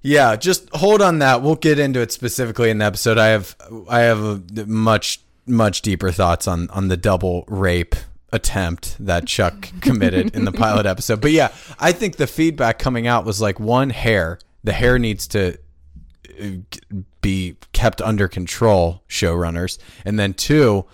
Yeah, 0.04 0.36
just 0.36 0.70
hold 0.70 1.02
on 1.02 1.20
that. 1.20 1.42
We'll 1.42 1.56
get 1.56 1.80
into 1.80 2.00
it 2.00 2.12
specifically 2.12 2.70
in 2.70 2.78
the 2.78 2.86
episode. 2.86 3.18
I 3.18 3.28
have 3.28 3.56
I 3.90 4.02
have 4.02 4.20
a 4.20 4.66
much 4.68 5.22
much 5.48 5.82
deeper 5.82 6.12
thoughts 6.12 6.48
on 6.48 6.70
on 6.70 6.90
the 6.90 6.98
double 6.98 7.44
rape 7.48 7.96
attempt 8.32 8.98
that 9.00 9.26
Chuck 9.26 9.70
committed 9.82 10.36
in 10.36 10.46
the 10.46 10.52
pilot 10.52 10.86
episode. 10.86 11.22
But 11.22 11.32
yeah, 11.32 11.54
I 11.80 11.92
think 11.92 12.18
the 12.18 12.28
feedback 12.28 12.80
coming 12.80 13.08
out 13.08 13.26
was 13.26 13.42
like 13.42 13.60
one 13.60 13.90
hair, 13.90 14.40
the 14.64 14.74
hair 14.74 15.00
needs 15.00 15.28
to 15.30 15.58
uh, 16.40 16.46
be 17.22 17.58
kept 17.74 18.02
under 18.02 18.28
control, 18.28 19.04
showrunners. 19.10 19.78
And 20.06 20.20
then 20.20 20.34
two, 20.34 20.86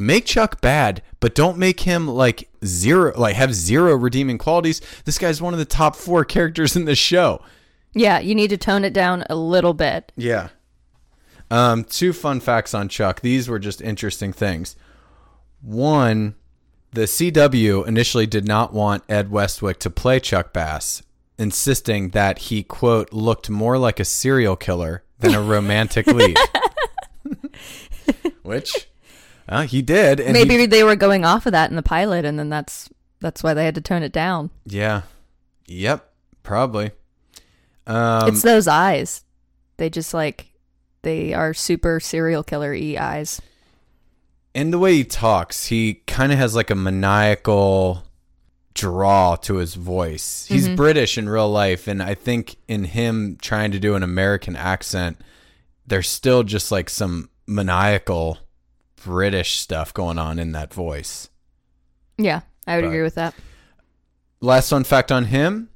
make 0.00 0.24
Chuck 0.24 0.60
bad, 0.60 1.02
but 1.20 1.34
don't 1.34 1.58
make 1.58 1.80
him 1.80 2.08
like 2.08 2.48
zero 2.64 3.12
like 3.16 3.36
have 3.36 3.54
zero 3.54 3.94
redeeming 3.94 4.38
qualities. 4.38 4.80
This 5.04 5.18
guy's 5.18 5.42
one 5.42 5.52
of 5.52 5.58
the 5.58 5.64
top 5.64 5.96
4 5.96 6.24
characters 6.24 6.76
in 6.76 6.86
the 6.86 6.94
show. 6.94 7.42
Yeah, 7.92 8.20
you 8.20 8.34
need 8.34 8.50
to 8.50 8.56
tone 8.56 8.84
it 8.84 8.92
down 8.92 9.24
a 9.28 9.36
little 9.36 9.74
bit. 9.74 10.12
Yeah. 10.16 10.48
Um, 11.50 11.84
two 11.84 12.12
fun 12.12 12.40
facts 12.40 12.74
on 12.74 12.88
Chuck. 12.88 13.20
These 13.20 13.48
were 13.48 13.58
just 13.58 13.80
interesting 13.80 14.32
things. 14.32 14.76
One, 15.60 16.36
the 16.92 17.02
CW 17.02 17.86
initially 17.86 18.26
did 18.26 18.46
not 18.46 18.72
want 18.72 19.02
Ed 19.08 19.30
Westwick 19.30 19.78
to 19.80 19.90
play 19.90 20.20
Chuck 20.20 20.52
Bass, 20.52 21.02
insisting 21.38 22.10
that 22.10 22.38
he, 22.38 22.62
quote, 22.62 23.12
looked 23.12 23.50
more 23.50 23.78
like 23.78 23.98
a 23.98 24.04
serial 24.04 24.56
killer 24.56 25.02
than 25.18 25.34
a 25.34 25.42
romantic 25.42 26.06
lead. 26.06 26.38
Which 28.42 28.88
uh, 29.50 29.62
he 29.62 29.82
did. 29.82 30.20
And 30.20 30.32
Maybe 30.32 30.56
he- 30.56 30.66
they 30.66 30.84
were 30.84 30.96
going 30.96 31.24
off 31.26 31.44
of 31.44 31.52
that 31.52 31.68
in 31.70 31.76
the 31.76 31.82
pilot 31.82 32.24
and 32.24 32.38
then 32.38 32.48
that's 32.48 32.88
that's 33.20 33.42
why 33.42 33.52
they 33.52 33.66
had 33.66 33.74
to 33.74 33.80
tone 33.82 34.02
it 34.02 34.12
down. 34.12 34.50
yeah. 34.64 35.02
Yep. 35.66 36.08
Probably. 36.42 36.90
Um, 37.86 38.28
it's 38.28 38.42
those 38.42 38.66
eyes. 38.66 39.24
They 39.76 39.88
just 39.90 40.12
like 40.14 40.52
they 41.02 41.32
are 41.34 41.52
super 41.54 42.00
serial 42.00 42.42
killer 42.42 42.72
e 42.74 42.96
eyes. 42.98 43.40
And 44.54 44.72
the 44.72 44.78
way 44.78 44.94
he 44.94 45.04
talks, 45.04 45.66
he 45.66 45.94
kind 46.08 46.32
of 46.32 46.38
has 46.38 46.54
like 46.56 46.70
a 46.70 46.74
maniacal 46.74 48.02
draw 48.74 49.36
to 49.36 49.56
his 49.56 49.74
voice. 49.76 50.46
He's 50.46 50.68
British 50.70 51.16
in 51.18 51.28
real 51.28 51.48
life, 51.50 51.86
and 51.86 52.02
I 52.02 52.14
think 52.14 52.56
in 52.66 52.84
him 52.84 53.38
trying 53.40 53.70
to 53.72 53.78
do 53.78 53.94
an 53.94 54.02
American 54.02 54.56
accent, 54.56 55.18
there's 55.86 56.08
still 56.08 56.42
just 56.42 56.72
like 56.72 56.90
some 56.90 57.30
maniacal 57.46 58.38
British 59.04 59.58
stuff 59.58 59.92
going 59.94 60.18
on 60.18 60.38
in 60.38 60.52
that 60.52 60.72
voice. 60.74 61.28
Yeah, 62.18 62.40
I 62.66 62.76
would 62.76 62.82
But- 62.82 62.88
agree 62.88 63.02
with 63.02 63.14
that. 63.16 63.34
Last 64.40 64.70
fun 64.70 64.84
fact 64.84 65.12
on 65.12 65.26
him 65.26 65.68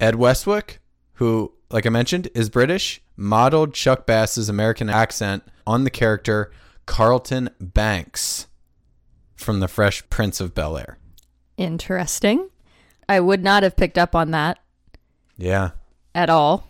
Ed 0.00 0.16
Westwick, 0.16 0.80
who, 1.14 1.52
like 1.70 1.86
I 1.86 1.90
mentioned, 1.90 2.28
is 2.34 2.50
British, 2.50 3.00
modeled 3.16 3.74
Chuck 3.74 4.04
Bass's 4.06 4.48
American 4.48 4.90
accent 4.90 5.44
on 5.66 5.84
the 5.84 5.90
character 5.90 6.50
Carlton 6.86 7.50
Banks 7.60 8.48
from 9.36 9.60
The 9.60 9.68
Fresh 9.68 10.08
Prince 10.10 10.40
of 10.40 10.54
Bel 10.54 10.76
Air. 10.76 10.98
Interesting. 11.56 12.48
I 13.08 13.20
would 13.20 13.42
not 13.44 13.62
have 13.62 13.76
picked 13.76 13.98
up 13.98 14.16
on 14.16 14.32
that 14.32 14.58
Yeah. 15.36 15.70
at 16.14 16.28
all. 16.30 16.68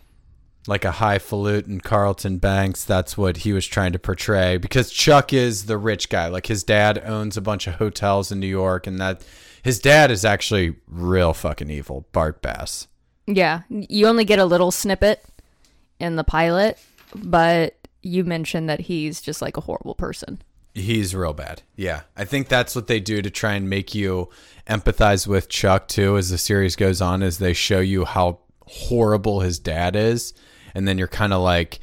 Like 0.65 0.85
a 0.85 0.91
highfalutin 0.91 1.81
Carlton 1.81 2.37
Banks. 2.37 2.85
That's 2.85 3.17
what 3.17 3.37
he 3.37 3.51
was 3.51 3.67
trying 3.67 3.91
to 3.93 3.99
portray 3.99 4.57
because 4.57 4.91
Chuck 4.91 5.33
is 5.33 5.65
the 5.65 5.77
rich 5.77 6.09
guy. 6.09 6.27
Like 6.27 6.47
his 6.47 6.63
dad 6.63 7.03
owns 7.05 7.35
a 7.35 7.41
bunch 7.41 7.67
of 7.67 7.75
hotels 7.75 8.31
in 8.31 8.39
New 8.39 8.47
York, 8.47 8.87
and 8.87 8.99
that 8.99 9.25
his 9.61 9.79
dad 9.79 10.09
is 10.09 10.23
actually 10.23 10.75
real 10.87 11.33
fucking 11.33 11.69
evil, 11.69 12.07
Bart 12.13 12.41
Bass. 12.41 12.87
Yeah, 13.27 13.61
you 13.69 14.07
only 14.07 14.25
get 14.25 14.39
a 14.39 14.45
little 14.45 14.71
snippet 14.71 15.23
in 15.99 16.15
the 16.15 16.23
pilot, 16.23 16.77
but 17.15 17.77
you 18.01 18.23
mentioned 18.23 18.69
that 18.69 18.81
he's 18.81 19.21
just 19.21 19.41
like 19.41 19.57
a 19.57 19.61
horrible 19.61 19.95
person. 19.95 20.41
He's 20.73 21.15
real 21.15 21.33
bad. 21.33 21.61
Yeah. 21.75 22.01
I 22.17 22.25
think 22.25 22.47
that's 22.47 22.75
what 22.75 22.87
they 22.87 22.99
do 22.99 23.21
to 23.21 23.29
try 23.29 23.53
and 23.53 23.69
make 23.69 23.93
you 23.93 24.29
empathize 24.67 25.27
with 25.27 25.47
Chuck 25.47 25.87
too 25.87 26.17
as 26.17 26.29
the 26.29 26.37
series 26.37 26.75
goes 26.75 26.99
on 26.99 27.21
as 27.21 27.37
they 27.37 27.53
show 27.53 27.79
you 27.79 28.05
how 28.05 28.39
horrible 28.65 29.41
his 29.41 29.59
dad 29.59 29.95
is 29.95 30.33
and 30.73 30.87
then 30.87 30.97
you're 30.97 31.07
kind 31.07 31.33
of 31.33 31.41
like 31.41 31.79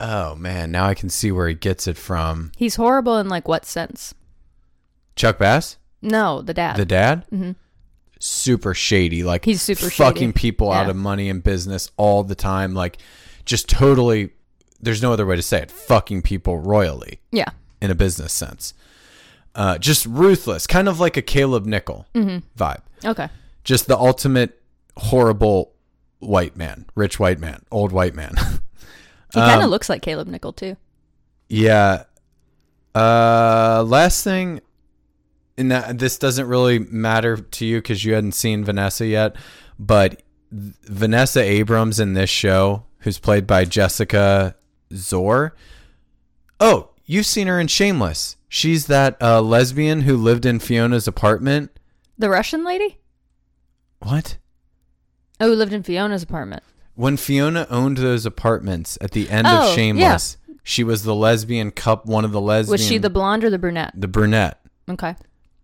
oh 0.00 0.34
man, 0.36 0.70
now 0.70 0.86
I 0.86 0.94
can 0.94 1.08
see 1.10 1.32
where 1.32 1.48
he 1.48 1.54
gets 1.54 1.86
it 1.88 1.96
from. 1.96 2.52
He's 2.56 2.76
horrible 2.76 3.18
in 3.18 3.28
like 3.28 3.48
what 3.48 3.64
sense? 3.64 4.14
Chuck 5.16 5.38
Bass, 5.38 5.76
No, 6.00 6.40
the 6.42 6.54
dad. 6.54 6.76
the 6.76 6.84
dad? 6.86 7.24
Super 8.20 8.74
shady, 8.74 9.22
like 9.22 9.44
He's 9.44 9.62
super 9.62 9.90
fucking 9.90 10.28
shady. 10.28 10.32
people 10.32 10.72
out 10.72 10.84
Yeah. 10.86 10.90
of 10.90 10.96
money 10.96 11.28
and 11.28 11.42
business 11.42 11.90
all 11.96 12.22
the 12.24 12.34
time, 12.34 12.74
like 12.74 12.98
just 13.44 13.68
totally 13.68 14.30
there's 14.80 15.02
no 15.02 15.12
other 15.12 15.26
way 15.26 15.34
to 15.36 15.42
say 15.42 15.62
it, 15.62 15.70
fucking 15.72 16.22
people 16.22 16.58
royally. 16.58 17.20
yeah. 17.32 17.50
in 17.80 17.90
a 17.90 17.94
business 17.96 18.32
sense. 18.32 18.74
Uh, 19.54 19.76
just 19.78 20.06
ruthless, 20.06 20.66
kind 20.68 20.88
of 20.88 21.00
like 21.00 21.16
a 21.16 21.22
Caleb 21.22 21.64
Nichol 21.66 22.06
Mm-hmm. 22.14 22.38
vibe. 22.56 22.80
Okay. 23.04 23.28
Just 23.64 23.88
the 23.88 23.96
ultimate 23.98 24.60
horrible 24.96 25.72
white 26.20 26.56
man, 26.56 26.86
rich 26.94 27.18
white 27.20 27.38
man, 27.38 27.64
old 27.70 27.92
white 27.92 28.14
man. 28.14 28.34
He 29.34 29.40
kind 29.40 29.60
of 29.60 29.64
Um, 29.64 29.70
looks 29.70 29.90
like 29.90 30.00
Caleb 30.00 30.26
Nichol 30.28 30.54
too. 30.54 30.76
yeah. 31.50 32.04
Uh, 32.94 33.84
last 33.86 34.24
thing, 34.24 34.60
and 35.58 35.70
that, 35.70 35.98
this 35.98 36.16
doesn't 36.18 36.46
really 36.48 36.78
matter 36.78 37.36
to 37.36 37.66
you 37.66 37.76
because 37.78 38.04
you 38.06 38.14
hadn't 38.14 38.32
seen 38.32 38.64
Vanessa 38.64 39.06
yet, 39.06 39.36
but 39.78 40.22
Vanessa 40.50 41.40
Abrams 41.42 42.00
in 42.00 42.14
this 42.14 42.30
show, 42.30 42.84
who's 43.00 43.18
played 43.18 43.46
by 43.46 43.66
Jessica 43.66 44.56
Szohr. 44.90 45.50
Oh, 46.58 46.90
you've 47.04 47.26
seen 47.26 47.46
her 47.48 47.60
in 47.60 47.66
Shameless. 47.68 48.36
She's 48.48 48.86
that 48.86 49.16
uh, 49.20 49.42
lesbian 49.42 50.00
who 50.00 50.16
lived 50.16 50.46
in 50.46 50.58
Fiona's 50.58 51.06
apartment. 51.06 51.70
The 52.16 52.30
Russian 52.30 52.64
lady? 52.64 52.96
What? 54.00 54.38
Oh, 55.40 55.48
who 55.48 55.54
lived 55.54 55.72
in 55.72 55.82
Fiona's 55.82 56.22
apartment. 56.22 56.62
When 56.94 57.16
Fiona 57.16 57.66
owned 57.70 57.98
those 57.98 58.26
apartments 58.26 58.98
at 59.00 59.12
the 59.12 59.30
end 59.30 59.46
Oh, 59.46 59.68
of 59.68 59.74
Shameless, 59.74 60.36
she 60.64 60.82
was 60.82 61.04
the 61.04 61.14
lesbian 61.14 61.70
cup, 61.70 62.06
one 62.06 62.24
of 62.24 62.32
the 62.32 62.40
lesbian. 62.40 62.72
Was 62.72 62.86
she 62.86 62.98
the 62.98 63.10
blonde 63.10 63.44
or 63.44 63.50
the 63.50 63.58
brunette? 63.58 63.92
the 63.94 64.08
brunette, 64.08 64.60
Okay. 64.90 65.14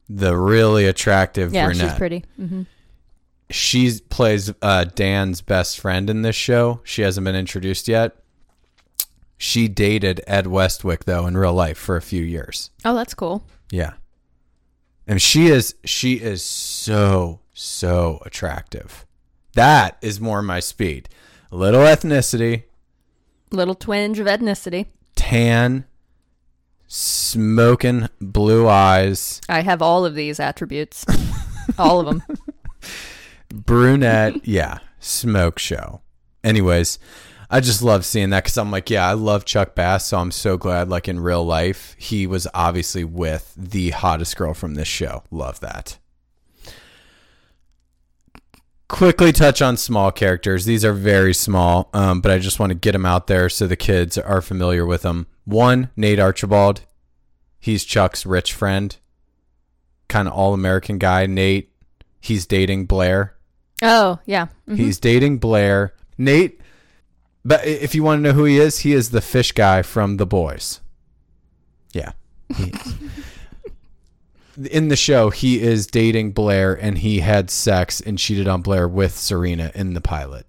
the 0.08 0.36
really 0.36 0.86
attractive 0.86 1.52
Yeah, 1.52 1.66
brunette? 1.66 1.90
she's 1.90 1.98
pretty. 1.98 2.24
hmm 2.36 2.62
She 3.50 3.98
plays 4.08 4.52
uh, 4.62 4.84
Dan's 4.84 5.40
best 5.40 5.80
friend 5.80 6.08
in 6.08 6.22
this 6.22 6.36
show. 6.36 6.80
She 6.84 7.02
hasn't 7.02 7.24
been 7.24 7.34
introduced 7.36 7.88
yet. 7.88 8.16
She 9.36 9.66
dated 9.68 10.22
Ed 10.28 10.46
Westwick 10.46 11.04
though 11.04 11.26
in 11.26 11.36
real 11.36 11.52
life 11.52 11.76
for 11.78 11.96
a 11.96 12.02
few 12.02 12.22
years. 12.22 12.70
Oh, 12.84 12.94
that's 12.94 13.12
cool. 13.14 13.44
Yeah. 13.72 13.94
And 15.06 15.20
she 15.20 15.48
is 15.48 15.74
she 15.84 16.14
is 16.14 16.42
so 16.42 17.40
so 17.52 18.22
attractive. 18.24 19.04
That 19.54 19.96
is 20.02 20.20
more 20.20 20.42
my 20.42 20.60
speed. 20.60 21.08
A 21.52 21.56
little 21.56 21.82
ethnicity, 21.82 22.64
Little 23.50 23.74
twinge 23.76 24.18
of 24.18 24.26
ethnicity. 24.26 24.86
tan, 25.14 25.84
smoking 26.88 28.08
blue 28.20 28.68
eyes, 28.68 29.40
I 29.48 29.60
have 29.60 29.80
all 29.82 30.04
of 30.04 30.14
these 30.14 30.40
attributes. 30.40 31.04
all 31.78 32.00
of 32.00 32.06
them. 32.06 32.22
brunette, 33.52 34.46
yeah, 34.46 34.78
smoke 34.98 35.58
show. 35.58 36.00
Anyways, 36.42 36.98
I 37.48 37.60
just 37.60 37.82
love 37.82 38.04
seeing 38.04 38.30
that 38.30 38.44
because 38.44 38.58
I'm 38.58 38.70
like, 38.70 38.90
yeah, 38.90 39.08
I 39.08 39.12
love 39.12 39.44
Chuck 39.44 39.74
Bass, 39.74 40.06
so 40.06 40.18
I'm 40.18 40.30
so 40.32 40.56
glad, 40.56 40.88
like 40.88 41.08
in 41.08 41.20
real 41.20 41.44
life, 41.44 41.94
he 41.98 42.26
was 42.26 42.46
obviously 42.52 43.04
with 43.04 43.54
the 43.56 43.90
hottest 43.90 44.36
girl 44.36 44.54
from 44.54 44.74
this 44.74 44.88
show. 44.88 45.22
Love 45.30 45.60
that. 45.60 45.98
Quickly 48.88 49.32
touch 49.32 49.62
on 49.62 49.76
small 49.76 50.12
characters. 50.12 50.66
These 50.66 50.84
are 50.84 50.92
very 50.92 51.32
small, 51.34 51.88
um, 51.94 52.20
but 52.20 52.30
I 52.30 52.38
just 52.38 52.58
want 52.60 52.70
to 52.70 52.74
get 52.74 52.92
them 52.92 53.06
out 53.06 53.26
there 53.26 53.48
so 53.48 53.66
the 53.66 53.76
kids 53.76 54.18
are 54.18 54.42
familiar 54.42 54.84
with 54.84 55.02
them. 55.02 55.26
One, 55.44 55.90
Nate 55.96 56.18
Archibald. 56.20 56.82
He's 57.58 57.84
Chuck's 57.84 58.26
rich 58.26 58.52
friend, 58.52 58.94
kind 60.08 60.28
of 60.28 60.34
all 60.34 60.52
American 60.52 60.98
guy. 60.98 61.24
Nate, 61.26 61.72
he's 62.20 62.46
dating 62.46 62.84
Blair. 62.84 63.34
Oh, 63.82 64.18
yeah. 64.26 64.48
Mhm. 64.68 64.76
He's 64.76 64.98
dating 65.00 65.38
Blair. 65.38 65.94
Nate, 66.18 66.60
but 67.44 67.66
if 67.66 67.94
you 67.94 68.02
want 68.02 68.18
to 68.18 68.22
know 68.22 68.32
who 68.34 68.44
he 68.44 68.58
is, 68.58 68.80
he 68.80 68.92
is 68.92 69.10
the 69.10 69.22
fish 69.22 69.52
guy 69.52 69.80
from 69.82 70.18
The 70.18 70.26
Boys. 70.26 70.80
Yeah. 71.92 72.12
He. 72.54 72.72
In 74.56 74.88
the 74.88 74.96
show, 74.96 75.30
he 75.30 75.60
is 75.60 75.86
dating 75.86 76.32
Blair 76.32 76.74
and 76.74 76.98
he 76.98 77.20
had 77.20 77.50
sex 77.50 78.00
and 78.00 78.18
cheated 78.18 78.48
on 78.48 78.62
Blair 78.62 78.88
with 78.88 79.16
Serena 79.16 79.70
in 79.74 79.94
the 79.94 80.00
pilot. 80.00 80.46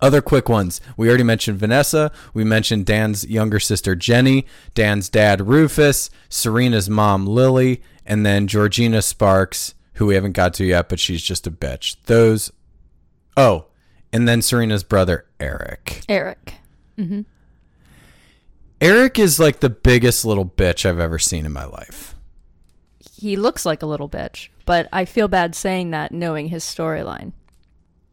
Other 0.00 0.20
quick 0.20 0.48
ones. 0.48 0.80
We 0.96 1.08
already 1.08 1.22
mentioned 1.22 1.58
Vanessa. 1.58 2.10
We 2.34 2.42
mentioned 2.42 2.86
Dan's 2.86 3.24
younger 3.24 3.60
sister 3.60 3.94
Jenny, 3.94 4.46
Dan's 4.74 5.08
dad 5.08 5.46
Rufus, 5.46 6.10
Serena's 6.28 6.90
mom 6.90 7.24
Lily, 7.24 7.82
and 8.04 8.26
then 8.26 8.48
Georgina 8.48 9.00
Sparks, 9.00 9.74
who 9.94 10.06
we 10.06 10.16
haven't 10.16 10.32
got 10.32 10.54
to 10.54 10.64
yet, 10.64 10.88
but 10.88 10.98
she's 10.98 11.22
just 11.22 11.46
a 11.46 11.52
bitch. 11.52 11.96
Those. 12.06 12.50
Oh, 13.36 13.66
and 14.12 14.26
then 14.26 14.42
Serena's 14.42 14.82
brother 14.82 15.26
Eric. 15.38 16.02
Eric. 16.08 16.54
Mm-hmm. 16.98 17.22
Eric 18.80 19.20
is 19.20 19.38
like 19.38 19.60
the 19.60 19.70
biggest 19.70 20.24
little 20.24 20.44
bitch 20.44 20.84
I've 20.84 20.98
ever 20.98 21.20
seen 21.20 21.46
in 21.46 21.52
my 21.52 21.64
life. 21.64 22.16
He 23.22 23.36
looks 23.36 23.64
like 23.64 23.84
a 23.84 23.86
little 23.86 24.08
bitch, 24.08 24.48
but 24.66 24.88
I 24.92 25.04
feel 25.04 25.28
bad 25.28 25.54
saying 25.54 25.92
that 25.92 26.10
knowing 26.10 26.48
his 26.48 26.64
storyline. 26.64 27.30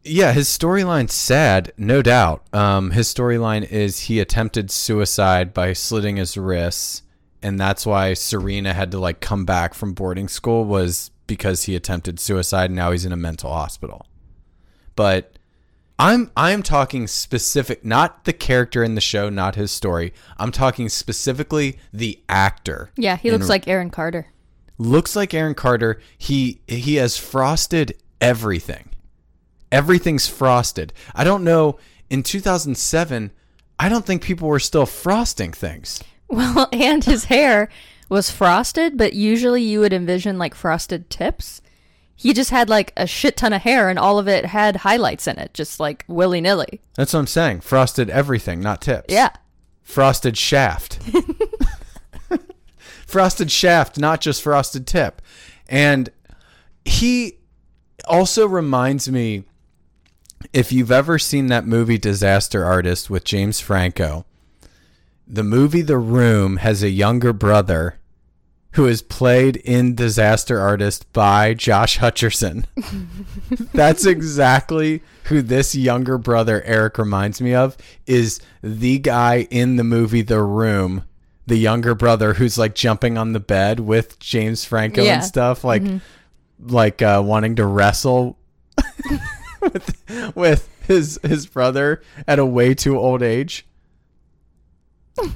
Yeah, 0.04 0.30
his 0.30 0.46
storyline's 0.46 1.12
sad, 1.12 1.72
no 1.76 2.00
doubt. 2.00 2.44
Um, 2.52 2.92
his 2.92 3.12
storyline 3.12 3.68
is 3.68 4.02
he 4.02 4.20
attempted 4.20 4.70
suicide 4.70 5.52
by 5.52 5.72
slitting 5.72 6.14
his 6.14 6.36
wrists, 6.36 7.02
and 7.42 7.58
that's 7.58 7.84
why 7.84 8.14
Serena 8.14 8.72
had 8.72 8.92
to 8.92 9.00
like 9.00 9.18
come 9.18 9.44
back 9.44 9.74
from 9.74 9.94
boarding 9.94 10.28
school 10.28 10.64
was 10.64 11.10
because 11.26 11.64
he 11.64 11.74
attempted 11.74 12.20
suicide. 12.20 12.66
And 12.66 12.76
now 12.76 12.92
he's 12.92 13.04
in 13.04 13.10
a 13.10 13.16
mental 13.16 13.50
hospital. 13.50 14.06
But 14.94 15.40
I'm 15.98 16.30
I'm 16.36 16.62
talking 16.62 17.08
specific, 17.08 17.84
not 17.84 18.26
the 18.26 18.32
character 18.32 18.84
in 18.84 18.94
the 18.94 19.00
show, 19.00 19.28
not 19.28 19.56
his 19.56 19.72
story. 19.72 20.14
I'm 20.38 20.52
talking 20.52 20.88
specifically 20.88 21.80
the 21.92 22.20
actor. 22.28 22.92
Yeah, 22.96 23.16
he 23.16 23.26
in 23.26 23.34
looks 23.34 23.48
like 23.48 23.66
Aaron 23.66 23.90
Carter. 23.90 24.28
Looks 24.80 25.14
like 25.14 25.34
Aaron 25.34 25.54
Carter. 25.54 26.00
He 26.18 26.60
he 26.66 26.96
has 26.96 27.16
frosted 27.16 27.96
everything. 28.20 28.88
Everything's 29.70 30.26
frosted. 30.26 30.92
I 31.14 31.22
don't 31.22 31.44
know. 31.44 31.78
In 32.08 32.24
2007, 32.24 33.30
I 33.78 33.88
don't 33.88 34.04
think 34.04 34.22
people 34.22 34.48
were 34.48 34.58
still 34.58 34.86
frosting 34.86 35.52
things. 35.52 36.02
Well, 36.28 36.68
and 36.72 37.04
his 37.04 37.26
hair 37.26 37.68
was 38.08 38.30
frosted, 38.30 38.96
but 38.96 39.12
usually 39.12 39.62
you 39.62 39.80
would 39.80 39.92
envision 39.92 40.38
like 40.38 40.54
frosted 40.54 41.08
tips. 41.08 41.60
He 42.16 42.32
just 42.32 42.50
had 42.50 42.68
like 42.68 42.92
a 42.96 43.06
shit 43.06 43.36
ton 43.36 43.52
of 43.52 43.62
hair 43.62 43.88
and 43.88 43.98
all 43.98 44.18
of 44.18 44.28
it 44.28 44.46
had 44.46 44.76
highlights 44.76 45.28
in 45.28 45.38
it, 45.38 45.54
just 45.54 45.78
like 45.78 46.04
willy 46.08 46.40
nilly. 46.40 46.80
That's 46.94 47.12
what 47.12 47.20
I'm 47.20 47.26
saying. 47.26 47.60
Frosted 47.60 48.10
everything, 48.10 48.60
not 48.60 48.82
tips. 48.82 49.06
Yeah. 49.08 49.30
Frosted 49.82 50.36
shaft. 50.36 50.98
frosted 53.10 53.50
shaft, 53.50 53.98
not 53.98 54.20
just 54.20 54.42
frosted 54.42 54.86
tip. 54.86 55.20
And 55.68 56.10
he 56.84 57.38
also 58.08 58.46
reminds 58.46 59.10
me 59.10 59.44
if 60.52 60.72
you've 60.72 60.90
ever 60.90 61.18
seen 61.18 61.48
that 61.48 61.66
movie 61.66 61.98
Disaster 61.98 62.64
Artist 62.64 63.10
with 63.10 63.24
James 63.24 63.60
Franco, 63.60 64.24
the 65.26 65.44
movie 65.44 65.82
The 65.82 65.98
Room 65.98 66.56
has 66.58 66.82
a 66.82 66.90
younger 66.90 67.32
brother 67.32 67.96
who 68.72 68.86
is 68.86 69.02
played 69.02 69.56
in 69.56 69.94
Disaster 69.94 70.60
Artist 70.60 71.12
by 71.12 71.54
Josh 71.54 71.98
Hutcherson. 71.98 72.64
That's 73.72 74.06
exactly 74.06 75.02
who 75.24 75.42
this 75.42 75.74
younger 75.74 76.18
brother 76.18 76.62
Eric 76.64 76.98
reminds 76.98 77.40
me 77.40 77.54
of 77.54 77.76
is 78.06 78.40
the 78.62 78.98
guy 78.98 79.48
in 79.50 79.76
the 79.76 79.84
movie 79.84 80.22
The 80.22 80.42
Room, 80.42 81.04
the 81.50 81.58
younger 81.58 81.96
brother 81.96 82.34
who's 82.34 82.56
like 82.56 82.76
jumping 82.76 83.18
on 83.18 83.32
the 83.32 83.40
bed 83.40 83.80
with 83.80 84.20
James 84.20 84.64
Franco 84.64 85.02
Yeah. 85.02 85.14
and 85.16 85.24
stuff 85.24 85.64
like 85.64 85.82
like 86.60 87.02
uh, 87.02 87.20
wanting 87.24 87.56
to 87.56 87.66
wrestle 87.66 88.38
with 89.60 90.32
with 90.36 90.68
his 90.86 91.18
his 91.24 91.46
brother 91.46 92.02
at 92.28 92.38
a 92.38 92.46
way 92.46 92.72
too 92.74 92.96
old 92.96 93.20
age. 93.22 93.66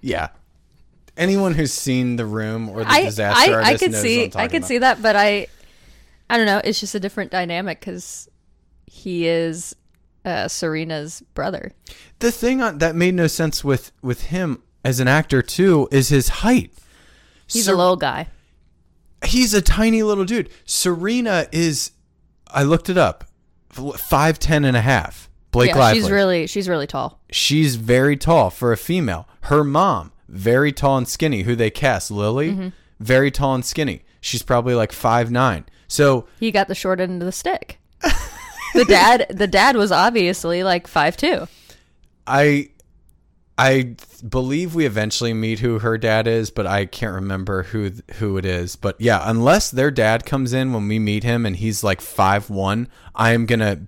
yeah. 0.00 0.28
Anyone 1.16 1.54
who's 1.54 1.72
seen 1.72 2.16
The 2.16 2.26
Room 2.26 2.68
or 2.68 2.82
The 2.82 2.90
I 2.90 3.04
Disaster 3.04 3.60
I, 3.60 3.70
I 3.70 3.76
could 3.76 3.94
see 3.94 4.24
I 4.34 4.48
could 4.48 4.56
about. 4.58 4.68
see 4.68 4.78
that, 4.78 5.00
but 5.00 5.14
I 5.14 5.46
I 6.28 6.36
don't 6.36 6.46
know. 6.46 6.60
It's 6.64 6.80
just 6.80 6.96
a 6.96 7.00
different 7.00 7.30
dynamic 7.30 7.78
because 7.78 8.28
he 8.86 9.28
is 9.28 9.76
uh, 10.24 10.48
Serena's 10.48 11.22
brother. 11.34 11.70
the 12.18 12.32
thing 12.32 12.60
on, 12.60 12.78
that 12.78 12.96
made 12.96 13.14
no 13.14 13.28
sense 13.28 13.62
with 13.62 13.92
with 14.02 14.24
him 14.24 14.62
as 14.84 15.00
an 15.00 15.08
actor 15.08 15.42
too 15.42 15.88
is 15.90 16.08
his 16.08 16.28
height. 16.28 16.72
He's 17.46 17.64
Ser- 17.66 17.74
a 17.74 17.76
little 17.76 17.96
guy. 17.96 18.28
He's 19.24 19.54
a 19.54 19.62
tiny 19.62 20.02
little 20.02 20.24
dude. 20.24 20.50
Serena 20.66 21.46
is, 21.50 21.92
I 22.48 22.62
looked 22.62 22.88
it 22.90 22.98
up, 22.98 23.24
five 23.70 24.38
ten 24.38 24.64
and 24.64 24.76
a 24.76 24.80
half. 24.82 25.28
Blake 25.50 25.70
yeah, 25.70 25.78
Lively. 25.78 26.00
she's 26.00 26.10
really 26.10 26.46
she's 26.48 26.68
really 26.68 26.86
tall. 26.86 27.20
she's 27.30 27.76
very 27.76 28.16
tall 28.16 28.50
for 28.50 28.72
a 28.72 28.76
female. 28.76 29.28
Her 29.42 29.62
mom, 29.64 30.12
very 30.28 30.72
tall 30.72 30.98
and 30.98 31.06
skinny. 31.08 31.42
Who 31.42 31.54
they 31.54 31.70
cast, 31.70 32.10
Lily, 32.10 32.50
Mm-hmm. 32.50 32.68
very 33.00 33.30
tall 33.30 33.54
and 33.54 33.64
skinny. 33.64 34.02
She's 34.20 34.42
probably 34.42 34.74
like 34.74 34.90
five 34.92 35.30
nine. 35.30 35.64
So 35.86 36.26
He 36.40 36.50
got 36.50 36.66
the 36.68 36.74
short 36.74 36.98
end 37.00 37.22
of 37.22 37.26
the 37.26 37.32
stick. 37.32 37.78
the 38.74 38.84
dad 38.86 39.26
the 39.30 39.46
dad 39.46 39.76
was 39.76 39.92
obviously 39.92 40.62
like 40.64 40.86
five 40.88 41.16
two. 41.16 41.46
I 42.26 42.70
I 43.56 43.94
believe 44.28 44.74
we 44.74 44.84
eventually 44.84 45.32
meet 45.32 45.60
who 45.60 45.78
her 45.78 45.96
dad 45.96 46.26
is, 46.26 46.50
but 46.50 46.66
I 46.66 46.86
can't 46.86 47.14
remember 47.14 47.64
who 47.64 47.92
who 48.16 48.36
it 48.36 48.44
is. 48.44 48.74
But 48.74 49.00
yeah, 49.00 49.22
unless 49.24 49.70
their 49.70 49.92
dad 49.92 50.26
comes 50.26 50.52
in 50.52 50.72
when 50.72 50.88
we 50.88 50.98
meet 50.98 51.22
him 51.22 51.46
and 51.46 51.54
he's 51.56 51.84
like 51.84 52.00
five 52.00 52.50
one, 52.50 52.88
I 53.14 53.32
am 53.32 53.46
gonna 53.46 53.86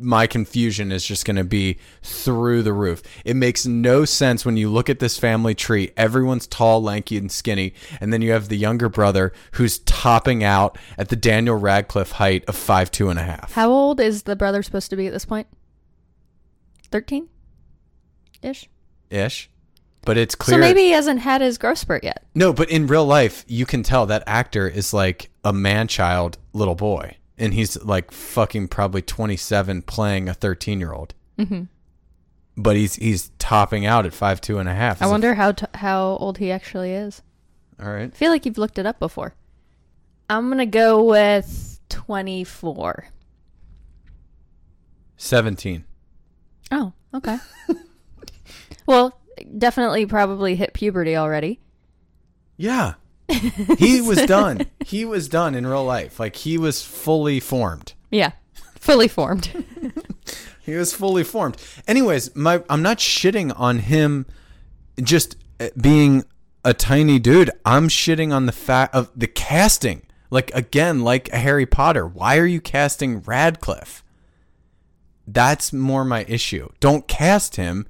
my 0.00 0.26
confusion 0.26 0.92
is 0.92 1.04
just 1.04 1.26
to 1.26 1.44
be 1.44 1.78
through 2.02 2.62
the 2.62 2.72
roof. 2.72 3.02
It 3.24 3.34
makes 3.34 3.66
no 3.66 4.04
sense 4.04 4.44
when 4.44 4.56
you 4.56 4.70
look 4.70 4.88
at 4.88 5.00
this 5.00 5.18
family 5.18 5.54
tree. 5.56 5.90
Everyone's 5.96 6.46
tall, 6.46 6.80
lanky, 6.80 7.16
and 7.16 7.30
skinny, 7.30 7.74
and 8.00 8.12
then 8.12 8.22
you 8.22 8.30
have 8.30 8.48
the 8.48 8.56
younger 8.56 8.88
brother 8.88 9.32
who's 9.52 9.80
topping 9.80 10.44
out 10.44 10.78
at 10.96 11.08
the 11.08 11.16
Daniel 11.16 11.56
Radcliffe 11.56 12.12
height 12.12 12.44
of 12.46 12.56
five 12.56 12.90
two 12.90 13.10
and 13.10 13.18
a 13.18 13.24
half. 13.24 13.52
How 13.52 13.70
old 13.70 14.00
is 14.00 14.22
the 14.22 14.36
brother 14.36 14.62
supposed 14.62 14.90
to 14.90 14.96
be 14.96 15.08
at 15.08 15.12
this 15.12 15.24
point? 15.24 15.48
13 16.90 17.28
ish. 18.42 18.68
Ish. 19.10 19.50
But 20.02 20.16
it's 20.16 20.34
clear. 20.34 20.56
So 20.56 20.60
maybe 20.60 20.80
he 20.80 20.90
hasn't 20.90 21.20
had 21.20 21.40
his 21.40 21.58
growth 21.58 21.78
spurt 21.78 22.02
yet. 22.04 22.24
no, 22.34 22.52
but 22.52 22.70
in 22.70 22.86
real 22.86 23.04
life, 23.04 23.44
you 23.46 23.66
can 23.66 23.82
tell 23.82 24.06
that 24.06 24.22
actor 24.26 24.66
is 24.66 24.94
like 24.94 25.30
a 25.44 25.52
man-child 25.52 26.38
little 26.52 26.74
boy, 26.76 27.16
and 27.36 27.52
he's 27.52 27.82
like 27.84 28.10
fucking 28.10 28.68
probably 28.68 29.02
twenty-seven 29.02 29.82
playing 29.82 30.28
a 30.28 30.34
thirteen-year-old. 30.34 31.14
Mm-hmm. 31.38 31.64
But 32.56 32.76
he's 32.76 32.94
he's 32.94 33.30
topping 33.38 33.84
out 33.86 34.06
at 34.06 34.14
five 34.14 34.40
two 34.40 34.58
and 34.58 34.68
a 34.68 34.74
half. 34.74 35.02
I 35.02 35.06
wonder 35.08 35.34
how 35.34 35.52
t- 35.52 35.66
how 35.74 36.16
old 36.20 36.38
he 36.38 36.50
actually 36.52 36.92
is. 36.92 37.20
All 37.80 37.90
right. 37.90 38.04
I 38.12 38.16
feel 38.16 38.30
like 38.30 38.46
you've 38.46 38.58
looked 38.58 38.78
it 38.78 38.86
up 38.86 38.98
before. 38.98 39.34
I'm 40.30 40.48
gonna 40.48 40.66
go 40.66 41.02
with 41.04 41.80
24. 41.90 43.08
Seventeen. 45.16 45.84
Oh, 46.70 46.92
okay. 47.14 47.38
well, 48.88 49.20
definitely 49.58 50.06
probably 50.06 50.56
hit 50.56 50.72
puberty 50.72 51.14
already. 51.14 51.60
Yeah. 52.56 52.94
He 53.78 54.00
was 54.06 54.22
done. 54.24 54.66
He 54.84 55.04
was 55.04 55.28
done 55.28 55.54
in 55.54 55.66
real 55.66 55.84
life. 55.84 56.18
Like 56.18 56.36
he 56.36 56.56
was 56.56 56.82
fully 56.82 57.38
formed. 57.38 57.92
Yeah, 58.10 58.32
fully 58.80 59.06
formed. 59.06 59.64
He 60.60 60.74
was 60.74 60.92
fully 60.92 61.24
formed. 61.24 61.56
Anyways, 61.86 62.36
my 62.36 62.62
I'm 62.68 62.82
not 62.82 62.98
shitting 62.98 63.58
on 63.58 63.78
him 63.78 64.26
just 65.02 65.34
uh, 65.58 65.68
being 65.80 66.24
a 66.62 66.74
tiny 66.74 67.18
dude. 67.18 67.50
I'm 67.64 67.88
shitting 67.88 68.34
on 68.34 68.44
the 68.44 68.52
fact 68.52 68.94
of 68.94 69.10
the 69.16 69.28
casting. 69.28 70.02
Like 70.28 70.54
again, 70.54 71.00
like 71.00 71.28
Harry 71.28 71.64
Potter. 71.64 72.06
Why 72.06 72.36
are 72.36 72.44
you 72.44 72.60
casting 72.60 73.20
Radcliffe? 73.20 74.04
That's 75.26 75.72
more 75.72 76.04
my 76.04 76.26
issue. 76.28 76.68
Don't 76.80 77.08
cast 77.08 77.56
him 77.56 77.86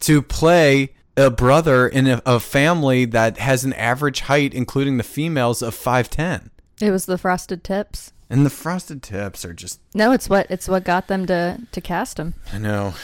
to 0.00 0.22
play 0.22 0.94
a 1.16 1.30
brother 1.30 1.86
in 1.86 2.06
a, 2.06 2.22
a 2.24 2.40
family 2.40 3.04
that 3.04 3.38
has 3.38 3.64
an 3.64 3.72
average 3.74 4.20
height, 4.20 4.54
including 4.54 4.96
the 4.96 5.02
females, 5.02 5.62
of 5.62 5.74
five 5.74 6.08
ten. 6.10 6.50
it 6.80 6.90
was 6.90 7.06
the 7.06 7.18
frosted 7.18 7.62
tips. 7.64 8.12
And 8.30 8.46
the 8.46 8.50
frosted 8.50 9.02
tips 9.02 9.44
are 9.44 9.52
just 9.52 9.80
No, 9.94 10.12
it's 10.12 10.28
what 10.28 10.46
it's 10.50 10.68
what 10.68 10.84
got 10.84 11.08
them 11.08 11.26
to 11.26 11.58
to 11.72 11.80
cast 11.80 12.18
him. 12.18 12.34
I 12.52 12.58
know. 12.58 12.94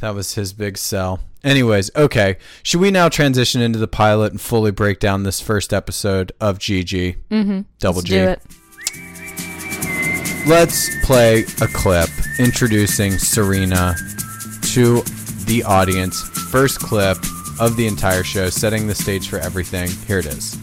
That 0.00 0.14
was 0.14 0.34
his 0.34 0.52
big 0.52 0.76
sell. 0.76 1.20
Anyways, 1.44 1.90
okay. 1.94 2.36
Should 2.64 2.80
we 2.80 2.90
now 2.90 3.08
transition 3.08 3.62
into 3.62 3.78
the 3.78 3.86
pilot 3.88 4.32
and 4.32 4.40
fully 4.40 4.72
break 4.72 4.98
down 4.98 5.22
this 5.22 5.40
first 5.40 5.72
episode 5.72 6.32
of 6.40 6.58
GG? 6.58 7.16
Mm-hmm. 7.30 7.60
Double 7.78 8.00
Let's 8.00 8.08
G. 8.08 8.14
do 8.16 8.24
it. 8.24 8.42
Let's 10.46 11.04
play 11.04 11.40
a 11.60 11.66
clip 11.68 12.08
introducing 12.38 13.12
Serena 13.18 13.94
to 14.74 15.02
the 15.46 15.62
audience. 15.64 16.22
First 16.50 16.80
clip 16.80 17.18
of 17.58 17.76
the 17.76 17.86
entire 17.86 18.22
show, 18.22 18.50
setting 18.50 18.86
the 18.86 18.94
stage 18.94 19.28
for 19.28 19.38
everything. 19.38 19.90
Here 20.06 20.18
it 20.18 20.26
is. 20.26 20.54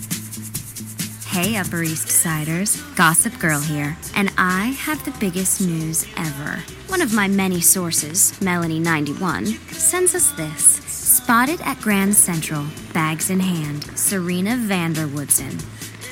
Hey, 1.34 1.58
Upper 1.58 1.82
East 1.82 2.10
Siders. 2.10 2.80
Gossip 2.96 3.40
Girl 3.40 3.60
here. 3.60 3.98
And 4.16 4.32
I 4.38 4.66
have 4.66 5.04
the 5.04 5.18
biggest 5.20 5.62
news 5.62 6.06
ever. 6.16 6.62
One 6.90 7.02
of 7.02 7.12
my 7.12 7.28
many 7.28 7.60
sources, 7.60 8.34
Melanie91, 8.34 9.58
sends 9.74 10.14
us 10.14 10.32
this. 10.34 10.64
Spotted 10.86 11.60
at 11.62 11.82
Grand 11.82 12.16
Central, 12.16 12.66
bags 12.94 13.32
in 13.32 13.40
hand, 13.40 13.84
Serena 13.98 14.58
van 14.58 14.94
der 14.94 15.08
Woodsen. 15.08 15.58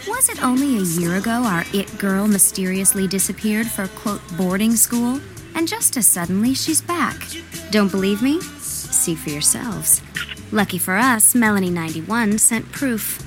Was 0.08 0.30
it 0.30 0.44
only 0.44 0.78
a 0.78 0.82
year 0.82 1.18
ago 1.18 1.44
our 1.44 1.66
it 1.72 2.00
girl 2.00 2.28
mysteriously 2.28 3.08
disappeared 3.08 3.68
for, 3.68 3.88
quote, 3.90 4.22
boarding 4.36 4.76
school? 4.76 5.22
And 5.54 5.68
just 5.68 5.98
as 5.98 6.08
suddenly, 6.08 6.56
she's 6.56 6.82
back. 6.82 7.28
Don't 7.70 7.92
believe 7.92 8.24
me? 8.24 8.40
See 8.92 9.16
for 9.16 9.30
yourselves. 9.30 10.02
Lucky 10.52 10.78
for 10.78 10.96
us, 10.96 11.34
Melanie91 11.34 12.40
sent 12.40 12.72
proof. 12.72 13.18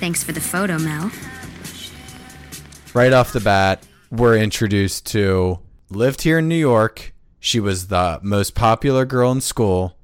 Thanks 0.00 0.24
for 0.24 0.32
the 0.32 0.40
photo, 0.40 0.78
Mel. 0.78 1.10
right 2.94 3.12
off 3.12 3.32
the 3.32 3.40
bat, 3.40 3.86
we're 4.10 4.36
introduced 4.36 5.06
to 5.06 5.58
lived 5.90 6.22
here 6.22 6.38
in 6.38 6.48
New 6.48 6.56
York. 6.56 7.12
She 7.38 7.60
was 7.60 7.88
the 7.88 8.18
most 8.22 8.54
popular 8.54 9.04
girl 9.04 9.30
in 9.32 9.40
school, 9.40 9.96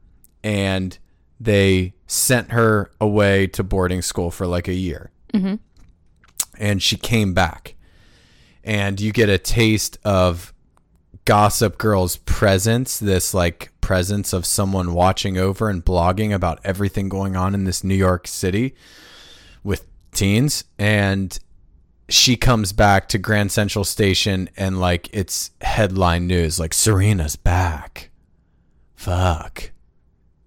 and 0.45 0.99
they 1.41 1.95
sent 2.07 2.53
her 2.53 2.91
away 3.01 3.47
to 3.49 3.63
boarding 3.63 4.03
school 4.03 4.31
for 4.31 4.47
like 4.47 4.69
a 4.69 4.75
year. 4.75 5.11
Mm-hmm. 5.33 5.57
And 6.59 6.83
she 6.83 6.97
came 6.97 7.35
back, 7.35 7.75
and 8.65 9.01
you 9.01 9.13
get 9.13 9.29
a 9.29 9.39
taste 9.39 9.99
of 10.05 10.53
Gossip 11.27 11.77
Girl's 11.77 12.17
presence. 12.17 12.99
This 12.99 13.35
like 13.35 13.71
presence 13.83 14.33
of 14.33 14.47
someone 14.47 14.95
watching 14.95 15.37
over 15.37 15.69
and 15.69 15.85
blogging 15.85 16.35
about 16.35 16.59
everything 16.65 17.11
going 17.11 17.37
on 17.37 17.55
in 17.55 17.65
this 17.65 17.85
New 17.85 17.95
York 17.95 18.27
City 18.27 18.75
with 19.63 19.87
teens 20.13 20.65
and 20.79 21.39
she 22.09 22.37
comes 22.37 22.73
back 22.73 23.09
to 23.09 23.19
Grand 23.19 23.53
Central 23.53 23.85
Station 23.85 24.49
and 24.57 24.81
like 24.81 25.09
it's 25.13 25.51
headline 25.61 26.27
news 26.27 26.59
like 26.59 26.73
Serena's 26.73 27.37
back. 27.37 28.11
Fuck. 28.95 29.71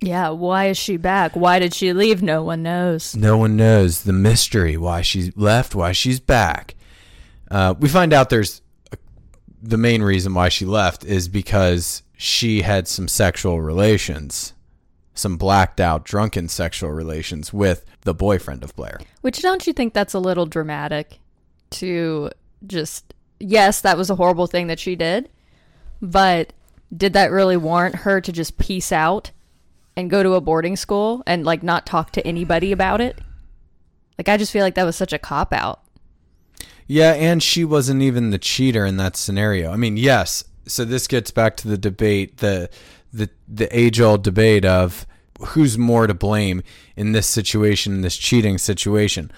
Yeah, 0.01 0.29
why 0.29 0.67
is 0.67 0.77
she 0.77 0.95
back? 0.95 1.35
Why 1.35 1.59
did 1.59 1.73
she 1.73 1.91
leave? 1.91 2.23
No 2.23 2.41
one 2.41 2.63
knows. 2.63 3.15
No 3.15 3.37
one 3.37 3.57
knows 3.57 4.03
the 4.03 4.13
mystery 4.13 4.77
why 4.77 5.01
she 5.01 5.33
left, 5.35 5.75
why 5.75 5.91
she's 5.91 6.21
back. 6.21 6.75
Uh, 7.51 7.73
we 7.77 7.89
find 7.89 8.13
out 8.13 8.29
there's 8.29 8.61
the 9.61 9.77
main 9.77 10.01
reason 10.01 10.33
why 10.33 10.49
she 10.49 10.65
left 10.65 11.03
is 11.03 11.27
because 11.27 12.03
she 12.17 12.61
had 12.61 12.87
some 12.87 13.07
sexual 13.07 13.61
relations, 13.61 14.53
some 15.13 15.37
blacked 15.37 15.79
out, 15.79 16.05
drunken 16.05 16.47
sexual 16.47 16.91
relations 16.91 17.53
with 17.53 17.85
the 18.01 18.13
boyfriend 18.13 18.63
of 18.63 18.75
Blair. 18.75 18.99
Which 19.21 19.41
don't 19.41 19.65
you 19.67 19.73
think 19.73 19.93
that's 19.93 20.13
a 20.13 20.19
little 20.19 20.45
dramatic 20.45 21.19
to 21.71 22.31
just 22.65 23.13
yes, 23.39 23.81
that 23.81 23.97
was 23.97 24.09
a 24.09 24.15
horrible 24.15 24.47
thing 24.47 24.67
that 24.67 24.79
she 24.79 24.95
did, 24.95 25.29
but 26.01 26.53
did 26.95 27.13
that 27.13 27.31
really 27.31 27.57
warrant 27.57 27.95
her 27.95 28.19
to 28.21 28.31
just 28.31 28.57
peace 28.57 28.91
out 28.91 29.31
and 29.95 30.09
go 30.09 30.23
to 30.23 30.33
a 30.33 30.41
boarding 30.41 30.75
school 30.75 31.23
and 31.27 31.45
like 31.45 31.63
not 31.63 31.85
talk 31.85 32.11
to 32.11 32.25
anybody 32.25 32.71
about 32.71 33.01
it? 33.01 33.19
Like 34.17 34.29
I 34.29 34.37
just 34.37 34.51
feel 34.51 34.63
like 34.63 34.75
that 34.75 34.85
was 34.85 34.95
such 34.95 35.13
a 35.13 35.19
cop 35.19 35.53
out. 35.53 35.81
Yeah, 36.91 37.13
and 37.13 37.41
she 37.41 37.63
wasn't 37.63 38.01
even 38.01 38.31
the 38.31 38.39
cheater 38.39 38.83
in 38.83 38.97
that 38.97 39.15
scenario. 39.15 39.71
I 39.71 39.75
mean, 39.75 39.95
yes. 39.95 40.43
So 40.65 40.83
this 40.83 41.05
gets 41.05 41.29
back 41.29 41.55
to 41.57 41.67
the 41.67 41.77
debate, 41.77 42.37
the 42.37 42.67
the 43.13 43.29
the 43.47 43.67
age 43.77 44.01
old 44.01 44.23
debate 44.23 44.65
of 44.65 45.05
who's 45.49 45.77
more 45.77 46.07
to 46.07 46.15
blame 46.15 46.63
in 46.95 47.11
this 47.11 47.27
situation, 47.27 48.01
this 48.01 48.17
cheating 48.17 48.57
situation. 48.57 49.31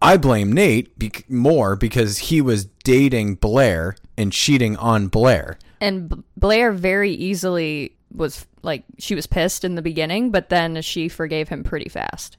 I 0.00 0.16
blame 0.16 0.50
Nate 0.50 0.98
bec- 0.98 1.28
more 1.28 1.76
because 1.76 2.18
he 2.18 2.40
was 2.40 2.64
dating 2.84 3.34
Blair 3.34 3.94
and 4.16 4.32
cheating 4.32 4.74
on 4.78 5.08
Blair. 5.08 5.58
And 5.82 6.08
B- 6.08 6.16
Blair 6.38 6.72
very 6.72 7.12
easily 7.12 7.96
was 8.14 8.46
like 8.62 8.84
she 8.96 9.14
was 9.14 9.26
pissed 9.26 9.62
in 9.62 9.74
the 9.74 9.82
beginning, 9.82 10.30
but 10.30 10.48
then 10.48 10.80
she 10.80 11.10
forgave 11.10 11.50
him 11.50 11.64
pretty 11.64 11.90
fast. 11.90 12.38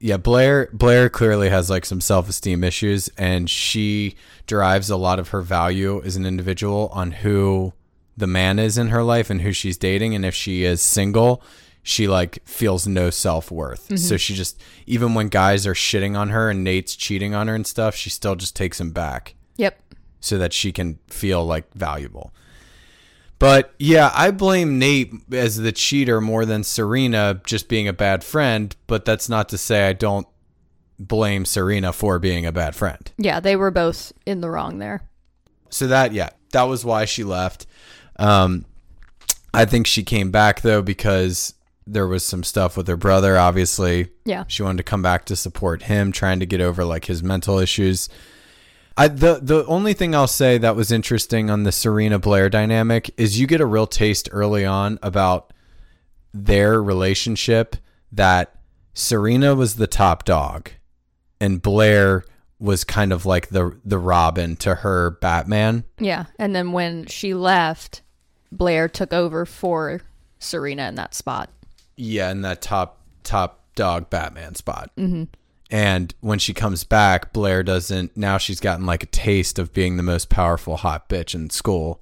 Yeah, 0.00 0.16
Blair 0.16 0.68
Blair 0.72 1.08
clearly 1.08 1.48
has 1.50 1.68
like 1.70 1.84
some 1.84 2.00
self-esteem 2.00 2.62
issues 2.64 3.08
and 3.18 3.48
she 3.50 4.14
derives 4.46 4.90
a 4.90 4.96
lot 4.96 5.18
of 5.18 5.28
her 5.30 5.40
value 5.42 6.02
as 6.04 6.16
an 6.16 6.24
individual 6.26 6.88
on 6.92 7.10
who 7.10 7.72
the 8.16 8.26
man 8.26 8.58
is 8.58 8.76
in 8.78 8.88
her 8.88 9.02
life 9.02 9.30
and 9.30 9.42
who 9.42 9.52
she's 9.52 9.76
dating 9.76 10.14
and 10.14 10.24
if 10.24 10.34
she 10.34 10.64
is 10.64 10.80
single, 10.80 11.42
she 11.82 12.06
like 12.08 12.46
feels 12.46 12.86
no 12.86 13.10
self-worth. 13.10 13.84
Mm-hmm. 13.86 13.96
So 13.96 14.16
she 14.16 14.34
just 14.34 14.60
even 14.86 15.14
when 15.14 15.28
guys 15.28 15.66
are 15.66 15.74
shitting 15.74 16.16
on 16.18 16.30
her 16.30 16.50
and 16.50 16.62
Nate's 16.64 16.96
cheating 16.96 17.34
on 17.34 17.48
her 17.48 17.54
and 17.54 17.66
stuff, 17.66 17.94
she 17.94 18.10
still 18.10 18.34
just 18.36 18.54
takes 18.56 18.80
him 18.80 18.90
back 18.92 19.34
Yep. 19.56 19.80
so 20.20 20.38
that 20.38 20.52
she 20.52 20.70
can 20.72 20.98
feel 21.08 21.44
like 21.44 21.72
valuable. 21.74 22.32
But 23.38 23.72
yeah, 23.78 24.10
I 24.14 24.30
blame 24.32 24.78
Nate 24.78 25.12
as 25.32 25.56
the 25.56 25.72
cheater 25.72 26.20
more 26.20 26.44
than 26.44 26.64
Serena 26.64 27.40
just 27.44 27.68
being 27.68 27.86
a 27.86 27.92
bad 27.92 28.24
friend, 28.24 28.74
but 28.86 29.04
that's 29.04 29.28
not 29.28 29.48
to 29.50 29.58
say 29.58 29.86
I 29.88 29.92
don't 29.92 30.26
blame 30.98 31.44
Serena 31.44 31.92
for 31.92 32.18
being 32.18 32.46
a 32.46 32.52
bad 32.52 32.74
friend. 32.74 33.10
Yeah, 33.16 33.38
they 33.38 33.54
were 33.54 33.70
both 33.70 34.12
in 34.26 34.40
the 34.40 34.50
wrong 34.50 34.78
there. 34.78 35.02
So 35.70 35.86
that 35.86 36.12
yeah, 36.12 36.30
that 36.52 36.64
was 36.64 36.84
why 36.84 37.04
she 37.04 37.22
left. 37.22 37.66
Um 38.16 38.64
I 39.54 39.64
think 39.64 39.86
she 39.86 40.02
came 40.02 40.30
back 40.30 40.62
though 40.62 40.82
because 40.82 41.54
there 41.86 42.06
was 42.06 42.24
some 42.24 42.42
stuff 42.42 42.76
with 42.76 42.88
her 42.88 42.96
brother 42.96 43.38
obviously. 43.38 44.08
Yeah. 44.24 44.44
She 44.48 44.64
wanted 44.64 44.78
to 44.78 44.82
come 44.82 45.02
back 45.02 45.26
to 45.26 45.36
support 45.36 45.82
him 45.82 46.10
trying 46.10 46.40
to 46.40 46.46
get 46.46 46.60
over 46.60 46.84
like 46.84 47.04
his 47.04 47.22
mental 47.22 47.58
issues. 47.58 48.08
I 48.98 49.08
the 49.08 49.38
the 49.40 49.64
only 49.66 49.94
thing 49.94 50.14
I'll 50.14 50.26
say 50.26 50.58
that 50.58 50.76
was 50.76 50.90
interesting 50.90 51.50
on 51.50 51.62
the 51.62 51.72
Serena 51.72 52.18
Blair 52.18 52.50
dynamic 52.50 53.10
is 53.16 53.38
you 53.38 53.46
get 53.46 53.60
a 53.60 53.66
real 53.66 53.86
taste 53.86 54.28
early 54.32 54.64
on 54.64 54.98
about 55.02 55.52
their 56.34 56.82
relationship 56.82 57.76
that 58.12 58.56
Serena 58.94 59.54
was 59.54 59.76
the 59.76 59.86
top 59.86 60.24
dog 60.24 60.70
and 61.40 61.62
Blair 61.62 62.24
was 62.58 62.84
kind 62.84 63.12
of 63.12 63.24
like 63.24 63.48
the 63.48 63.78
the 63.84 63.98
Robin 63.98 64.56
to 64.56 64.76
her 64.76 65.10
Batman. 65.10 65.84
Yeah. 65.98 66.26
And 66.38 66.54
then 66.54 66.72
when 66.72 67.06
she 67.06 67.34
left, 67.34 68.02
Blair 68.50 68.88
took 68.88 69.12
over 69.12 69.46
for 69.46 70.00
Serena 70.38 70.88
in 70.88 70.96
that 70.96 71.14
spot. 71.14 71.50
Yeah, 71.96 72.30
in 72.30 72.42
that 72.42 72.62
top 72.62 73.00
top 73.22 73.64
dog 73.74 74.10
Batman 74.10 74.54
spot. 74.54 74.90
Mm-hmm. 74.96 75.24
And 75.70 76.14
when 76.20 76.38
she 76.38 76.54
comes 76.54 76.84
back, 76.84 77.32
Blair 77.32 77.62
doesn't. 77.62 78.16
Now 78.16 78.38
she's 78.38 78.60
gotten 78.60 78.86
like 78.86 79.02
a 79.02 79.06
taste 79.06 79.58
of 79.58 79.74
being 79.74 79.96
the 79.96 80.02
most 80.02 80.30
powerful 80.30 80.78
hot 80.78 81.08
bitch 81.08 81.34
in 81.34 81.50
school, 81.50 82.00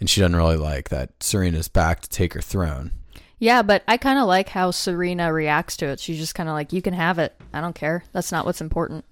and 0.00 0.10
she 0.10 0.20
doesn't 0.20 0.36
really 0.36 0.56
like 0.56 0.88
that 0.88 1.10
Serena's 1.22 1.68
back 1.68 2.00
to 2.00 2.08
take 2.08 2.34
her 2.34 2.40
throne. 2.40 2.90
Yeah, 3.38 3.62
but 3.62 3.82
I 3.88 3.96
kind 3.96 4.18
of 4.18 4.26
like 4.26 4.48
how 4.48 4.70
Serena 4.70 5.32
reacts 5.32 5.76
to 5.78 5.86
it. 5.86 6.00
She's 6.00 6.18
just 6.18 6.34
kind 6.34 6.48
of 6.48 6.54
like, 6.54 6.72
you 6.72 6.80
can 6.80 6.94
have 6.94 7.18
it. 7.18 7.34
I 7.52 7.60
don't 7.60 7.74
care. 7.74 8.04
That's 8.12 8.30
not 8.30 8.46
what's 8.46 8.60
important. 8.60 9.04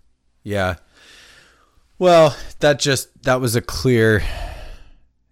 Yeah. 0.45 0.77
Well, 1.99 2.37
that 2.61 2.79
just 2.79 3.23
that 3.25 3.41
was 3.41 3.57
a 3.57 3.61
clear 3.61 4.23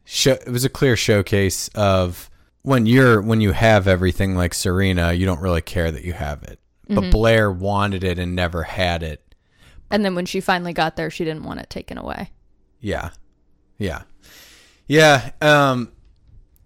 show. 0.05 0.32
It 0.32 0.51
was 0.51 0.64
a 0.64 0.68
clear 0.68 0.97
showcase 0.97 1.68
of 1.74 2.28
when 2.62 2.86
you're 2.86 3.20
when 3.22 3.41
you 3.41 3.53
have 3.53 3.89
everything 3.89 4.34
like 4.36 4.53
Serena, 4.53 5.12
you 5.12 5.26
don't 5.26 5.41
really 5.41 5.62
care 5.62 5.91
that 5.91 6.05
you 6.05 6.12
have 6.12 6.43
it. 6.43 6.59
But 6.95 7.11
Blair 7.11 7.51
wanted 7.51 8.03
it 8.03 8.18
and 8.18 8.34
never 8.34 8.62
had 8.62 9.03
it. 9.03 9.34
And 9.91 10.05
then 10.05 10.14
when 10.14 10.26
she 10.26 10.41
finally 10.41 10.72
got 10.72 10.97
there, 10.97 11.11
she 11.11 11.24
didn't 11.24 11.45
want 11.45 11.61
it 11.61 11.70
taken 11.70 11.99
away. 11.99 12.30
Yeah. 12.80 13.11
Yeah. 13.78 14.03
Yeah. 14.86 15.30
Um, 15.41 15.93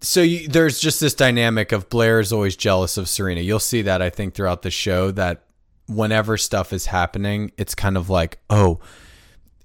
so 0.01 0.21
you, 0.21 0.49
there's 0.49 0.81
just 0.81 1.01
this 1.01 1.15
dynamic 1.15 1.73
of 1.73 1.89
Blair 1.89 2.21
is 2.21 2.33
always 2.33 2.57
jealous 2.57 2.97
of 2.97 3.09
Serena. 3.09 3.41
You'll 3.41 3.59
see 3.59 3.83
that, 3.83 4.03
I 4.03 4.11
think, 4.11 4.35
throughout 4.35 4.63
the 4.63 4.71
show 4.71 5.11
that 5.13 5.45
whenever 5.87 6.37
stuff 6.37 6.73
is 6.73 6.87
happening, 6.87 7.53
it's 7.57 7.75
kind 7.75 7.97
of 7.97 8.11
like, 8.11 8.39
oh, 8.51 8.81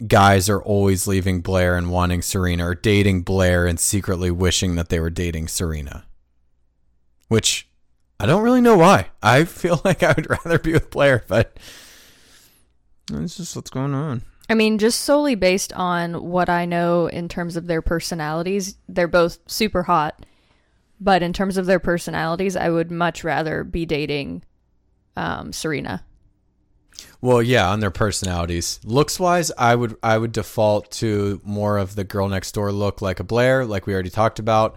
guys 0.05 0.49
are 0.49 0.62
always 0.62 1.08
leaving 1.08 1.41
Blair 1.41 1.76
and 1.76 1.89
wanting 1.89 2.22
Serena 2.22 2.68
or 2.68 2.76
dating 2.76 3.24
Blair 3.24 3.66
and 3.66 3.80
secretly 3.80 4.30
wishing 4.30 4.76
that 4.76 4.89
they 4.89 4.99
were 4.99 5.10
dating 5.10 5.47
Serena. 5.47 6.05
Which 7.28 7.68
I 8.20 8.26
don't 8.26 8.43
really 8.43 8.61
know 8.61 8.78
why. 8.78 9.07
I 9.22 9.45
feel 9.45 9.82
like 9.86 10.03
I 10.03 10.13
would 10.13 10.30
rather 10.30 10.59
be 10.59 10.74
with 10.74 10.89
Blair, 10.89 11.24
but 11.28 11.57
that's 13.11 13.38
just 13.38 13.55
what's 13.55 13.70
going 13.70 13.93
on. 13.93 14.24
I 14.49 14.53
mean, 14.53 14.78
just 14.78 15.01
solely 15.01 15.36
based 15.36 15.74
on 15.74 16.24
what 16.24 16.47
I 16.49 16.65
know 16.65 17.07
in 17.07 17.28
terms 17.28 17.57
of 17.57 17.68
their 17.68 17.82
personalities, 17.82 18.78
they're 18.88 19.07
both 19.07 19.39
super 19.47 19.84
hot. 19.84 20.26
But 20.99 21.22
in 21.22 21.34
terms 21.34 21.57
of 21.57 21.65
their 21.65 21.80
personalities, 21.80 22.55
I 22.55 22.70
would 22.70 22.89
much 22.89 23.24
rather 23.24 23.63
be 23.63 23.86
dating 23.86 24.43
um, 25.15 25.51
Serena. 25.51 26.03
Well, 27.22 27.43
yeah, 27.43 27.70
on 27.70 27.82
their 27.82 27.91
personalities. 27.91 28.80
Looks 28.84 29.20
wise, 29.20 29.51
I 29.57 29.76
would 29.76 29.95
I 30.01 30.18
would 30.18 30.32
default 30.32 30.91
to 30.93 31.41
more 31.43 31.78
of 31.78 31.95
the 31.95 32.03
girl 32.03 32.28
next 32.28 32.53
door 32.53 32.72
look 32.72 33.01
like 33.01 33.20
a 33.20 33.24
Blair, 33.24 33.65
like 33.65 33.86
we 33.86 33.93
already 33.93 34.09
talked 34.09 34.39
about. 34.39 34.76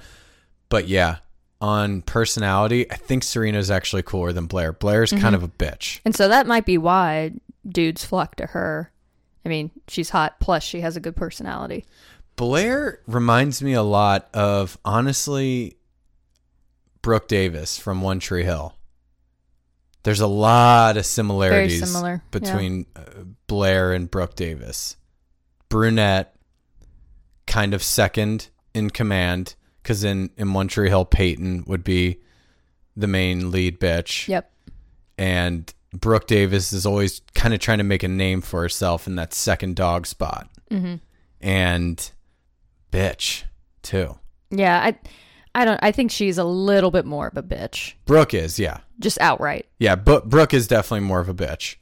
But 0.68 0.88
yeah, 0.88 1.18
on 1.60 2.02
personality, 2.02 2.90
I 2.90 2.96
think 2.96 3.22
Serena's 3.22 3.70
actually 3.70 4.02
cooler 4.02 4.32
than 4.32 4.46
Blair. 4.46 4.72
Blair's 4.72 5.12
kind 5.12 5.34
of 5.34 5.42
a 5.42 5.48
bitch. 5.48 6.00
And 6.04 6.14
so 6.14 6.28
that 6.28 6.46
might 6.46 6.64
be 6.64 6.78
why 6.78 7.32
dudes 7.68 8.04
flock 8.04 8.36
to 8.36 8.46
her. 8.46 8.90
I 9.44 9.48
mean, 9.48 9.70
she's 9.88 10.10
hot, 10.10 10.40
plus 10.40 10.62
she 10.62 10.80
has 10.80 10.96
a 10.96 11.00
good 11.00 11.16
personality. 11.16 11.84
Blair 12.36 13.00
reminds 13.06 13.62
me 13.62 13.74
a 13.74 13.82
lot 13.82 14.28
of 14.32 14.78
honestly 14.84 15.76
Brooke 17.02 17.28
Davis 17.28 17.78
from 17.78 18.00
One 18.00 18.20
Tree 18.20 18.44
Hill. 18.44 18.74
There's 20.02 20.20
a 20.20 20.26
lot 20.26 20.96
of 20.96 21.04
similarities 21.04 21.86
similar, 21.86 22.22
between 22.30 22.86
uh, 22.96 23.24
Blair 23.46 23.92
and 23.92 24.10
Brooke 24.10 24.34
Davis. 24.34 24.96
Brunette, 25.68 26.34
kind 27.46 27.74
of 27.74 27.82
second 27.82 28.48
in 28.72 28.88
command, 28.88 29.54
because 29.90 30.04
in, 30.04 30.30
in 30.36 30.52
One 30.52 30.68
Tree 30.68 30.88
Hill, 30.88 31.04
Peyton 31.04 31.64
would 31.66 31.82
be 31.82 32.20
the 32.94 33.08
main 33.08 33.50
lead 33.50 33.80
bitch. 33.80 34.28
Yep. 34.28 34.48
And 35.18 35.74
Brooke 35.92 36.28
Davis 36.28 36.72
is 36.72 36.86
always 36.86 37.22
kind 37.34 37.52
of 37.52 37.58
trying 37.58 37.78
to 37.78 37.84
make 37.84 38.04
a 38.04 38.08
name 38.08 38.40
for 38.40 38.62
herself 38.62 39.08
in 39.08 39.16
that 39.16 39.34
second 39.34 39.74
dog 39.74 40.06
spot. 40.06 40.48
Mm-hmm. 40.70 40.94
And 41.40 42.10
bitch, 42.92 43.42
too. 43.82 44.16
Yeah, 44.50 44.78
I 44.80 44.96
I 45.56 45.64
don't 45.64 45.80
I 45.82 45.90
think 45.90 46.12
she's 46.12 46.38
a 46.38 46.44
little 46.44 46.92
bit 46.92 47.04
more 47.04 47.26
of 47.26 47.36
a 47.36 47.42
bitch. 47.42 47.94
Brooke 48.06 48.32
is, 48.32 48.60
yeah. 48.60 48.78
Just 49.00 49.20
outright. 49.20 49.66
Yeah, 49.80 49.96
but 49.96 50.28
Brooke 50.28 50.54
is 50.54 50.68
definitely 50.68 51.08
more 51.08 51.18
of 51.18 51.28
a 51.28 51.34
bitch. 51.34 51.78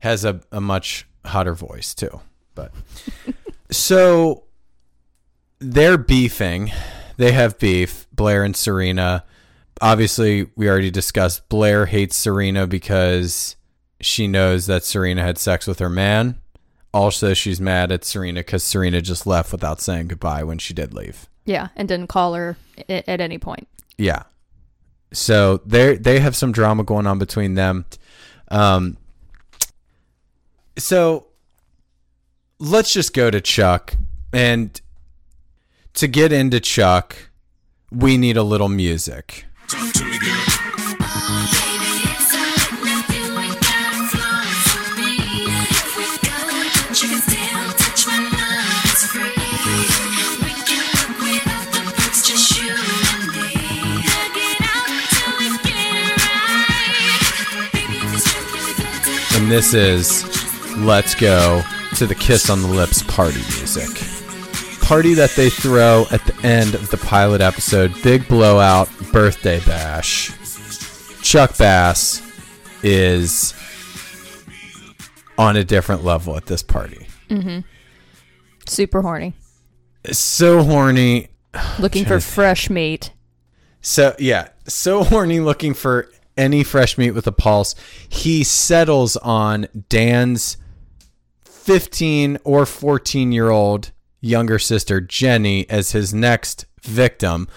Has 0.00 0.24
a, 0.24 0.40
a 0.50 0.60
much 0.60 1.06
hotter 1.24 1.54
voice 1.54 1.94
too. 1.94 2.22
But 2.56 2.72
so 3.70 4.46
they're 5.60 5.96
beefing. 5.96 6.72
They 7.20 7.32
have 7.32 7.58
beef, 7.58 8.06
Blair 8.14 8.44
and 8.44 8.56
Serena. 8.56 9.24
Obviously, 9.82 10.48
we 10.56 10.70
already 10.70 10.90
discussed 10.90 11.50
Blair 11.50 11.84
hates 11.84 12.16
Serena 12.16 12.66
because 12.66 13.56
she 14.00 14.26
knows 14.26 14.64
that 14.68 14.84
Serena 14.84 15.22
had 15.22 15.36
sex 15.36 15.66
with 15.66 15.80
her 15.80 15.90
man. 15.90 16.40
Also, 16.94 17.34
she's 17.34 17.60
mad 17.60 17.92
at 17.92 18.06
Serena 18.06 18.40
because 18.40 18.64
Serena 18.64 19.02
just 19.02 19.26
left 19.26 19.52
without 19.52 19.82
saying 19.82 20.08
goodbye 20.08 20.42
when 20.44 20.56
she 20.56 20.72
did 20.72 20.94
leave. 20.94 21.28
Yeah, 21.44 21.68
and 21.76 21.86
didn't 21.86 22.06
call 22.06 22.32
her 22.32 22.56
i- 22.88 23.04
at 23.06 23.20
any 23.20 23.36
point. 23.36 23.68
Yeah. 23.98 24.22
So 25.12 25.58
they 25.66 25.98
they 25.98 26.20
have 26.20 26.34
some 26.34 26.52
drama 26.52 26.84
going 26.84 27.06
on 27.06 27.18
between 27.18 27.52
them. 27.52 27.84
Um 28.48 28.96
so 30.78 31.26
let's 32.58 32.92
just 32.94 33.12
go 33.12 33.30
to 33.30 33.40
Chuck 33.42 33.94
and 34.32 34.80
to 35.94 36.08
get 36.08 36.32
into 36.32 36.60
Chuck, 36.60 37.30
we 37.90 38.16
need 38.16 38.36
a 38.36 38.42
little 38.42 38.68
music. 38.68 39.46
Talk 39.68 39.92
to 39.94 40.04
me, 40.04 40.18
girl. 40.18 40.60
And 59.32 59.50
this 59.50 59.74
is 59.74 60.24
Let's 60.76 61.14
Go 61.14 61.62
to 61.96 62.06
the 62.06 62.14
Kiss 62.14 62.50
on 62.50 62.62
the 62.62 62.68
Lips 62.68 63.02
party 63.02 63.40
music. 63.56 64.09
Party 64.90 65.14
that 65.14 65.30
they 65.36 65.50
throw 65.50 66.04
at 66.10 66.20
the 66.24 66.34
end 66.44 66.74
of 66.74 66.90
the 66.90 66.96
pilot 66.96 67.40
episode, 67.40 67.94
Big 68.02 68.26
Blowout 68.26 68.88
Birthday 69.12 69.60
Bash. 69.60 70.32
Chuck 71.22 71.56
Bass 71.56 72.20
is 72.82 73.54
on 75.38 75.54
a 75.54 75.62
different 75.62 76.02
level 76.02 76.36
at 76.36 76.46
this 76.46 76.64
party. 76.64 77.06
Mm-hmm. 77.28 77.60
Super 78.66 79.02
horny. 79.02 79.34
So 80.10 80.64
horny. 80.64 81.28
Looking 81.78 82.04
for 82.04 82.18
fresh 82.18 82.68
meat. 82.68 83.12
So 83.80 84.16
yeah, 84.18 84.48
so 84.66 85.04
horny 85.04 85.38
looking 85.38 85.72
for 85.72 86.10
any 86.36 86.64
fresh 86.64 86.98
meat 86.98 87.12
with 87.12 87.28
a 87.28 87.32
pulse. 87.32 87.76
He 88.08 88.42
settles 88.42 89.16
on 89.18 89.68
Dan's 89.88 90.56
15 91.44 92.38
or 92.42 92.66
14 92.66 93.30
year 93.30 93.50
old 93.50 93.92
younger 94.20 94.58
sister 94.58 95.00
Jenny 95.00 95.68
as 95.70 95.92
his 95.92 96.12
next 96.14 96.66
victim. 96.82 97.48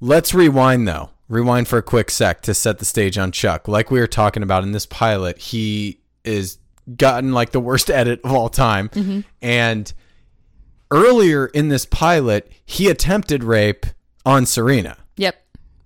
Let's 0.00 0.34
rewind 0.34 0.86
though. 0.86 1.10
Rewind 1.28 1.66
for 1.66 1.78
a 1.78 1.82
quick 1.82 2.10
sec 2.10 2.42
to 2.42 2.54
set 2.54 2.78
the 2.78 2.84
stage 2.84 3.18
on 3.18 3.32
Chuck. 3.32 3.66
Like 3.66 3.90
we 3.90 3.98
were 3.98 4.06
talking 4.06 4.42
about 4.44 4.62
in 4.62 4.72
this 4.72 4.86
pilot, 4.86 5.38
he 5.38 6.00
is 6.24 6.58
gotten 6.96 7.32
like 7.32 7.50
the 7.50 7.60
worst 7.60 7.90
edit 7.90 8.20
of 8.22 8.32
all 8.32 8.48
time. 8.48 8.88
Mm-hmm. 8.90 9.20
And 9.42 9.92
earlier 10.90 11.46
in 11.46 11.68
this 11.68 11.84
pilot, 11.86 12.52
he 12.64 12.88
attempted 12.88 13.42
rape 13.44 13.86
on 14.24 14.46
Serena 14.46 14.96
Yep. 15.16 15.36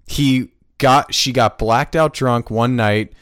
he 0.06 0.48
got 0.78 1.14
she 1.14 1.32
got 1.32 1.58
blacked 1.58 1.94
out 1.94 2.12
drunk 2.14 2.50
one 2.50 2.74
night 2.76 3.12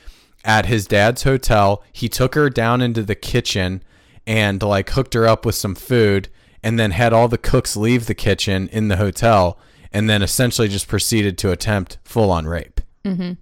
at 0.44 0.66
his 0.66 0.86
dad's 0.86 1.24
hotel. 1.24 1.82
He 1.92 2.08
took 2.08 2.34
her 2.34 2.48
down 2.50 2.80
into 2.80 3.02
the 3.02 3.14
kitchen 3.16 3.82
and 4.26 4.62
like 4.62 4.90
hooked 4.90 5.14
her 5.14 5.26
up 5.26 5.44
with 5.44 5.54
some 5.54 5.74
food 5.74 6.28
and 6.62 6.78
then 6.78 6.90
had 6.90 7.12
all 7.12 7.28
the 7.28 7.38
cooks 7.38 7.76
leave 7.76 8.06
the 8.06 8.14
kitchen 8.14 8.68
in 8.68 8.88
the 8.88 8.96
hotel 8.96 9.58
and 9.92 10.08
then 10.08 10.22
essentially 10.22 10.68
just 10.68 10.88
proceeded 10.88 11.38
to 11.38 11.50
attempt 11.50 11.98
full 12.04 12.30
on 12.30 12.46
rape. 12.46 12.80
Mm-hmm. 13.04 13.32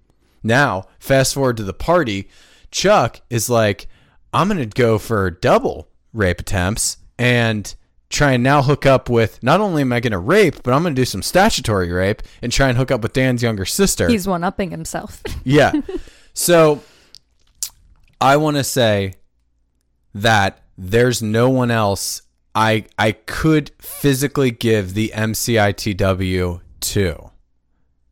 Now, 0.43 0.85
fast 0.99 1.35
forward 1.35 1.57
to 1.57 1.65
the 1.65 1.73
party, 1.73 2.29
Chuck 2.71 3.21
is 3.31 3.51
like, 3.51 3.89
I'm 4.33 4.49
going 4.49 4.59
to 4.59 4.67
go 4.67 4.99
for 4.99 5.31
double 5.31 5.89
rape 6.13 6.41
attempts 6.41 6.99
and 7.19 7.75
try 8.09 8.33
and 8.33 8.43
now 8.43 8.63
hook 8.63 8.87
up 8.87 9.09
with 9.09 9.43
not 9.43 9.61
only 9.61 9.83
am 9.83 9.93
I 9.93 10.01
going 10.01 10.13
to 10.13 10.19
rape, 10.19 10.63
but 10.63 10.73
I'm 10.73 10.83
going 10.83 10.95
to 10.95 11.01
do 11.01 11.05
some 11.05 11.23
statutory 11.23 11.91
rape 11.91 12.23
and 12.43 12.53
try 12.53 12.69
and 12.69 12.79
hook 12.79 12.91
up 12.91 13.03
with 13.03 13.13
Dan's 13.13 13.43
younger 13.43 13.65
sister. 13.65 14.09
He's 14.09 14.29
one 14.29 14.45
upping 14.45 14.71
himself. 14.71 15.23
Yeah. 15.45 15.73
So 16.35 16.83
I 18.21 18.37
want 18.37 18.57
to 18.57 18.65
say 18.65 19.15
that 20.15 20.63
there's 20.77 21.23
no 21.23 21.49
one 21.51 21.71
else 21.71 22.23
I 22.57 22.87
I 22.99 23.13
could 23.13 23.71
physically 23.79 24.51
give 24.51 24.95
the 24.95 25.13
MCITW 25.15 26.61
to 26.81 27.31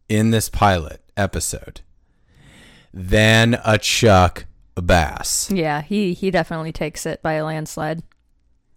in 0.09 0.31
this 0.31 0.51
pilot 0.51 1.03
episode 1.17 1.81
than 2.93 3.59
a 3.65 3.79
Chuck 3.79 4.45
Bass. 4.75 5.51
yeah, 5.51 5.81
he 5.81 6.13
he 6.13 6.31
definitely 6.31 6.73
takes 6.73 7.07
it 7.07 7.23
by 7.23 7.33
a 7.35 7.45
landslide. 7.45 8.03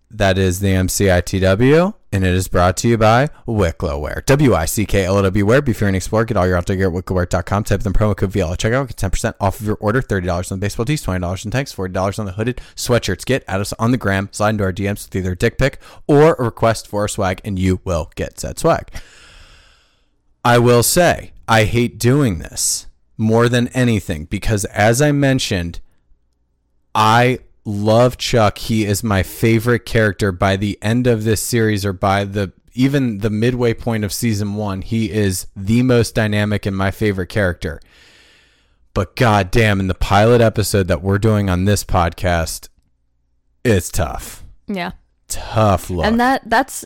That 0.09 0.37
is 0.37 0.61
the 0.61 0.69
MCITW, 0.69 1.93
and 2.13 2.23
it 2.23 2.33
is 2.33 2.47
brought 2.47 2.77
to 2.77 2.87
you 2.87 2.97
by 2.97 3.29
Wicklow 3.45 3.99
Wear. 3.99 4.23
W 4.25 4.55
I 4.55 4.63
C 4.63 4.85
K 4.85 5.03
L 5.03 5.17
O 5.17 5.21
W 5.21 5.45
Wear. 5.45 5.61
Be 5.61 5.73
fear 5.73 5.89
and 5.89 5.97
explore. 5.97 6.23
Get 6.23 6.37
all 6.37 6.47
your 6.47 6.55
outdoor 6.55 6.77
gear 6.77 6.87
at 6.87 6.93
wicklowwear.com. 6.93 7.65
Type 7.65 7.85
in 7.85 7.91
the 7.91 7.99
promo 7.99 8.15
code 8.15 8.31
VL 8.31 8.53
at 8.53 8.59
checkout. 8.59 8.87
Get 8.87 9.11
10% 9.11 9.33
off 9.41 9.59
of 9.59 9.65
your 9.65 9.75
order. 9.81 10.01
$30 10.01 10.51
on 10.51 10.59
the 10.59 10.65
baseball 10.65 10.85
tees, 10.85 11.05
$20 11.05 11.45
on 11.45 11.51
tanks, 11.51 11.75
$40 11.75 12.19
on 12.19 12.25
the 12.25 12.31
hooded 12.31 12.61
sweatshirts. 12.75 13.25
Get 13.25 13.43
at 13.49 13.59
us 13.59 13.73
on 13.73 13.91
the 13.91 13.97
gram. 13.97 14.29
Slide 14.31 14.51
into 14.51 14.63
our 14.63 14.71
DMs 14.71 15.05
with 15.05 15.15
either 15.17 15.33
a 15.33 15.37
dick 15.37 15.57
pic 15.57 15.79
or 16.07 16.35
a 16.35 16.43
request 16.43 16.87
for 16.87 17.03
a 17.03 17.09
swag, 17.09 17.41
and 17.43 17.59
you 17.59 17.81
will 17.83 18.09
get 18.15 18.39
said 18.39 18.57
swag. 18.57 18.89
I 20.45 20.57
will 20.57 20.83
say, 20.83 21.33
I 21.49 21.65
hate 21.65 21.99
doing 21.99 22.39
this 22.39 22.87
more 23.17 23.49
than 23.49 23.67
anything 23.69 24.23
because, 24.23 24.63
as 24.65 25.01
I 25.01 25.11
mentioned, 25.11 25.81
I 26.95 27.39
love 27.67 28.17
Chuck. 28.17 28.57
He 28.57 28.85
is 28.85 29.03
my 29.03 29.21
favorite 29.23 29.85
character 29.85 30.31
by 30.31 30.55
the 30.55 30.79
end 30.81 31.05
of 31.05 31.25
this 31.25 31.43
series 31.43 31.85
or 31.85 31.93
by 31.93 32.23
the 32.23 32.53
even 32.73 33.19
the 33.19 33.29
midway 33.29 33.73
point 33.73 34.05
of 34.05 34.13
season 34.13 34.55
1. 34.55 34.83
He 34.83 35.11
is 35.11 35.47
the 35.55 35.83
most 35.83 36.15
dynamic 36.15 36.65
and 36.65 36.77
my 36.77 36.91
favorite 36.91 37.27
character. 37.27 37.81
But 38.93 39.15
goddamn, 39.15 39.79
in 39.79 39.87
the 39.87 39.95
pilot 39.95 40.41
episode 40.41 40.87
that 40.87 41.01
we're 41.01 41.17
doing 41.17 41.49
on 41.49 41.65
this 41.65 41.83
podcast, 41.83 42.69
it's 43.63 43.89
tough. 43.89 44.43
Yeah. 44.67 44.91
Tough 45.27 45.89
look. 45.89 46.05
And 46.05 46.19
that 46.19 46.49
that's 46.49 46.85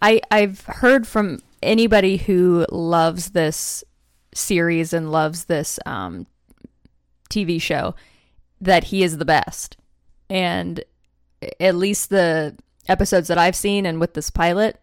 I 0.00 0.22
I've 0.30 0.62
heard 0.62 1.06
from 1.06 1.40
anybody 1.62 2.16
who 2.16 2.64
loves 2.70 3.30
this 3.30 3.84
series 4.32 4.92
and 4.92 5.12
loves 5.12 5.44
this 5.44 5.78
um 5.84 6.26
TV 7.28 7.60
show 7.60 7.94
that 8.62 8.84
he 8.84 9.02
is 9.02 9.18
the 9.18 9.24
best. 9.26 9.76
And 10.28 10.82
at 11.60 11.74
least 11.74 12.10
the 12.10 12.56
episodes 12.88 13.28
that 13.28 13.38
I've 13.38 13.56
seen 13.56 13.86
and 13.86 14.00
with 14.00 14.14
this 14.14 14.30
pilot, 14.30 14.80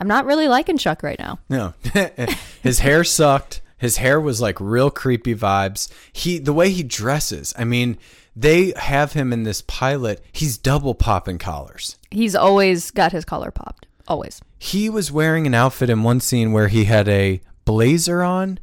I'm 0.00 0.08
not 0.08 0.26
really 0.26 0.48
liking 0.48 0.78
Chuck 0.78 1.02
right 1.02 1.18
now. 1.18 1.38
No, 1.48 1.74
his 2.62 2.80
hair 2.80 3.04
sucked. 3.04 3.60
His 3.78 3.96
hair 3.96 4.20
was 4.20 4.40
like 4.40 4.60
real 4.60 4.90
creepy 4.90 5.34
vibes. 5.34 5.92
He, 6.12 6.38
the 6.38 6.52
way 6.52 6.70
he 6.70 6.82
dresses. 6.82 7.52
I 7.58 7.64
mean, 7.64 7.98
they 8.34 8.72
have 8.76 9.12
him 9.12 9.32
in 9.32 9.42
this 9.42 9.62
pilot. 9.62 10.24
He's 10.32 10.56
double 10.56 10.94
popping 10.94 11.38
collars. 11.38 11.96
He's 12.10 12.34
always 12.34 12.90
got 12.90 13.12
his 13.12 13.24
collar 13.24 13.50
popped. 13.50 13.86
Always. 14.08 14.40
He 14.58 14.88
was 14.88 15.12
wearing 15.12 15.46
an 15.46 15.54
outfit 15.54 15.90
in 15.90 16.02
one 16.02 16.20
scene 16.20 16.52
where 16.52 16.68
he 16.68 16.84
had 16.84 17.08
a 17.08 17.40
blazer 17.64 18.22
on 18.22 18.58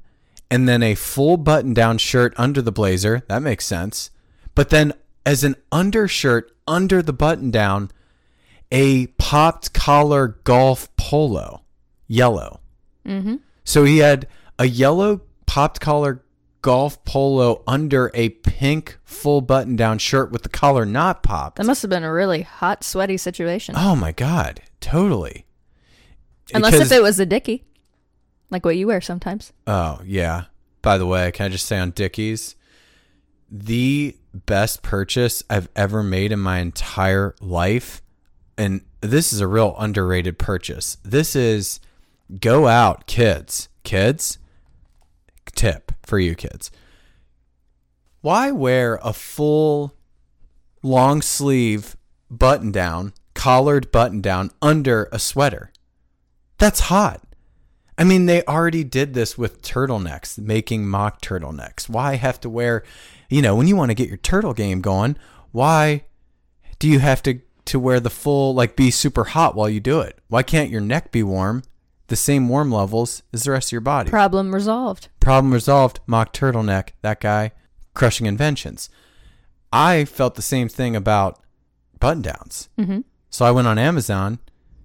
and 0.52 0.68
then 0.68 0.82
a 0.82 0.96
full 0.96 1.38
button 1.38 1.74
down 1.74 1.98
shirt 1.98 2.34
under 2.38 2.62
the 2.62 2.72
blazer. 2.72 3.24
That 3.28 3.42
makes 3.42 3.66
sense. 3.66 4.10
But 4.56 4.70
then 4.70 4.94
as 5.26 5.44
an 5.44 5.56
undershirt 5.72 6.52
under 6.68 7.02
the 7.02 7.14
button 7.14 7.52
down, 7.52 7.92
a 8.72 9.08
popped 9.18 9.74
collar 9.74 10.40
golf 10.44 10.96
polo, 10.96 11.64
yellow. 12.08 12.60
Mm-hmm. 13.06 13.36
So 13.64 13.84
he 13.84 14.00
had 14.00 14.28
a 14.58 14.66
yellow 14.68 15.22
popped 15.46 15.80
collar 15.82 16.24
golf 16.62 17.04
polo 17.06 17.64
under 17.66 18.12
a 18.14 18.30
pink 18.30 18.98
full 19.04 19.42
button 19.42 19.76
down 19.76 19.98
shirt 19.98 20.32
with 20.32 20.44
the 20.44 20.50
collar 20.50 20.86
not 20.86 21.24
popped. 21.24 21.58
That 21.58 21.66
must 21.66 21.82
have 21.82 21.90
been 21.90 22.04
a 22.04 22.12
really 22.12 22.42
hot, 22.42 22.84
sweaty 22.84 23.18
situation. 23.18 23.76
Oh 23.78 23.96
my 23.96 24.12
god, 24.12 24.62
totally. 24.82 25.46
Unless 26.54 26.74
Because- 26.74 26.92
if 26.92 26.98
it 26.98 27.02
was 27.02 27.20
a 27.20 27.26
Dickie. 27.26 27.66
Like 28.52 28.66
what 28.66 28.78
you 28.78 28.88
wear 28.88 29.00
sometimes. 29.00 29.54
Oh, 29.68 30.02
yeah. 30.04 30.46
By 30.82 30.98
the 30.98 31.06
way, 31.06 31.32
can 31.32 31.46
I 31.46 31.50
just 31.50 31.68
say 31.68 31.78
on 31.78 31.92
Dickies, 31.92 32.56
the 33.52 34.16
best 34.34 34.82
purchase 34.82 35.44
I've 35.50 35.70
ever 35.76 36.04
made 36.04 36.32
in 36.32 36.40
my 36.40 36.60
entire 36.60 37.36
life, 37.42 38.02
and 38.58 38.82
this 39.02 39.34
is 39.34 39.40
a 39.40 39.48
real 39.48 39.76
underrated 39.78 40.38
purchase. 40.38 40.98
This 41.04 41.36
is 41.36 41.80
go 42.40 42.68
out, 42.68 43.08
kids. 43.08 43.70
Kids, 43.84 44.38
tip 45.56 45.92
for 46.04 46.20
you 46.20 46.36
kids. 46.36 46.70
Why 48.22 48.52
wear 48.52 49.00
a 49.02 49.14
full 49.14 49.96
long 50.84 51.22
sleeve 51.22 51.96
button 52.30 52.72
down, 52.72 53.14
collared 53.34 53.92
button 53.92 54.22
down 54.22 54.52
under 54.62 55.08
a 55.12 55.18
sweater? 55.18 55.72
That's 56.58 56.82
hot. 56.82 57.24
I 58.00 58.06
mean, 58.06 58.28
they 58.28 58.44
already 58.44 58.86
did 58.86 59.14
this 59.14 59.38
with 59.38 59.62
turtlenecks, 59.62 60.38
making 60.40 60.88
mock 60.88 61.22
turtlenecks. 61.22 61.90
Why 61.90 62.16
have 62.16 62.40
to 62.42 62.50
wear, 62.50 62.84
you 63.30 63.42
know, 63.42 63.58
when 63.58 63.68
you 63.68 63.76
want 63.76 63.92
to 63.92 63.96
get 63.96 64.08
your 64.08 64.18
turtle 64.18 64.54
game 64.54 64.80
going, 64.80 65.18
why 65.52 66.06
do 66.80 66.88
you 66.88 67.00
have 67.00 67.22
to 67.24 67.42
to 67.66 67.80
wear 67.80 68.00
the 68.00 68.10
full 68.10 68.56
like 68.56 68.76
be 68.78 68.90
super 68.90 69.26
hot 69.26 69.54
while 69.54 69.70
you 69.70 69.82
do 69.82 70.00
it? 70.00 70.18
Why 70.30 70.44
can't 70.44 70.70
your 70.70 70.80
neck 70.80 71.12
be 71.12 71.24
warm, 71.24 71.64
the 72.08 72.16
same 72.16 72.48
warm 72.48 72.72
levels 72.72 73.22
as 73.34 73.44
the 73.44 73.52
rest 73.52 73.68
of 73.68 73.74
your 73.74 73.82
body? 73.82 74.10
Problem 74.10 74.56
resolved. 74.56 75.10
Problem 75.20 75.54
resolved. 75.54 76.00
Mock 76.08 76.32
turtleneck. 76.32 76.92
That 77.02 77.20
guy 77.20 77.52
crushing 77.94 78.28
inventions. 78.28 78.90
I 79.74 80.06
felt 80.06 80.36
the 80.36 80.42
same 80.42 80.70
thing 80.70 80.96
about 80.96 81.44
button 82.00 82.22
downs. 82.22 82.70
Mm-hmm. 82.78 83.02
So 83.30 83.46
I 83.46 83.52
went 83.52 83.68
on 83.68 83.78
Amazon. 83.78 84.40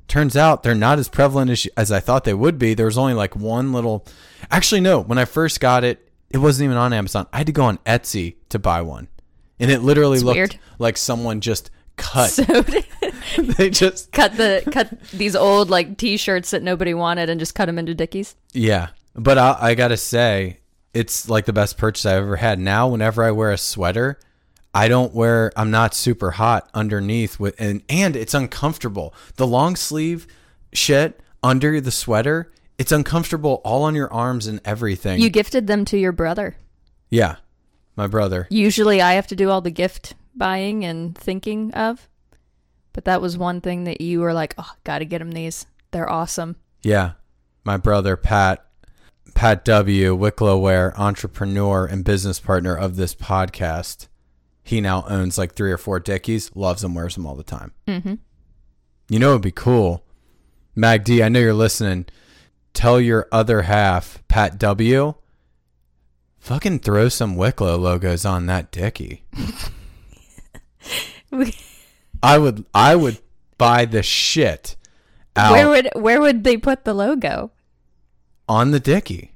Turns 0.09 0.37
out 0.37 0.63
they're 0.63 0.75
not 0.75 0.99
as 0.99 1.09
prevalent 1.09 1.51
as, 1.51 1.67
as 1.77 1.91
I 1.91 2.01
thought 2.01 2.25
they 2.25 2.35
would 2.35 2.59
be. 2.59 2.75
There 2.75 2.87
was 2.87 2.99
only 2.99 3.15
like 3.15 3.35
one 3.35 3.73
little. 3.73 4.07
Actually, 4.51 4.81
no. 4.81 5.01
When 5.01 5.19
I 5.19 5.25
first 5.25 5.61
got 5.61 5.83
it, 5.85 6.09
it 6.31 6.39
wasn't 6.39 6.67
even 6.67 6.77
on 6.77 6.93
Amazon. 6.93 7.27
I 7.33 7.39
had 7.39 7.47
to 7.47 7.53
go 7.53 7.65
on 7.65 7.79
Etsy 7.79 8.37
to 8.51 8.59
buy 8.59 8.83
one, 8.83 9.09
and 9.59 9.71
it 9.71 9.81
literally 9.81 10.21
looked 10.21 10.37
weird. 10.37 10.59
like 10.79 10.97
someone 10.97 11.41
just 11.41 11.71
cut. 11.97 12.31
So 12.31 12.45
they 13.39 13.71
just 13.71 14.13
cut 14.13 14.37
the 14.37 14.63
cut 14.71 15.01
these 15.11 15.37
old 15.37 15.71
like 15.71 15.97
t-shirts 15.97 16.51
that 16.51 16.63
nobody 16.63 16.95
wanted 16.95 17.31
and 17.31 17.41
just 17.41 17.55
cut 17.55 17.67
them 17.67 17.79
into 17.79 17.95
Dickies. 17.95 18.37
Yeah, 18.53 18.89
but 19.15 19.39
I, 19.39 19.57
I 19.61 19.75
gotta 19.75 19.97
say, 19.97 20.59
it's 20.93 21.29
like 21.29 21.47
the 21.47 21.53
best 21.53 21.79
purchase 21.79 22.07
I've 22.07 22.23
ever 22.23 22.37
had. 22.37 22.59
Now, 22.59 22.89
whenever 22.89 23.25
I 23.25 23.31
wear 23.31 23.51
a 23.51 23.59
sweater, 23.59 24.19
I 24.75 24.89
don't 24.89 25.14
wear. 25.14 25.53
I'm 25.57 25.70
not 25.70 25.95
super 25.95 26.33
hot 26.33 26.68
underneath 26.75 27.39
with, 27.39 27.55
and 27.61 27.83
and 27.89 28.16
it's 28.16 28.35
uncomfortable. 28.35 29.14
The 29.37 29.47
long 29.47 29.77
sleeve 29.77 30.27
shit 30.72 31.20
under 31.43 31.81
the 31.81 31.93
sweater, 31.93 32.53
it's 32.77 32.91
uncomfortable 32.91 33.61
all 33.64 33.85
on 33.85 33.95
your 33.95 34.12
arms 34.12 34.47
and 34.49 34.61
everything. 34.64 35.20
You 35.20 35.31
gifted 35.31 35.66
them 35.68 35.85
to 35.87 35.99
your 35.99 36.12
brother. 36.12 36.57
yeah, 37.11 37.37
my 37.97 38.09
brother. 38.09 38.49
Usually 38.51 39.01
I 39.01 39.12
have 39.12 39.29
to 39.29 39.37
do 39.37 39.49
all 39.51 39.61
the 39.61 39.70
gift 39.70 40.14
buying 40.35 40.85
and 40.85 41.16
thinking 41.16 41.72
of. 41.75 42.09
But 42.93 43.05
that 43.05 43.20
was 43.20 43.39
one 43.39 43.61
thing 43.61 43.85
that 43.85 44.01
you 44.01 44.20
were 44.20 44.33
like, 44.33 44.55
"Oh, 44.59 44.72
got 44.83 44.99
to 44.99 45.05
get 45.05 45.20
him 45.20 45.33
these. 45.33 45.66
They're 45.93 46.11
awesome." 46.11 46.57
Yeah, 46.83 47.12
my 47.64 47.77
brother 47.77 48.16
Pat. 48.16 48.64
Pat 49.35 49.64
W. 49.64 50.14
Wicklow 50.14 50.59
Wear, 50.59 50.93
entrepreneur 50.97 51.87
and 51.87 52.05
business 52.05 52.39
partner 52.39 52.77
of 52.77 52.95
this 52.95 53.14
podcast. 53.14 54.07
He 54.65 54.81
now 54.81 55.05
owns 55.09 55.37
like 55.39 55.55
three 55.55 55.71
or 55.71 55.79
four 55.79 56.01
Dickies, 56.01 56.51
loves 56.57 56.83
them, 56.83 56.95
wears 56.95 57.15
them 57.15 57.27
all 57.27 57.35
the 57.37 57.45
time. 57.45 57.73
Mm-hmm. 57.87 58.15
You 59.11 59.19
know, 59.19 59.31
it'd 59.31 59.43
be 59.43 59.51
cool. 59.53 60.03
Mag 60.75 61.05
D, 61.05 61.23
I 61.23 61.29
know 61.29 61.39
you're 61.39 61.53
listening. 61.55 62.07
Tell 62.73 62.99
your 62.99 63.29
other 63.31 63.62
half, 63.62 64.27
Pat 64.27 64.59
W. 64.59 65.15
Fucking 66.39 66.81
throw 66.81 67.09
some 67.09 67.37
Wicklow 67.37 67.77
logos 67.77 68.25
on 68.25 68.47
that 68.47 68.73
Dickie. 68.73 69.25
I 72.23 72.39
would, 72.39 72.65
I 72.75 72.97
would 72.97 73.19
buy 73.59 73.85
the 73.85 74.03
shit 74.03 74.77
out 75.37 75.53
Where 75.53 75.69
would 75.69 75.91
where 75.95 76.21
would 76.21 76.45
they 76.45 76.57
put 76.57 76.85
the 76.85 76.95
logo? 76.95 77.51
on 78.49 78.71
the 78.73 78.81
Dickie. 78.81 79.34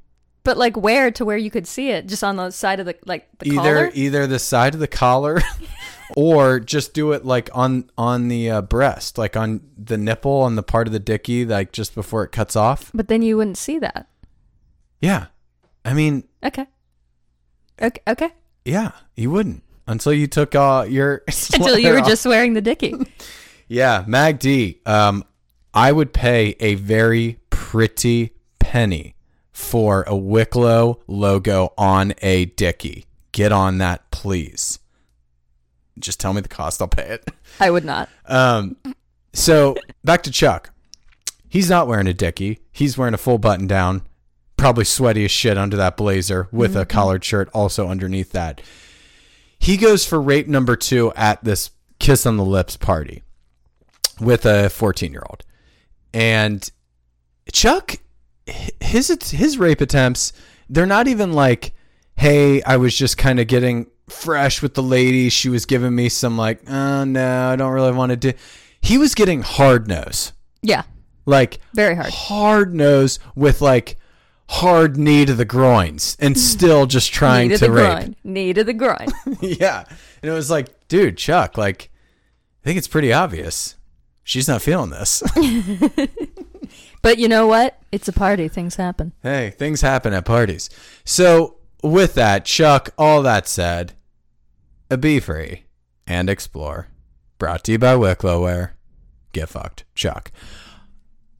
But 0.49 0.57
like 0.57 0.79
where 0.79 1.11
to 1.11 1.27
where 1.27 1.37
you 1.37 1.51
could 1.51 1.67
see 1.67 1.91
it? 1.91 2.07
Just 2.09 2.25
on 2.25 2.37
the 2.37 2.51
side 2.51 2.81
of 2.81 2.87
the 2.87 2.97
like 3.05 3.29
the 3.39 3.51
either 3.51 3.57
collar? 3.75 3.91
either 3.93 4.27
the 4.27 4.39
side 4.39 4.73
of 4.73 4.81
the 4.81 4.89
collar 4.89 5.43
or 6.17 6.59
just 6.59 6.95
do 6.95 7.13
it 7.13 7.23
like 7.27 7.51
on 7.53 7.91
on 7.99 8.29
the 8.29 8.49
uh, 8.51 8.63
breast 8.63 9.19
like 9.19 9.37
on 9.37 9.61
the 9.77 9.99
nipple 9.99 10.33
on 10.41 10.55
the 10.57 10.63
part 10.63 10.87
of 10.87 10.95
the 10.95 10.99
dicky 10.99 11.45
like 11.45 11.71
just 11.71 11.95
before 11.95 12.25
it 12.25 12.33
cuts 12.33 12.57
off 12.57 12.91
But 12.95 13.09
then 13.09 13.21
you 13.21 13.37
wouldn't 13.37 13.59
see 13.59 13.79
that. 13.81 14.09
yeah 15.03 15.27
i 15.85 15.93
mean 15.93 16.25
Okay. 16.43 16.67
Okay. 17.83 18.01
Okay. 18.09 18.31
yeah 18.65 18.93
you 19.17 19.31
wouldn't 19.31 19.63
until 19.87 20.15
you 20.15 20.27
took 20.27 20.55
uh 20.55 20.87
your 20.89 21.25
Until 21.53 21.79
you 21.79 21.93
were 21.93 22.01
off. 22.01 22.09
just 22.09 22.25
wearing 22.25 22.55
the 22.55 22.63
dicky. 22.63 22.95
Yeah, 23.71 24.03
Mag 24.07 24.39
D. 24.39 24.81
Um, 24.87 25.25
I 25.75 25.93
would 25.93 26.15
pay 26.15 26.57
a 26.59 26.75
very 26.77 27.39
pretty 27.51 28.31
penny 28.59 29.15
for 29.59 30.05
a 30.07 30.17
Wicklow 30.17 31.01
logo 31.09 31.73
on 31.77 32.15
a 32.23 32.45
Dickie. 32.45 33.07
Get 33.33 33.51
on 33.51 33.79
that, 33.79 34.09
please. 34.13 34.79
Just 35.99 36.21
tell 36.21 36.33
me 36.33 36.41
the 36.41 36.49
cost. 36.49 36.81
I'll 36.81 36.87
pay 36.87 37.09
it. 37.09 37.29
I 37.59 37.71
would 37.71 37.85
not. 37.85 38.09
Um, 38.27 38.77
so 39.35 39.77
back 40.05 40.23
to 40.23 40.31
Chuck. 40.31 40.71
He's 41.49 41.69
not 41.69 41.89
wearing 41.89 42.07
a 42.07 42.15
Dickie. 42.15 42.61
He's 42.71 42.97
wearing 42.97 43.15
a 43.15 43.19
full 43.19 43.39
button 43.39 43.67
down, 43.67 44.03
probably 44.57 44.85
sweaty 44.85 45.25
as 45.25 45.33
shit 45.33 45.59
under 45.59 45.77
that 45.77 45.97
blazer 45.97 46.49
with 46.53 46.77
a 46.77 46.87
collared 46.87 47.25
shirt 47.25 47.51
also 47.53 47.89
underneath 47.89 48.31
that. 48.33 48.63
He 49.59 49.77
goes 49.77 50.07
for 50.07 50.23
rape 50.23 50.47
number 50.47 50.77
two 50.77 51.13
at 51.17 51.43
this 51.43 51.73
kiss 51.99 52.27
on 52.27 52.37
the 52.37 52.45
lips 52.45 52.77
party 52.77 53.25
with 54.21 54.47
a 54.47 54.71
14 54.71 55.11
year 55.11 55.25
old. 55.29 55.43
And 56.15 56.71
Chuck, 57.53 57.97
his 58.81 59.09
his 59.31 59.59
rape 59.59 59.81
attempts, 59.81 60.33
they're 60.69 60.87
not 60.87 61.09
even 61.09 61.33
like, 61.33 61.73
hey, 62.17 62.63
I 62.63 62.77
was 62.77 62.97
just 62.97 63.17
kind 63.19 63.41
of 63.41 63.47
getting 63.47 63.87
fresh 64.09 64.63
with 64.63 64.75
the 64.75 64.83
lady. 64.83 65.29
She 65.29 65.49
was 65.49 65.67
giving 65.67 65.95
me 65.95 66.09
some 66.09 66.37
like, 66.37 66.61
oh 66.69 67.05
no, 67.05 67.49
I 67.51 67.57
don't 67.57 67.73
really 67.73 67.93
want 67.93 68.11
to 68.11 68.17
do. 68.17 68.33
He 68.81 68.97
was 68.99 69.15
getting 69.15 69.43
hard 69.43 69.89
nose, 69.89 70.33
Yeah, 70.63 70.83
like 71.27 71.59
very 71.75 71.95
hard. 71.97 72.11
hard 72.11 72.75
nose 72.75 73.19
with 73.35 73.61
like 73.61 73.97
hard 74.49 74.97
knee 74.97 75.25
to 75.27 75.35
the 75.35 75.45
groins, 75.45 76.17
and 76.21 76.35
hmm. 76.35 76.41
still 76.41 76.87
just 76.87 77.13
trying 77.13 77.49
Knee 77.49 77.55
to 77.55 77.59
to 77.59 77.65
the 77.67 77.73
rape. 77.73 77.93
groin. 77.97 78.17
Knee 78.25 78.53
to 78.53 78.65
the 78.65 78.73
groin. 78.73 79.09
yeah, 79.41 79.85
and 80.23 80.31
it 80.31 80.35
was 80.35 80.51
like, 80.51 80.89
dude, 80.89 81.19
Chuck, 81.19 81.59
like, 81.59 81.91
I 82.63 82.67
think 82.67 82.79
it's 82.79 82.89
pretty 82.89 83.13
obvious. 83.13 83.75
She's 84.25 84.49
not 84.49 84.63
feeling 84.63 84.91
this. 84.91 85.23
but 87.09 87.17
you 87.17 87.27
know 87.27 87.47
what? 87.47 87.81
It's 87.91 88.07
a 88.07 88.13
party. 88.13 88.49
Things 88.49 88.77
happen. 88.77 89.15
hey, 89.23 89.55
things 89.57 89.81
happen 89.81 90.13
at 90.13 90.27
parties. 90.27 90.69
So, 91.07 91.57
with 91.83 92.13
that, 92.17 92.45
Chuck, 92.45 92.91
all 92.99 93.23
that 93.23 93.49
said, 93.49 93.95
be 95.01 95.19
free 95.19 95.65
and 96.07 96.29
explore. 96.29 96.89
Brought 97.39 97.65
to 97.65 97.73
you 97.73 97.79
by 97.79 97.97
Wicklow 97.97 98.43
Wear. 98.43 98.77
Get 99.33 99.49
fucked, 99.49 99.85
Chuck. 99.95 100.31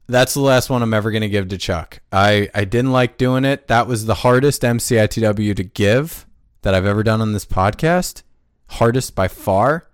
That's 0.07 0.33
the 0.33 0.39
last 0.39 0.71
one 0.71 0.81
I'm 0.81 0.91
ever 0.95 1.11
going 1.11 1.21
to 1.21 1.29
give 1.29 1.49
to 1.49 1.57
Chuck. 1.59 1.99
I, 2.11 2.49
I 2.55 2.65
didn't 2.65 2.91
like 2.91 3.19
doing 3.19 3.45
it. 3.45 3.67
That 3.67 3.85
was 3.85 4.07
the 4.07 4.15
hardest 4.15 4.63
MCITW 4.63 5.55
to 5.55 5.63
give 5.63 6.25
that 6.63 6.73
I've 6.73 6.87
ever 6.87 7.03
done 7.03 7.21
on 7.21 7.33
this 7.33 7.45
podcast. 7.45 8.23
Hardest 8.69 9.13
by 9.13 9.27
far. 9.27 9.87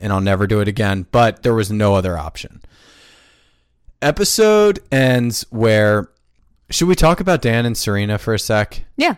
And 0.00 0.12
I'll 0.12 0.20
never 0.20 0.48
do 0.48 0.58
it 0.58 0.66
again. 0.66 1.06
But 1.12 1.44
there 1.44 1.54
was 1.54 1.70
no 1.70 1.94
other 1.94 2.18
option. 2.18 2.62
Episode 4.02 4.80
ends 4.90 5.44
where. 5.50 6.10
Should 6.70 6.88
we 6.88 6.94
talk 6.94 7.18
about 7.18 7.42
Dan 7.42 7.66
and 7.66 7.76
Serena 7.76 8.16
for 8.16 8.32
a 8.32 8.38
sec? 8.38 8.84
Yeah. 8.96 9.16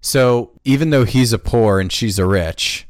So 0.00 0.52
even 0.64 0.90
though 0.90 1.04
he's 1.04 1.32
a 1.32 1.38
poor 1.38 1.80
and 1.80 1.90
she's 1.90 2.18
a 2.18 2.24
rich, 2.26 2.86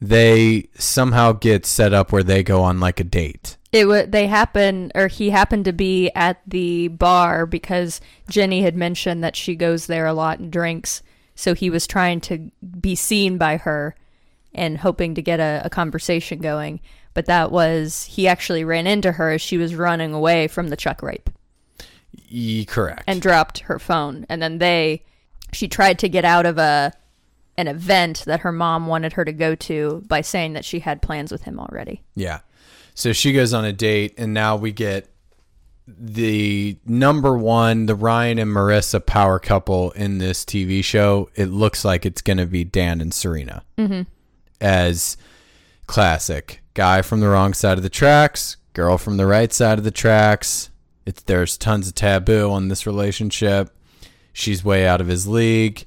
they 0.00 0.68
somehow 0.76 1.32
get 1.32 1.66
set 1.66 1.92
up 1.92 2.12
where 2.12 2.22
they 2.22 2.42
go 2.44 2.62
on 2.62 2.78
like 2.78 3.00
a 3.00 3.04
date. 3.04 3.56
It 3.72 3.86
would. 3.86 4.12
They 4.12 4.28
happen, 4.28 4.92
or 4.94 5.08
he 5.08 5.30
happened 5.30 5.66
to 5.66 5.72
be 5.72 6.10
at 6.14 6.40
the 6.46 6.88
bar 6.88 7.44
because 7.44 8.00
Jenny 8.30 8.62
had 8.62 8.76
mentioned 8.76 9.22
that 9.24 9.36
she 9.36 9.56
goes 9.56 9.86
there 9.86 10.06
a 10.06 10.14
lot 10.14 10.38
and 10.38 10.50
drinks. 10.50 11.02
So 11.34 11.54
he 11.54 11.68
was 11.70 11.86
trying 11.86 12.20
to 12.22 12.50
be 12.80 12.94
seen 12.94 13.36
by 13.36 13.58
her 13.58 13.94
and 14.54 14.78
hoping 14.78 15.14
to 15.14 15.22
get 15.22 15.40
a, 15.40 15.62
a 15.64 15.70
conversation 15.70 16.38
going. 16.38 16.80
But 17.14 17.26
that 17.26 17.50
was 17.50 18.04
he 18.04 18.28
actually 18.28 18.64
ran 18.64 18.86
into 18.86 19.12
her 19.12 19.32
as 19.32 19.40
she 19.42 19.56
was 19.56 19.74
running 19.74 20.12
away 20.12 20.48
from 20.48 20.68
the 20.68 20.76
Chuck 20.76 21.02
rape 21.02 21.30
E- 22.28 22.64
correct. 22.64 23.04
and 23.06 23.20
dropped 23.20 23.60
her 23.60 23.78
phone. 23.78 24.24
And 24.28 24.40
then 24.40 24.58
they, 24.58 25.04
she 25.52 25.68
tried 25.68 25.98
to 26.00 26.08
get 26.08 26.24
out 26.24 26.46
of 26.46 26.58
a 26.58 26.92
an 27.56 27.66
event 27.66 28.22
that 28.26 28.40
her 28.40 28.52
mom 28.52 28.86
wanted 28.86 29.14
her 29.14 29.24
to 29.24 29.32
go 29.32 29.56
to 29.56 30.02
by 30.06 30.20
saying 30.20 30.52
that 30.52 30.64
she 30.64 30.78
had 30.78 31.02
plans 31.02 31.32
with 31.32 31.42
him 31.42 31.58
already. 31.58 32.02
yeah. 32.14 32.40
So 32.94 33.12
she 33.12 33.32
goes 33.32 33.54
on 33.54 33.64
a 33.64 33.72
date, 33.72 34.14
and 34.18 34.34
now 34.34 34.56
we 34.56 34.72
get 34.72 35.08
the 35.86 36.76
number 36.84 37.38
one, 37.38 37.86
the 37.86 37.94
Ryan 37.94 38.40
and 38.40 38.50
Marissa 38.50 39.04
power 39.04 39.38
couple 39.38 39.92
in 39.92 40.18
this 40.18 40.44
TV 40.44 40.82
show. 40.82 41.30
It 41.36 41.46
looks 41.46 41.84
like 41.84 42.04
it's 42.04 42.20
going 42.20 42.38
to 42.38 42.46
be 42.46 42.64
Dan 42.64 43.00
and 43.00 43.14
Serena 43.14 43.62
mm-hmm. 43.78 44.02
as 44.60 45.16
classic 45.86 46.60
guy 46.78 47.02
from 47.02 47.18
the 47.18 47.28
wrong 47.28 47.52
side 47.54 47.76
of 47.76 47.82
the 47.82 47.90
tracks, 47.90 48.56
girl 48.72 48.96
from 48.96 49.16
the 49.16 49.26
right 49.26 49.52
side 49.52 49.78
of 49.78 49.84
the 49.84 49.90
tracks. 49.90 50.70
It's 51.04 51.20
there's 51.24 51.58
tons 51.58 51.88
of 51.88 51.96
taboo 51.96 52.52
on 52.52 52.68
this 52.68 52.86
relationship. 52.86 53.76
She's 54.32 54.64
way 54.64 54.86
out 54.86 55.00
of 55.00 55.08
his 55.08 55.26
league. 55.26 55.86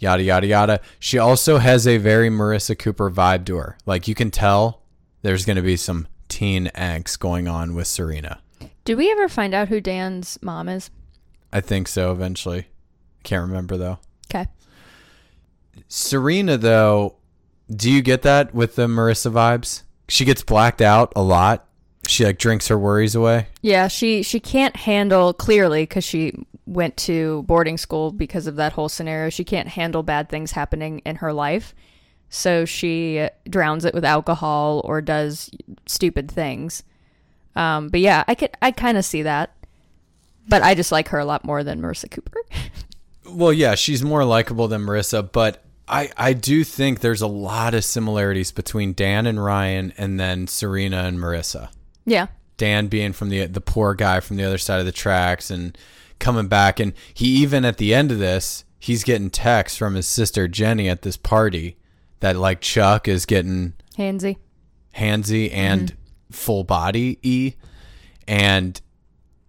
Yada 0.00 0.24
yada 0.24 0.48
yada. 0.48 0.80
She 0.98 1.18
also 1.18 1.58
has 1.58 1.86
a 1.86 1.98
very 1.98 2.30
Marissa 2.30 2.76
Cooper 2.76 3.12
vibe 3.12 3.44
to 3.44 3.58
her. 3.58 3.78
Like 3.86 4.08
you 4.08 4.16
can 4.16 4.32
tell 4.32 4.82
there's 5.22 5.44
going 5.44 5.54
to 5.54 5.62
be 5.62 5.76
some 5.76 6.08
teen 6.28 6.66
angst 6.74 7.20
going 7.20 7.46
on 7.46 7.76
with 7.76 7.86
Serena. 7.86 8.40
Do 8.84 8.96
we 8.96 9.12
ever 9.12 9.28
find 9.28 9.54
out 9.54 9.68
who 9.68 9.80
Dan's 9.80 10.36
mom 10.42 10.68
is? 10.68 10.90
I 11.52 11.60
think 11.60 11.86
so 11.86 12.10
eventually. 12.10 12.66
Can't 13.22 13.46
remember 13.46 13.76
though. 13.76 14.00
Okay. 14.28 14.48
Serena 15.86 16.56
though, 16.56 17.18
do 17.70 17.88
you 17.88 18.02
get 18.02 18.22
that 18.22 18.52
with 18.52 18.74
the 18.74 18.88
Marissa 18.88 19.30
vibes? 19.30 19.83
She 20.08 20.24
gets 20.24 20.42
blacked 20.42 20.82
out 20.82 21.12
a 21.16 21.22
lot. 21.22 21.66
She 22.06 22.24
like 22.24 22.38
drinks 22.38 22.68
her 22.68 22.78
worries 22.78 23.14
away. 23.14 23.48
Yeah, 23.62 23.88
she 23.88 24.22
she 24.22 24.38
can't 24.40 24.76
handle 24.76 25.32
clearly 25.32 25.82
because 25.82 26.04
she 26.04 26.34
went 26.66 26.96
to 26.96 27.42
boarding 27.44 27.78
school 27.78 28.10
because 28.10 28.46
of 28.46 28.56
that 28.56 28.74
whole 28.74 28.88
scenario. 28.88 29.30
She 29.30 29.44
can't 29.44 29.68
handle 29.68 30.02
bad 30.02 30.28
things 30.28 30.52
happening 30.52 31.00
in 31.00 31.16
her 31.16 31.32
life, 31.32 31.74
so 32.28 32.64
she 32.64 33.28
drowns 33.48 33.84
it 33.84 33.94
with 33.94 34.04
alcohol 34.04 34.82
or 34.84 35.00
does 35.00 35.50
stupid 35.86 36.30
things. 36.30 36.82
Um, 37.56 37.88
but 37.88 38.00
yeah, 38.00 38.24
I 38.28 38.34
could 38.34 38.50
I 38.60 38.70
kind 38.70 38.98
of 38.98 39.04
see 39.04 39.22
that, 39.22 39.54
but 40.46 40.62
I 40.62 40.74
just 40.74 40.92
like 40.92 41.08
her 41.08 41.18
a 41.18 41.24
lot 41.24 41.44
more 41.44 41.64
than 41.64 41.80
Marissa 41.80 42.10
Cooper. 42.10 42.40
Well, 43.26 43.54
yeah, 43.54 43.74
she's 43.74 44.02
more 44.02 44.22
likable 44.24 44.68
than 44.68 44.82
Marissa, 44.82 45.30
but 45.32 45.63
I 45.88 46.10
I 46.16 46.32
do 46.32 46.64
think 46.64 47.00
there's 47.00 47.22
a 47.22 47.26
lot 47.26 47.74
of 47.74 47.84
similarities 47.84 48.52
between 48.52 48.92
Dan 48.92 49.26
and 49.26 49.42
Ryan 49.42 49.92
and 49.96 50.18
then 50.18 50.46
Serena 50.46 51.04
and 51.04 51.18
Marissa. 51.18 51.70
yeah, 52.04 52.28
Dan 52.56 52.86
being 52.88 53.12
from 53.12 53.28
the 53.28 53.46
the 53.46 53.60
poor 53.60 53.94
guy 53.94 54.20
from 54.20 54.36
the 54.36 54.44
other 54.44 54.58
side 54.58 54.80
of 54.80 54.86
the 54.86 54.92
tracks 54.92 55.50
and 55.50 55.76
coming 56.18 56.48
back 56.48 56.80
and 56.80 56.92
he 57.12 57.26
even 57.26 57.64
at 57.64 57.76
the 57.78 57.94
end 57.94 58.10
of 58.10 58.18
this, 58.18 58.64
he's 58.78 59.04
getting 59.04 59.30
texts 59.30 59.76
from 59.76 59.94
his 59.94 60.08
sister 60.08 60.48
Jenny 60.48 60.88
at 60.88 61.02
this 61.02 61.16
party 61.16 61.76
that 62.20 62.36
like 62.36 62.60
Chuck 62.60 63.06
is 63.08 63.26
getting 63.26 63.74
handsy. 63.98 64.38
handsy 64.96 65.52
and 65.52 65.88
mm-hmm. 65.88 66.32
full 66.32 66.64
body 66.64 67.18
e 67.22 67.54
and 68.26 68.80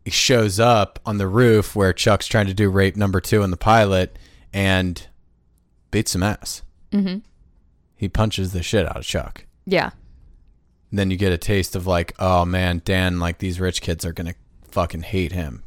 he 0.03 0.11
shows 0.11 0.59
up 0.59 0.99
on 1.05 1.17
the 1.17 1.27
roof 1.27 1.75
where 1.75 1.93
Chuck's 1.93 2.27
trying 2.27 2.47
to 2.47 2.53
do 2.53 2.69
rape 2.69 2.95
number 2.95 3.21
two 3.21 3.41
in 3.41 3.51
the 3.51 3.57
pilot 3.57 4.19
and 4.53 5.07
beats 5.95 6.11
some 6.11 6.23
ass. 6.23 6.61
Mm-hmm. 6.91 7.19
He 7.95 8.09
punches 8.09 8.51
the 8.51 8.61
shit 8.61 8.85
out 8.85 8.97
of 8.97 9.05
Chuck. 9.05 9.45
Yeah, 9.65 9.91
then 10.91 11.09
you 11.09 11.15
get 11.15 11.31
a 11.31 11.37
taste 11.37 11.73
of 11.73 11.87
like, 11.87 12.13
oh 12.19 12.43
man, 12.43 12.81
Dan, 12.83 13.17
like 13.17 13.37
these 13.37 13.61
rich 13.61 13.81
kids 13.81 14.05
are 14.05 14.11
gonna 14.11 14.35
fucking 14.71 15.03
hate 15.03 15.31
him. 15.31 15.63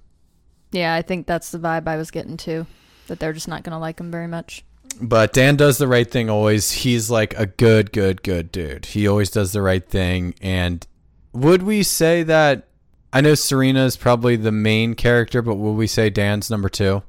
yeah, 0.71 0.95
I 0.95 1.01
think 1.01 1.27
that's 1.27 1.51
the 1.51 1.59
vibe 1.59 1.89
I 1.89 1.97
was 1.97 2.11
getting 2.11 2.37
too. 2.37 2.67
That 3.07 3.21
they're 3.21 3.33
just 3.33 3.49
not 3.49 3.63
gonna 3.63 3.79
like 3.79 3.99
him 3.99 4.11
very 4.11 4.27
much. 4.27 4.67
But 5.01 5.33
Dan 5.33 5.57
does 5.57 5.79
the 5.79 5.89
right 5.89 6.11
thing 6.11 6.29
always. 6.29 6.73
He's 6.73 7.11
like 7.11 7.33
a 7.39 7.47
good, 7.47 7.91
good, 7.91 8.23
good 8.23 8.53
dude. 8.53 8.85
He 8.85 9.09
always 9.09 9.31
does 9.31 9.53
the 9.53 9.63
right 9.63 9.87
thing. 9.89 10.35
And 10.43 10.87
would 11.33 11.63
we 11.63 11.83
say 11.83 12.23
that? 12.25 12.69
I 13.15 13.23
know 13.23 13.35
Serena 13.35 13.87
is 13.87 13.97
probably 13.97 14.37
the 14.37 14.53
main 14.53 14.95
character, 14.95 15.41
but 15.41 15.55
would 15.55 15.73
we 15.73 15.87
say 15.87 16.11
Dan's 16.11 16.51
number 16.51 16.69
two? 16.69 17.03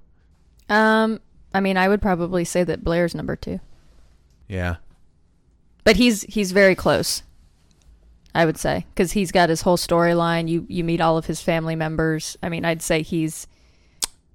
Um, 0.70 1.20
I 1.54 1.60
mean, 1.60 1.78
I 1.78 1.88
would 1.88 2.02
probably 2.02 2.46
say 2.46 2.64
that 2.64 2.84
Blair's 2.84 3.16
number 3.16 3.36
two. 3.36 3.60
Yeah. 4.48 4.78
but 5.84 5.96
he's 5.96 6.24
he's 6.24 6.52
very 6.52 6.74
close 6.76 7.22
i 8.34 8.46
would 8.46 8.58
say 8.58 8.86
because 8.90 9.12
he's 9.12 9.32
got 9.32 9.50
his 9.50 9.62
whole 9.62 9.78
storyline 9.78 10.48
you 10.48 10.66
you 10.68 10.84
meet 10.84 11.02
all 11.02 11.18
of 11.18 11.26
his 11.28 11.42
family 11.42 11.76
members 11.76 12.36
i 12.42 12.50
mean 12.50 12.66
i'd 12.66 12.82
say 12.82 13.02
he's 13.04 13.48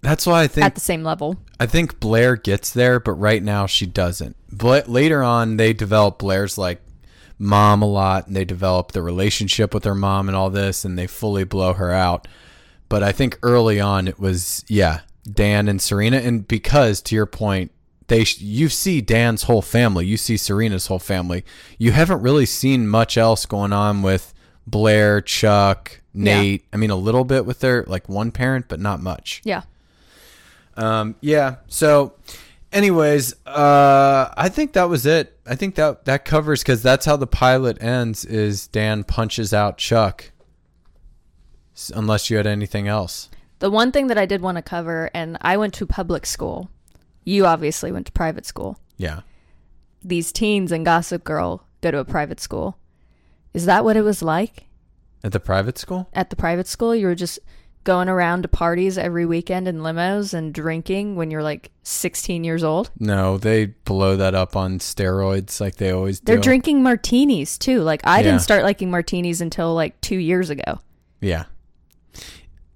That's 0.02 0.26
why 0.26 0.42
I 0.42 0.46
think 0.46 0.66
at 0.66 0.74
the 0.74 0.80
same 0.80 1.02
level 1.02 1.36
I 1.58 1.66
think 1.66 1.98
Blair 2.00 2.36
gets 2.36 2.70
there, 2.70 3.00
but 3.00 3.12
right 3.12 3.42
now 3.42 3.66
she 3.66 3.86
doesn't. 3.86 4.36
But 4.52 4.88
later 4.88 5.22
on, 5.22 5.56
they 5.56 5.72
develop 5.72 6.18
Blair's 6.18 6.58
like 6.58 6.80
mom 7.38 7.80
a 7.82 7.86
lot, 7.86 8.26
and 8.26 8.36
they 8.36 8.44
develop 8.44 8.92
the 8.92 9.02
relationship 9.02 9.72
with 9.72 9.84
her 9.84 9.94
mom 9.94 10.28
and 10.28 10.36
all 10.36 10.50
this, 10.50 10.84
and 10.84 10.98
they 10.98 11.06
fully 11.06 11.44
blow 11.44 11.72
her 11.72 11.90
out. 11.90 12.28
But 12.88 13.02
I 13.02 13.12
think 13.12 13.38
early 13.42 13.80
on 13.80 14.06
it 14.08 14.18
was 14.18 14.64
yeah, 14.68 15.00
Dan 15.30 15.68
and 15.68 15.80
Serena, 15.80 16.18
and 16.18 16.46
because 16.46 17.00
to 17.02 17.14
your 17.14 17.26
point, 17.26 17.70
they 18.08 18.24
sh- 18.24 18.40
you 18.40 18.68
see 18.68 19.00
Dan's 19.00 19.44
whole 19.44 19.62
family, 19.62 20.06
you 20.06 20.16
see 20.16 20.36
Serena's 20.36 20.88
whole 20.88 20.98
family. 20.98 21.44
You 21.78 21.92
haven't 21.92 22.22
really 22.22 22.46
seen 22.46 22.86
much 22.86 23.16
else 23.16 23.46
going 23.46 23.72
on 23.72 24.02
with 24.02 24.34
Blair, 24.66 25.20
Chuck, 25.20 26.00
Nate. 26.12 26.64
I 26.72 26.76
mean, 26.76 26.90
a 26.90 26.96
little 26.96 27.24
bit 27.24 27.46
with 27.46 27.60
their 27.60 27.84
like 27.84 28.08
one 28.08 28.30
parent, 28.30 28.66
but 28.68 28.80
not 28.80 29.00
much. 29.00 29.40
Yeah. 29.44 29.62
Um, 30.76 31.16
yeah. 31.20 31.56
So, 31.68 32.14
anyways, 32.72 33.34
uh, 33.46 34.32
I 34.36 34.48
think 34.48 34.72
that 34.74 34.88
was 34.88 35.06
it. 35.06 35.38
I 35.46 35.54
think 35.54 35.74
that 35.76 36.04
that 36.04 36.24
covers 36.24 36.62
because 36.62 36.82
that's 36.82 37.06
how 37.06 37.16
the 37.16 37.26
pilot 37.26 37.82
ends. 37.82 38.24
Is 38.24 38.66
Dan 38.66 39.04
punches 39.04 39.52
out 39.54 39.78
Chuck. 39.78 40.30
Unless 41.94 42.30
you 42.30 42.36
had 42.36 42.46
anything 42.46 42.86
else. 42.86 43.28
The 43.64 43.70
one 43.70 43.92
thing 43.92 44.08
that 44.08 44.18
I 44.18 44.26
did 44.26 44.42
want 44.42 44.56
to 44.58 44.62
cover, 44.62 45.08
and 45.14 45.38
I 45.40 45.56
went 45.56 45.72
to 45.74 45.86
public 45.86 46.26
school. 46.26 46.68
You 47.24 47.46
obviously 47.46 47.90
went 47.90 48.04
to 48.04 48.12
private 48.12 48.44
school. 48.44 48.78
Yeah. 48.98 49.20
These 50.02 50.32
teens 50.32 50.70
in 50.70 50.84
Gossip 50.84 51.24
Girl 51.24 51.66
go 51.80 51.90
to 51.90 51.96
a 51.96 52.04
private 52.04 52.40
school. 52.40 52.76
Is 53.54 53.64
that 53.64 53.82
what 53.82 53.96
it 53.96 54.02
was 54.02 54.22
like 54.22 54.66
At 55.22 55.32
the 55.32 55.40
private 55.40 55.78
school. 55.78 56.10
at 56.12 56.28
the 56.28 56.36
private 56.36 56.66
school? 56.66 56.94
You 56.94 57.06
were 57.06 57.14
just 57.14 57.38
going 57.84 58.10
around 58.10 58.42
to 58.42 58.48
parties 58.48 58.98
every 58.98 59.24
weekend 59.24 59.66
in 59.66 59.78
limos 59.78 60.34
and 60.34 60.52
drinking 60.52 61.16
when 61.16 61.30
you're 61.30 61.42
like 61.42 61.70
16 61.84 62.44
years 62.44 62.62
old? 62.62 62.90
No, 63.00 63.38
they 63.38 63.64
blow 63.64 64.14
that 64.16 64.34
up 64.34 64.56
on 64.56 64.78
steroids 64.78 65.58
like 65.58 65.76
they 65.76 65.90
always 65.90 66.20
do. 66.20 66.24
They're 66.26 66.36
drinking 66.42 66.82
martinis 66.82 67.56
too. 67.56 67.80
Like 67.80 68.02
I 68.06 68.18
Yeah. 68.18 68.24
didn't 68.24 68.40
start 68.42 68.62
liking 68.62 68.90
martinis 68.90 69.40
until 69.40 69.72
like 69.72 69.98
2 70.02 70.16
years 70.18 70.50
ago. 70.50 70.80
Yeah. 71.22 71.44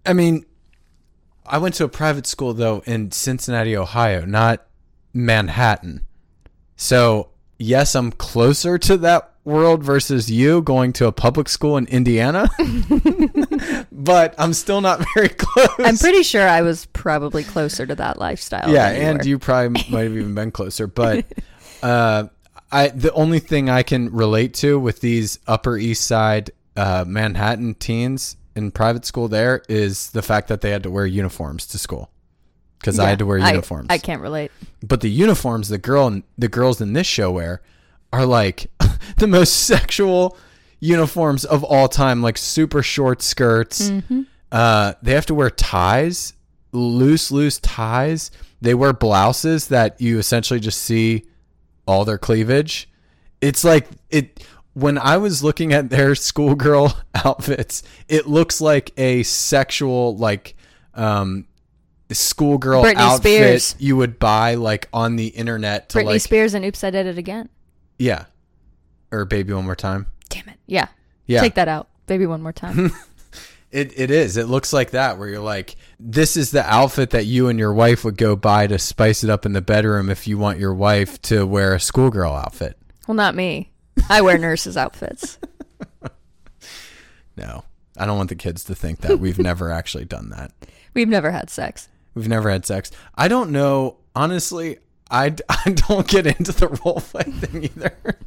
I 0.06 0.14
mean, 0.14 0.46
I 1.48 1.58
went 1.58 1.74
to 1.76 1.84
a 1.84 1.88
private 1.88 2.26
school 2.26 2.54
though 2.54 2.82
in 2.86 3.10
Cincinnati, 3.10 3.76
Ohio, 3.76 4.24
not 4.24 4.66
Manhattan. 5.12 6.04
So, 6.76 7.30
yes, 7.58 7.94
I'm 7.94 8.12
closer 8.12 8.78
to 8.78 8.96
that 8.98 9.32
world 9.48 9.82
versus 9.82 10.30
you 10.30 10.60
going 10.62 10.92
to 10.92 11.06
a 11.06 11.12
public 11.12 11.48
school 11.48 11.76
in 11.76 11.86
Indiana. 11.86 12.48
but 13.92 14.34
I'm 14.38 14.52
still 14.52 14.80
not 14.80 15.04
very 15.14 15.28
close. 15.36 15.68
I'm 15.78 15.96
pretty 15.96 16.22
sure 16.22 16.46
I 16.46 16.62
was 16.62 16.86
probably 16.86 17.42
closer 17.42 17.86
to 17.86 17.94
that 17.96 18.18
lifestyle. 18.18 18.70
yeah, 18.70 18.90
and 18.90 19.18
were. 19.18 19.26
you 19.26 19.38
probably 19.38 19.82
might 19.90 20.02
have 20.02 20.16
even 20.16 20.34
been 20.34 20.52
closer. 20.52 20.86
But 20.86 21.24
uh, 21.82 22.28
I 22.70 22.88
the 22.88 23.12
only 23.12 23.40
thing 23.40 23.70
I 23.70 23.82
can 23.82 24.12
relate 24.12 24.54
to 24.54 24.78
with 24.78 25.00
these 25.00 25.40
Upper 25.46 25.76
East 25.76 26.04
Side 26.04 26.50
uh, 26.76 27.04
Manhattan 27.08 27.74
teens 27.74 28.36
in 28.58 28.70
private 28.70 29.04
school 29.06 29.28
there 29.28 29.62
is 29.68 30.10
the 30.10 30.22
fact 30.22 30.48
that 30.48 30.60
they 30.60 30.70
had 30.70 30.82
to 30.82 30.90
wear 30.90 31.06
uniforms 31.06 31.66
to 31.68 31.78
school. 31.78 32.10
Because 32.78 32.98
I 33.00 33.08
had 33.08 33.18
to 33.20 33.26
wear 33.26 33.38
uniforms. 33.38 33.86
I 33.90 33.98
can't 33.98 34.22
relate. 34.22 34.50
but 34.86 35.00
the 35.00 35.10
uniforms 35.10 35.68
the 35.68 35.78
girl 35.78 36.20
the 36.36 36.48
girls 36.48 36.80
in 36.80 36.92
this 36.92 37.06
show 37.06 37.30
wear 37.30 37.60
are 38.12 38.24
like 38.26 38.70
the 39.16 39.26
most 39.26 39.52
sexual 39.66 40.36
uniforms 40.80 41.44
of 41.44 41.64
all 41.64 41.88
time 41.88 42.22
like 42.22 42.38
super 42.38 42.82
short 42.82 43.22
skirts. 43.22 43.90
Uh 44.52 44.94
they 45.02 45.12
have 45.12 45.26
to 45.26 45.34
wear 45.34 45.50
ties 45.50 46.34
loose 46.72 47.30
loose 47.32 47.58
ties. 47.60 48.30
They 48.60 48.74
wear 48.74 48.92
blouses 48.92 49.68
that 49.68 50.00
you 50.00 50.18
essentially 50.18 50.60
just 50.60 50.82
see 50.82 51.24
all 51.86 52.04
their 52.04 52.18
cleavage. 52.18 52.88
It's 53.40 53.64
like 53.64 53.88
it 54.10 54.44
when 54.78 54.98
i 54.98 55.16
was 55.16 55.42
looking 55.42 55.72
at 55.72 55.90
their 55.90 56.14
schoolgirl 56.14 56.92
outfits 57.24 57.82
it 58.08 58.26
looks 58.26 58.60
like 58.60 58.92
a 58.98 59.22
sexual 59.22 60.16
like 60.16 60.54
um 60.94 61.46
schoolgirl 62.10 62.82
Britney 62.82 62.94
outfit 62.96 63.20
Spears. 63.62 63.76
you 63.78 63.96
would 63.96 64.18
buy 64.18 64.54
like 64.54 64.88
on 64.92 65.16
the 65.16 65.28
internet 65.28 65.88
to 65.90 65.98
Britney 65.98 66.04
like 66.04 66.20
Spears 66.20 66.54
and 66.54 66.64
Oops 66.64 66.82
I 66.82 66.90
Did 66.90 67.06
It 67.06 67.18
Again. 67.18 67.48
yeah 67.98 68.24
or 69.10 69.24
baby 69.24 69.52
one 69.52 69.64
more 69.64 69.76
time 69.76 70.06
Damn 70.28 70.48
it. 70.48 70.58
Yeah. 70.66 70.88
yeah 71.26 71.40
Take 71.40 71.54
that 71.54 71.68
out. 71.68 71.88
Baby 72.06 72.26
one 72.26 72.42
more 72.42 72.52
time. 72.52 72.92
It 73.70 73.98
it 73.98 74.10
is. 74.10 74.38
It 74.38 74.46
looks 74.48 74.72
like 74.72 74.92
that 74.92 75.18
where 75.18 75.28
you're 75.28 75.40
like, 75.40 75.76
this 76.00 76.38
is 76.38 76.52
the 76.52 76.64
outfit 76.64 77.10
that 77.10 77.26
you 77.26 77.48
and 77.48 77.58
your 77.58 77.74
wife 77.74 78.02
would 78.02 78.16
go 78.16 78.34
buy 78.34 78.66
to 78.66 78.78
spice 78.78 79.22
it 79.22 79.28
up 79.28 79.44
in 79.44 79.52
the 79.52 79.60
bedroom 79.60 80.08
if 80.08 80.26
you 80.26 80.38
want 80.38 80.58
your 80.58 80.72
wife 80.72 81.20
to 81.22 81.46
wear 81.46 81.74
a 81.74 81.80
schoolgirl 81.80 82.32
outfit. 82.32 82.78
well, 83.06 83.14
not 83.14 83.34
me. 83.34 83.70
I 84.10 84.20
wear 84.22 84.38
nurses' 84.38 84.76
outfits. 84.76 85.38
No. 87.38 87.62
I 87.96 88.06
don't 88.06 88.16
want 88.16 88.28
the 88.28 88.34
kids 88.34 88.64
to 88.64 88.74
think 88.74 89.00
that 89.00 89.18
we've 89.18 89.38
never 89.38 89.70
actually 89.72 90.04
done 90.04 90.30
that. 90.30 90.52
We've 90.94 91.08
never 91.08 91.30
had 91.30 91.50
sex. 91.50 91.88
We've 92.14 92.28
never 92.28 92.50
had 92.50 92.66
sex. 92.66 92.90
I 93.14 93.28
don't 93.28 93.50
know. 93.50 93.98
Honestly, 94.14 94.78
I, 95.10 95.34
I 95.48 95.70
don't 95.70 96.06
get 96.06 96.26
into 96.26 96.52
the 96.52 96.68
role 96.84 97.00
play 97.00 97.22
thing 97.24 97.64
either. 97.64 98.18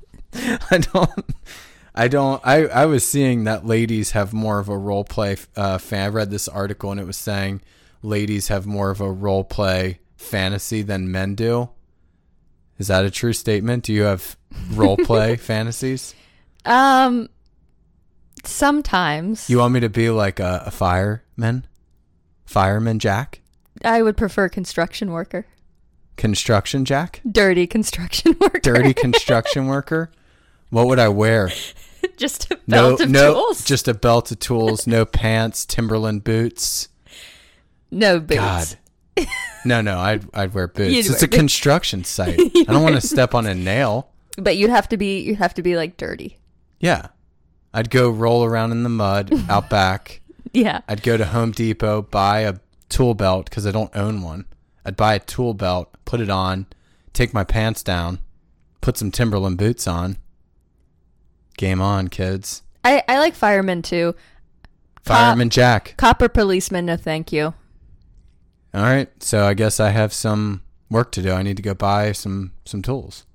I 0.72 0.78
don't. 0.78 1.36
I 1.94 2.08
don't. 2.08 2.42
I, 2.46 2.68
I 2.68 2.86
was 2.86 3.06
seeing 3.06 3.44
that 3.44 3.66
ladies 3.66 4.12
have 4.12 4.32
more 4.32 4.60
of 4.60 4.70
a 4.70 4.78
role 4.78 5.04
play 5.04 5.36
uh, 5.58 5.78
fan. 5.78 6.06
I 6.06 6.08
read 6.08 6.32
this 6.32 6.48
article 6.48 6.92
and 6.92 7.00
it 7.00 7.06
was 7.06 7.18
saying 7.18 7.62
ladies 8.02 8.48
have 8.48 8.66
more 8.66 8.92
of 8.92 9.02
a 9.02 9.12
role 9.12 9.44
play 9.44 10.00
fantasy 10.16 10.82
than 10.84 11.12
men 11.12 11.36
do. 11.36 11.70
Is 12.82 12.88
that 12.88 13.06
a 13.06 13.12
true 13.12 13.32
statement? 13.32 13.84
Do 13.84 13.94
you 13.94 14.02
have 14.02 14.36
role 14.72 14.98
play 14.98 15.36
fantasies? 15.38 16.16
Um, 16.66 17.30
sometimes 18.44 19.50
You 19.50 19.60
want 19.60 19.74
me 19.74 19.80
to 19.82 19.90
be 19.90 20.10
like 20.10 20.40
a, 20.40 20.64
a 20.66 20.72
fireman? 20.72 21.66
Fireman 22.46 22.98
Jack? 23.00 23.42
I 23.86 24.02
would 24.02 24.18
prefer 24.18 24.50
construction 24.50 25.12
worker, 25.12 25.46
Construction 26.18 26.86
Jack? 26.86 27.22
dirty 27.30 27.68
construction 27.68 28.36
worker, 28.40 28.60
dirty 28.60 28.94
construction 28.96 29.68
worker. 29.68 30.12
What 30.72 30.88
would 30.88 30.98
I 31.00 31.08
wear? 31.10 31.52
just 32.18 32.52
a 32.52 32.56
No, 32.68 32.90
belt 32.90 33.02
of 33.02 33.10
no, 33.12 33.34
tools, 33.34 33.64
just 33.64 33.88
a 33.88 33.94
belt 33.94 34.32
of 34.32 34.40
tools, 34.40 34.88
no 34.88 35.06
pants, 35.06 35.66
Timberland 35.68 36.24
boots. 36.24 36.90
no 37.92 38.20
boots. 38.20 38.36
God, 38.36 38.76
no, 39.65 39.82
no, 39.82 39.99
I'd 39.99 40.26
I'd 40.34 40.53
wear 40.53 40.67
boots. 40.67 40.91
You'd 40.93 41.05
it's 41.05 41.22
wear 41.22 41.26
a 41.26 41.28
construction 41.28 42.03
site. 42.05 42.39
I 42.39 42.63
don't 42.63 42.84
want 42.84 42.95
to 42.95 43.01
step 43.01 43.34
on 43.34 43.45
a 43.45 43.55
nail. 43.55 44.09
But 44.38 44.57
you'd 44.57 44.69
have 44.69 44.88
to 44.89 44.97
be 44.97 45.22
you'd 45.22 45.38
have 45.38 45.53
to 45.55 45.61
be 45.61 45.76
like 45.76 45.97
dirty. 45.97 46.38
Yeah, 46.80 47.07
I'd 47.74 47.89
go 47.89 48.09
roll 48.09 48.43
around 48.43 48.72
in 48.72 48.84
the 48.84 48.89
mud 48.89 49.32
out 49.49 49.69
back. 49.69 50.22
Yeah, 50.53 50.82
I'd 50.88 51.03
go 51.03 51.17
to 51.17 51.26
Home 51.26 51.51
Depot, 51.51 52.01
buy 52.01 52.41
a 52.41 52.55
tool 52.89 53.13
belt 53.13 53.49
because 53.49 53.65
I 53.65 53.72
don't 53.72 53.95
own 53.95 54.22
one. 54.22 54.45
I'd 54.86 54.97
buy 54.97 55.15
a 55.15 55.19
tool 55.19 55.53
belt, 55.53 55.89
put 56.05 56.19
it 56.19 56.30
on, 56.30 56.65
take 57.13 57.34
my 57.34 57.43
pants 57.43 57.84
down, 57.84 58.19
put 58.82 58.97
some 58.97 59.11
Timberland 59.11 59.57
boots 59.57 59.88
on. 59.88 60.17
Game 61.57 61.82
on, 61.82 62.07
kids. 62.07 62.63
I 62.84 63.03
I 63.07 63.19
like 63.19 63.36
firemen 63.36 63.82
too. 63.82 64.15
Fireman 65.03 65.49
Jack. 65.49 65.95
Copper 65.97 66.30
policeman, 66.30 66.86
no 66.86 66.95
thank 66.95 67.32
you. 67.32 67.53
All 68.73 68.81
right, 68.84 69.10
so 69.22 69.45
I 69.45 69.53
guess 69.53 69.80
I 69.80 69.89
have 69.89 70.14
some 70.14 70.61
work 70.89 71.11
to 71.14 71.22
do. 71.22 71.31
I 71.31 71.41
need 71.43 71.57
to 71.57 71.64
go 71.64 71.73
buy 71.73 72.11
some 72.14 72.52
some 72.65 72.81
tools 72.81 73.26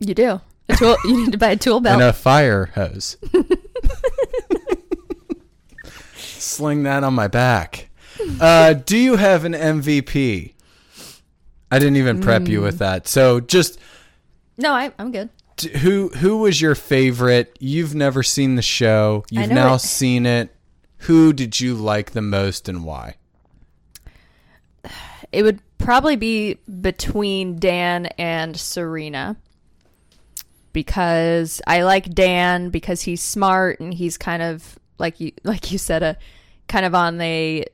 You 0.00 0.14
do. 0.14 0.40
A 0.68 0.76
tool. 0.76 0.96
you 1.04 1.16
need 1.24 1.32
to 1.32 1.38
buy 1.38 1.50
a 1.50 1.56
tool 1.56 1.80
belt. 1.84 1.94
and 2.00 2.02
a 2.08 2.12
fire 2.12 2.66
hose. 2.74 3.16
Sling 6.16 6.82
that 6.84 7.04
on 7.04 7.14
my 7.14 7.28
back. 7.28 7.88
Uh, 8.40 8.74
do 8.74 8.96
you 8.96 9.16
have 9.16 9.44
an 9.44 9.52
MVP? 9.52 10.52
I 11.70 11.78
didn't 11.78 11.96
even 11.96 12.20
prep 12.20 12.46
you 12.48 12.60
Mm. 12.60 12.64
with 12.64 12.78
that. 12.78 13.08
So 13.08 13.40
just 13.40 13.78
no, 14.58 14.72
I, 14.72 14.92
I'm 14.98 15.10
good. 15.10 15.30
d- 15.56 15.70
who 15.78 16.08
who 16.10 16.38
was 16.38 16.60
your 16.60 16.74
favorite? 16.74 17.56
You've 17.58 17.94
never 17.94 18.22
seen 18.22 18.56
the 18.56 18.62
show. 18.62 19.24
You've 19.30 19.50
now 19.50 19.74
it. 19.74 19.78
seen 19.80 20.26
it. 20.26 20.54
Who 20.98 21.32
did 21.32 21.58
you 21.60 21.74
like 21.74 22.10
the 22.12 22.22
most 22.22 22.68
and 22.68 22.84
why? 22.84 23.16
It 25.32 25.42
would 25.42 25.60
probably 25.78 26.16
be 26.16 26.54
between 26.80 27.58
Dan 27.58 28.06
and 28.18 28.56
Serena. 28.56 29.36
Because 30.72 31.60
I 31.66 31.82
like 31.82 32.14
Dan 32.14 32.70
because 32.70 33.02
he's 33.02 33.22
smart 33.22 33.80
and 33.80 33.92
he's 33.92 34.16
kind 34.16 34.42
of 34.42 34.78
like 34.98 35.20
you 35.20 35.32
like 35.44 35.70
you 35.70 35.78
said 35.78 36.02
a 36.02 36.16
kind 36.68 36.86
of 36.86 36.94
on 36.94 37.18
the 37.18 37.66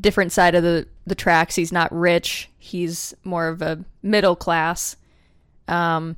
different 0.00 0.32
side 0.32 0.54
of 0.54 0.62
the 0.62 0.86
the 1.06 1.14
tracks. 1.14 1.54
He's 1.54 1.72
not 1.72 1.92
rich. 1.92 2.48
He's 2.58 3.14
more 3.24 3.48
of 3.48 3.60
a 3.60 3.84
middle 4.02 4.36
class. 4.36 4.96
Um 5.68 6.16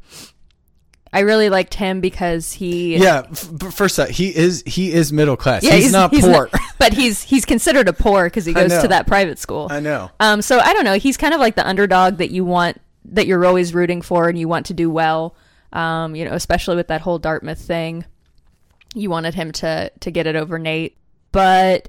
I 1.13 1.21
really 1.21 1.49
liked 1.49 1.75
him 1.75 2.01
because 2.01 2.53
he 2.53 2.97
Yeah, 2.97 3.23
f- 3.31 3.73
first 3.73 3.99
off, 3.99 4.09
he 4.09 4.35
is 4.35 4.63
he 4.67 4.93
is 4.93 5.13
middle 5.13 5.37
class. 5.37 5.63
Yeah, 5.63 5.75
he's, 5.75 5.93
not 5.93 6.13
poor. 6.13 6.51
but 6.79 6.93
he's 6.93 7.23
he's 7.23 7.45
considered 7.45 7.89
a 7.89 7.93
poor 7.93 8.25
because 8.25 8.45
he 8.45 8.53
goes 8.53 8.79
to 8.83 8.89
that 8.89 9.07
private 9.07 9.39
school. 9.39 9.69
I 9.71 9.81
know. 9.81 10.11
Um, 10.21 10.43
so 10.43 10.59
I 10.59 10.73
don't 10.75 10.85
know. 10.85 10.99
He's 10.99 11.17
kind 11.17 11.33
of 11.33 11.41
like 11.41 11.57
the 11.57 11.67
underdog 11.67 12.19
that 12.19 12.31
you 12.31 12.45
want, 12.45 12.81
that 13.07 13.27
you're 13.27 13.45
always 13.47 13.75
rooting 13.75 14.03
for, 14.03 14.29
and 14.29 14.39
you 14.39 14.49
want 14.49 14.67
to 14.67 14.75
do 14.75 14.91
well. 14.91 15.35
Um, 15.73 16.15
you 16.15 16.25
know, 16.25 16.35
especially 16.35 16.77
with 16.77 16.89
that 16.89 17.01
whole 17.01 17.19
Dartmouth 17.19 17.61
thing, 17.61 18.05
you 18.95 19.09
wanted 19.09 19.35
him 19.35 19.53
to 19.53 19.91
to 20.01 20.11
get 20.11 20.27
it 20.27 20.37
over 20.37 20.59
Nate. 20.59 20.97
But 21.33 21.89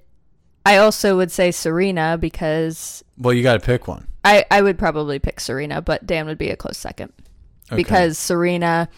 I 0.65 0.77
also 0.77 1.17
would 1.17 1.31
say 1.31 1.51
Serena 1.51 2.17
because 2.17 3.03
Well, 3.17 3.33
you 3.33 3.43
got 3.43 3.53
to 3.53 3.65
pick 3.65 3.87
one. 3.87 4.07
I 4.23 4.45
I 4.49 4.61
would 4.61 4.77
probably 4.77 5.19
pick 5.19 5.41
Serena, 5.41 5.81
but 5.81 6.05
Dan 6.05 6.25
would 6.25 6.37
be 6.37 6.49
a 6.51 6.55
close 6.55 6.77
second 6.77 7.11
Okay. 7.69 7.75
because 7.75 8.17
Serena, 8.17 8.89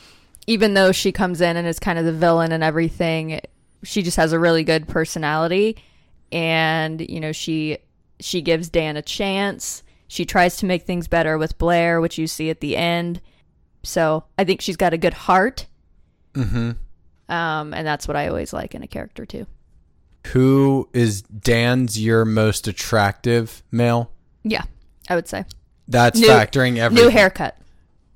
even 0.48 0.74
though 0.74 0.92
she 0.92 1.12
comes 1.12 1.42
in 1.42 1.58
and 1.58 1.68
is 1.68 1.80
kind 1.80 2.00
of 2.00 2.06
the 2.06 2.14
villain 2.14 2.52
and 2.52 2.64
everything, 2.64 3.42
she 3.84 4.02
just 4.02 4.18
has 4.18 4.34
a 4.34 4.40
really 4.40 4.64
good 4.64 4.88
personality 4.88 5.78
and 6.32 7.02
you 7.10 7.20
know 7.20 7.32
she 7.32 7.78
she 8.20 8.42
gives 8.42 8.70
Dan 8.70 8.98
a 8.98 9.02
chance. 9.02 9.84
She 10.08 10.26
tries 10.26 10.58
to 10.58 10.66
make 10.66 10.84
things 10.84 11.08
better 11.08 11.38
with 11.38 11.58
Blair, 11.58 12.02
which 12.02 12.18
you 12.18 12.28
see 12.28 12.50
at 12.50 12.60
the 12.60 12.76
end. 12.78 13.22
So 13.84 14.26
I 14.38 14.44
think 14.44 14.62
she's 14.62 14.78
got 14.78 14.94
a 14.94 14.98
good 14.98 15.14
heart. 15.14 15.68
Mm-hmm. 16.34 16.72
Um, 17.34 17.74
and 17.74 17.88
that's 17.88 18.08
what 18.08 18.18
I 18.18 18.28
always 18.28 18.54
like 18.54 18.76
in 18.76 18.84
a 18.84 18.88
character 18.88 19.26
too. 19.26 19.48
Who 20.28 20.90
is 20.94 21.22
Dan's 21.24 22.00
your 22.00 22.26
most 22.26 22.68
attractive 22.68 23.64
male? 23.72 24.12
Yeah, 24.44 24.64
I 25.10 25.16
would 25.16 25.28
say. 25.28 25.46
That's 25.88 26.20
New- 26.20 26.28
factoring 26.28 26.78
everything. 26.78 27.08
New 27.08 27.12
haircut, 27.12 27.58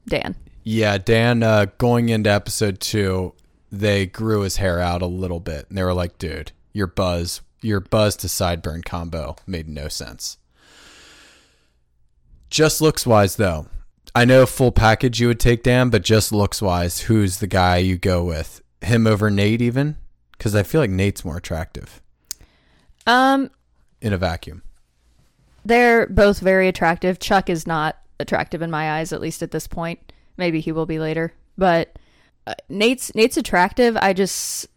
Dan. 0.08 0.36
Yeah, 0.68 0.98
Dan. 0.98 1.44
Uh, 1.44 1.68
going 1.78 2.10
into 2.10 2.30
episode 2.32 2.80
two, 2.80 3.34
they 3.72 4.08
grew 4.08 4.42
his 4.42 4.58
hair 4.58 4.80
out 4.80 5.02
a 5.04 5.06
little 5.08 5.40
bit, 5.40 5.68
and 5.70 5.78
they 5.78 5.84
were 5.84 5.94
like, 5.94 6.18
"Dude, 6.18 6.52
your 6.74 6.88
buzz, 6.88 7.42
your 7.62 7.80
buzz 7.80 8.16
to 8.18 8.28
sideburn 8.28 8.84
combo 8.84 9.36
made 9.46 9.70
no 9.70 9.88
sense." 9.90 10.38
Just 12.50 12.82
looks 12.82 13.06
wise, 13.06 13.36
though. 13.36 13.68
I 14.14 14.26
know 14.26 14.46
full 14.46 14.72
package 14.72 15.20
you 15.20 15.28
would 15.28 15.40
take 15.40 15.62
Dan, 15.64 15.90
but 15.90 16.04
just 16.04 16.32
looks 16.32 16.62
wise, 16.62 17.02
who's 17.02 17.38
the 17.40 17.48
guy 17.48 17.78
you 17.78 17.98
go 17.98 18.24
with? 18.24 18.62
Him 18.82 19.06
over 19.08 19.30
Nate, 19.30 19.62
even? 19.62 19.98
Because 20.32 20.56
I 20.56 20.64
feel 20.64 20.80
like 20.82 20.90
Nate's 20.90 21.26
more 21.26 21.38
attractive 21.38 22.02
Um, 23.06 23.50
in 24.02 24.14
a 24.14 24.18
vacuum. 24.18 24.62
they're 25.66 26.08
both 26.08 26.40
very 26.40 26.68
attractive. 26.68 27.20
Chuck 27.20 27.50
is 27.50 27.66
not 27.68 27.98
attractive 28.20 28.62
in 28.62 28.70
my 28.72 29.00
eyes, 29.00 29.12
at 29.12 29.20
least 29.22 29.42
at 29.44 29.52
this 29.52 29.68
point. 29.68 30.12
Maybe 30.38 30.60
he 30.60 30.72
will 30.72 30.86
be 30.86 31.00
later, 31.00 31.34
but 31.58 31.98
uh, 32.48 32.54
Nate's 32.70 33.14
Nate's 33.16 33.38
attractive. 33.38 33.98
I 34.02 34.14
just 34.14 34.68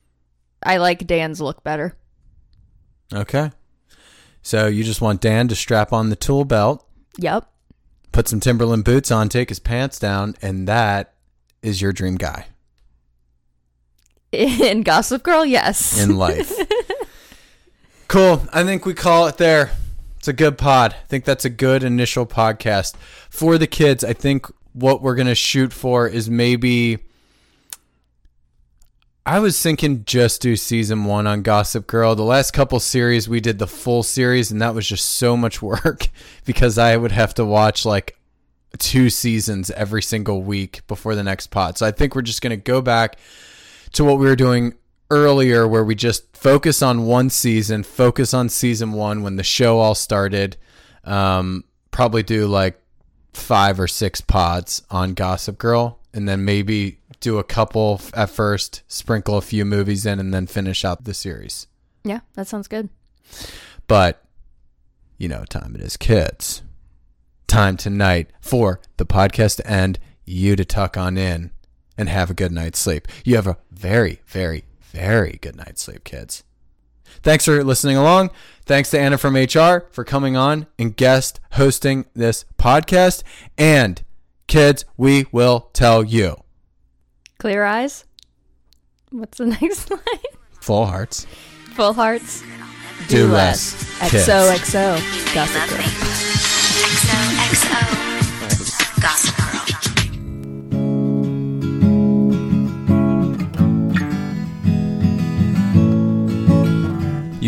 I 0.63 0.77
like 0.79 1.07
Dan's 1.07 1.41
look 1.41 1.63
better. 1.65 1.97
Okay. 3.13 3.51
So 4.43 4.67
you 4.67 4.85
just 4.85 5.01
want 5.01 5.21
Dan 5.21 5.49
to 5.49 5.55
strap 5.57 5.93
on 5.93 6.11
the 6.11 6.17
tool 6.17 6.45
belt, 6.45 6.87
Yep. 7.19 7.51
put 8.13 8.29
some 8.29 8.41
Timberland 8.41 8.85
boots 8.85 9.11
on, 9.11 9.29
take 9.29 9.49
his 9.49 9.59
pants 9.59 9.99
down, 9.99 10.37
and 10.41 10.67
that 10.69 11.15
is 11.61 11.83
your 11.83 11.93
dream 11.93 12.15
guy 12.17 12.47
In 14.33 14.83
Gossip 14.83 15.23
Girl, 15.23 15.45
yes. 15.45 16.01
in 16.03 16.17
life. 16.17 16.53
cool. 18.09 18.47
I 18.53 18.63
think 18.65 18.87
we 18.87 18.95
call 18.95 19.27
it 19.27 19.39
there. 19.39 19.71
It's 20.19 20.29
a 20.29 20.33
good 20.33 20.59
pod. 20.59 20.95
I 20.95 21.07
think 21.07 21.25
that's 21.25 21.45
a 21.45 21.51
good 21.51 21.83
initial 21.83 22.27
podcast. 22.27 22.95
For 23.31 23.57
the 23.59 23.67
kids, 23.67 24.03
I 24.05 24.13
think 24.13 24.47
what 24.79 25.03
we're 25.03 25.15
going 25.15 25.27
to 25.29 25.35
shoot 25.35 25.73
for 25.73 26.07
is 26.07 26.29
maybe. 26.31 26.99
I 29.27 29.41
was 29.41 29.61
thinking 29.63 30.07
just 30.07 30.41
do 30.41 30.57
season 30.57 31.05
one 31.05 31.27
on 31.27 31.43
Gossip 31.43 31.87
Girl. 31.87 32.15
The 32.15 32.23
last 32.23 32.53
couple 32.53 32.81
series, 32.81 33.29
we 33.29 33.41
did 33.41 33.59
the 33.59 33.67
full 33.67 34.03
series, 34.03 34.51
and 34.51 34.63
that 34.63 34.75
was 34.75 34.89
just 34.89 35.05
so 35.05 35.37
much 35.37 35.61
work 35.63 36.09
because 36.47 36.79
I 36.79 36.97
would 36.97 37.13
have 37.13 37.35
to 37.35 37.45
watch 37.45 37.85
like 37.85 38.19
two 38.79 39.11
seasons 39.11 39.71
every 39.71 40.03
single 40.03 40.43
week 40.43 40.87
before 40.87 41.15
the 41.15 41.23
next 41.23 41.49
pod. 41.49 41.77
So 41.77 41.87
I 41.87 41.91
think 41.91 42.15
we're 42.15 42.23
just 42.23 42.43
going 42.43 42.51
to 42.51 42.57
go 42.57 42.81
back 42.81 43.19
to 43.93 44.05
what 44.05 44.19
we 44.19 44.27
were 44.27 44.37
doing 44.37 44.75
earlier, 45.11 45.67
where 45.67 45.85
we 45.85 45.95
just 45.95 46.37
focus 46.37 46.83
on 46.83 47.07
one 47.07 47.31
season, 47.31 47.83
focus 47.83 48.33
on 48.35 48.49
season 48.49 48.93
one 48.93 49.23
when 49.23 49.37
the 49.37 49.43
show 49.43 49.79
all 49.79 49.95
started. 49.95 50.57
Um, 51.05 51.65
probably 51.91 52.23
do 52.23 52.47
like 52.47 52.81
five 53.33 53.79
or 53.79 53.89
six 53.89 54.21
pods 54.21 54.83
on 54.91 55.15
Gossip 55.15 55.59
Girl, 55.59 55.99
and 56.13 56.29
then 56.29 56.45
maybe 56.45 56.99
do 57.21 57.39
a 57.39 57.45
couple 57.45 58.01
at 58.15 58.31
first, 58.31 58.83
sprinkle 58.89 59.37
a 59.37 59.43
few 59.43 59.65
movies 59.65 60.07
in, 60.07 60.19
and 60.19 60.33
then 60.33 60.47
finish 60.47 60.85
out 60.85 61.05
the 61.05 61.15
series. 61.15 61.67
yeah, 62.05 62.21
that 62.35 62.47
sounds 62.49 62.69
good. 62.69 62.89
But 63.87 64.23
you 65.19 65.29
know, 65.29 65.45
time 65.45 65.75
it 65.75 65.81
is, 65.81 65.97
kids. 65.97 66.63
Time 67.49 67.77
tonight 67.77 68.31
for 68.41 68.81
the 68.99 69.07
podcast 69.07 69.57
to 69.57 69.67
end. 69.71 69.99
You 70.25 70.55
to 70.57 70.65
tuck 70.65 70.97
on 70.97 71.17
in 71.17 71.51
and 71.97 72.09
have 72.09 72.31
a 72.31 72.35
good 72.35 72.53
night's 72.53 72.79
sleep. 72.79 73.09
You 73.25 73.37
have 73.37 73.47
a 73.47 73.57
very, 73.73 74.21
very, 74.27 74.65
very 74.81 75.39
good 75.41 75.57
night's 75.57 75.83
sleep, 75.83 76.05
kids. 76.05 76.45
Thanks 77.23 77.47
for 77.47 77.65
listening 77.65 77.97
along. 77.97 78.31
Thanks 78.69 78.91
to 78.91 79.01
Anna 79.01 79.17
from 79.17 79.35
HR 79.35 79.89
for 79.91 80.05
coming 80.05 80.37
on 80.37 80.67
and 80.79 80.95
guest 80.95 81.41
hosting 81.53 82.05
this 82.15 82.45
podcast. 82.59 83.23
And 83.57 84.03
kids, 84.47 84.85
we 84.99 85.25
will 85.33 85.71
tell 85.73 86.05
you 86.05 86.37
Clear 87.39 87.65
eyes. 87.65 88.05
What's 89.11 89.39
the 89.39 89.47
next 89.63 89.91
line? 89.91 90.01
full 90.61 90.85
hearts. 90.85 91.27
Full 91.75 91.95
hearts. 91.95 92.43
Do 93.09 93.27
less, 93.29 93.73
kids. 94.11 94.29
XOXO. 94.29 94.75
You 94.75 94.83
know 94.83 94.97
you 94.97 95.35
Gossip 95.35 95.71
Girl. 95.71 95.79
XOXO. 97.49 99.01
Gossip 99.01 99.37
Girl. 99.39 99.78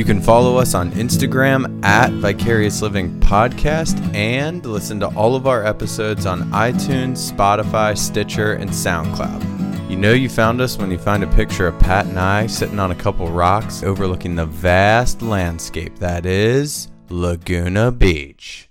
You 0.01 0.07
can 0.07 0.23
follow 0.23 0.57
us 0.57 0.73
on 0.73 0.93
Instagram 0.93 1.85
at 1.85 2.11
Vicarious 2.11 2.81
Living 2.81 3.21
Podcast 3.21 4.03
and 4.15 4.65
listen 4.65 4.99
to 5.01 5.09
all 5.09 5.37
of 5.37 5.47
our 5.47 5.63
episodes 5.63 6.25
on 6.25 6.51
iTunes, 6.53 7.31
Spotify, 7.31 7.99
Stitcher, 7.99 8.55
and 8.55 8.71
SoundCloud. 8.71 9.91
You 9.91 9.99
know 9.99 10.15
you 10.15 10.31
found 10.31 10.63
us 10.63 10.79
when 10.79 10.91
you 10.91 10.97
find 10.97 11.23
a 11.23 11.27
picture 11.27 11.67
of 11.67 11.79
Pat 11.79 12.07
and 12.07 12.19
I 12.19 12.47
sitting 12.47 12.79
on 12.79 12.93
a 12.93 12.95
couple 12.95 13.29
rocks 13.29 13.83
overlooking 13.83 14.37
the 14.37 14.47
vast 14.47 15.21
landscape 15.21 15.99
that 15.99 16.25
is 16.25 16.89
Laguna 17.11 17.93
Beach. 17.93 18.71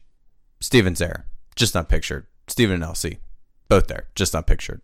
Stephen's 0.59 0.97
there, 0.97 1.27
just 1.55 1.75
not 1.75 1.89
pictured. 1.89 2.25
Steven 2.47 2.81
and 2.81 2.91
LC, 2.91 3.19
both 3.67 3.85
there, 3.85 4.07
just 4.15 4.33
not 4.33 4.47
pictured. 4.47 4.81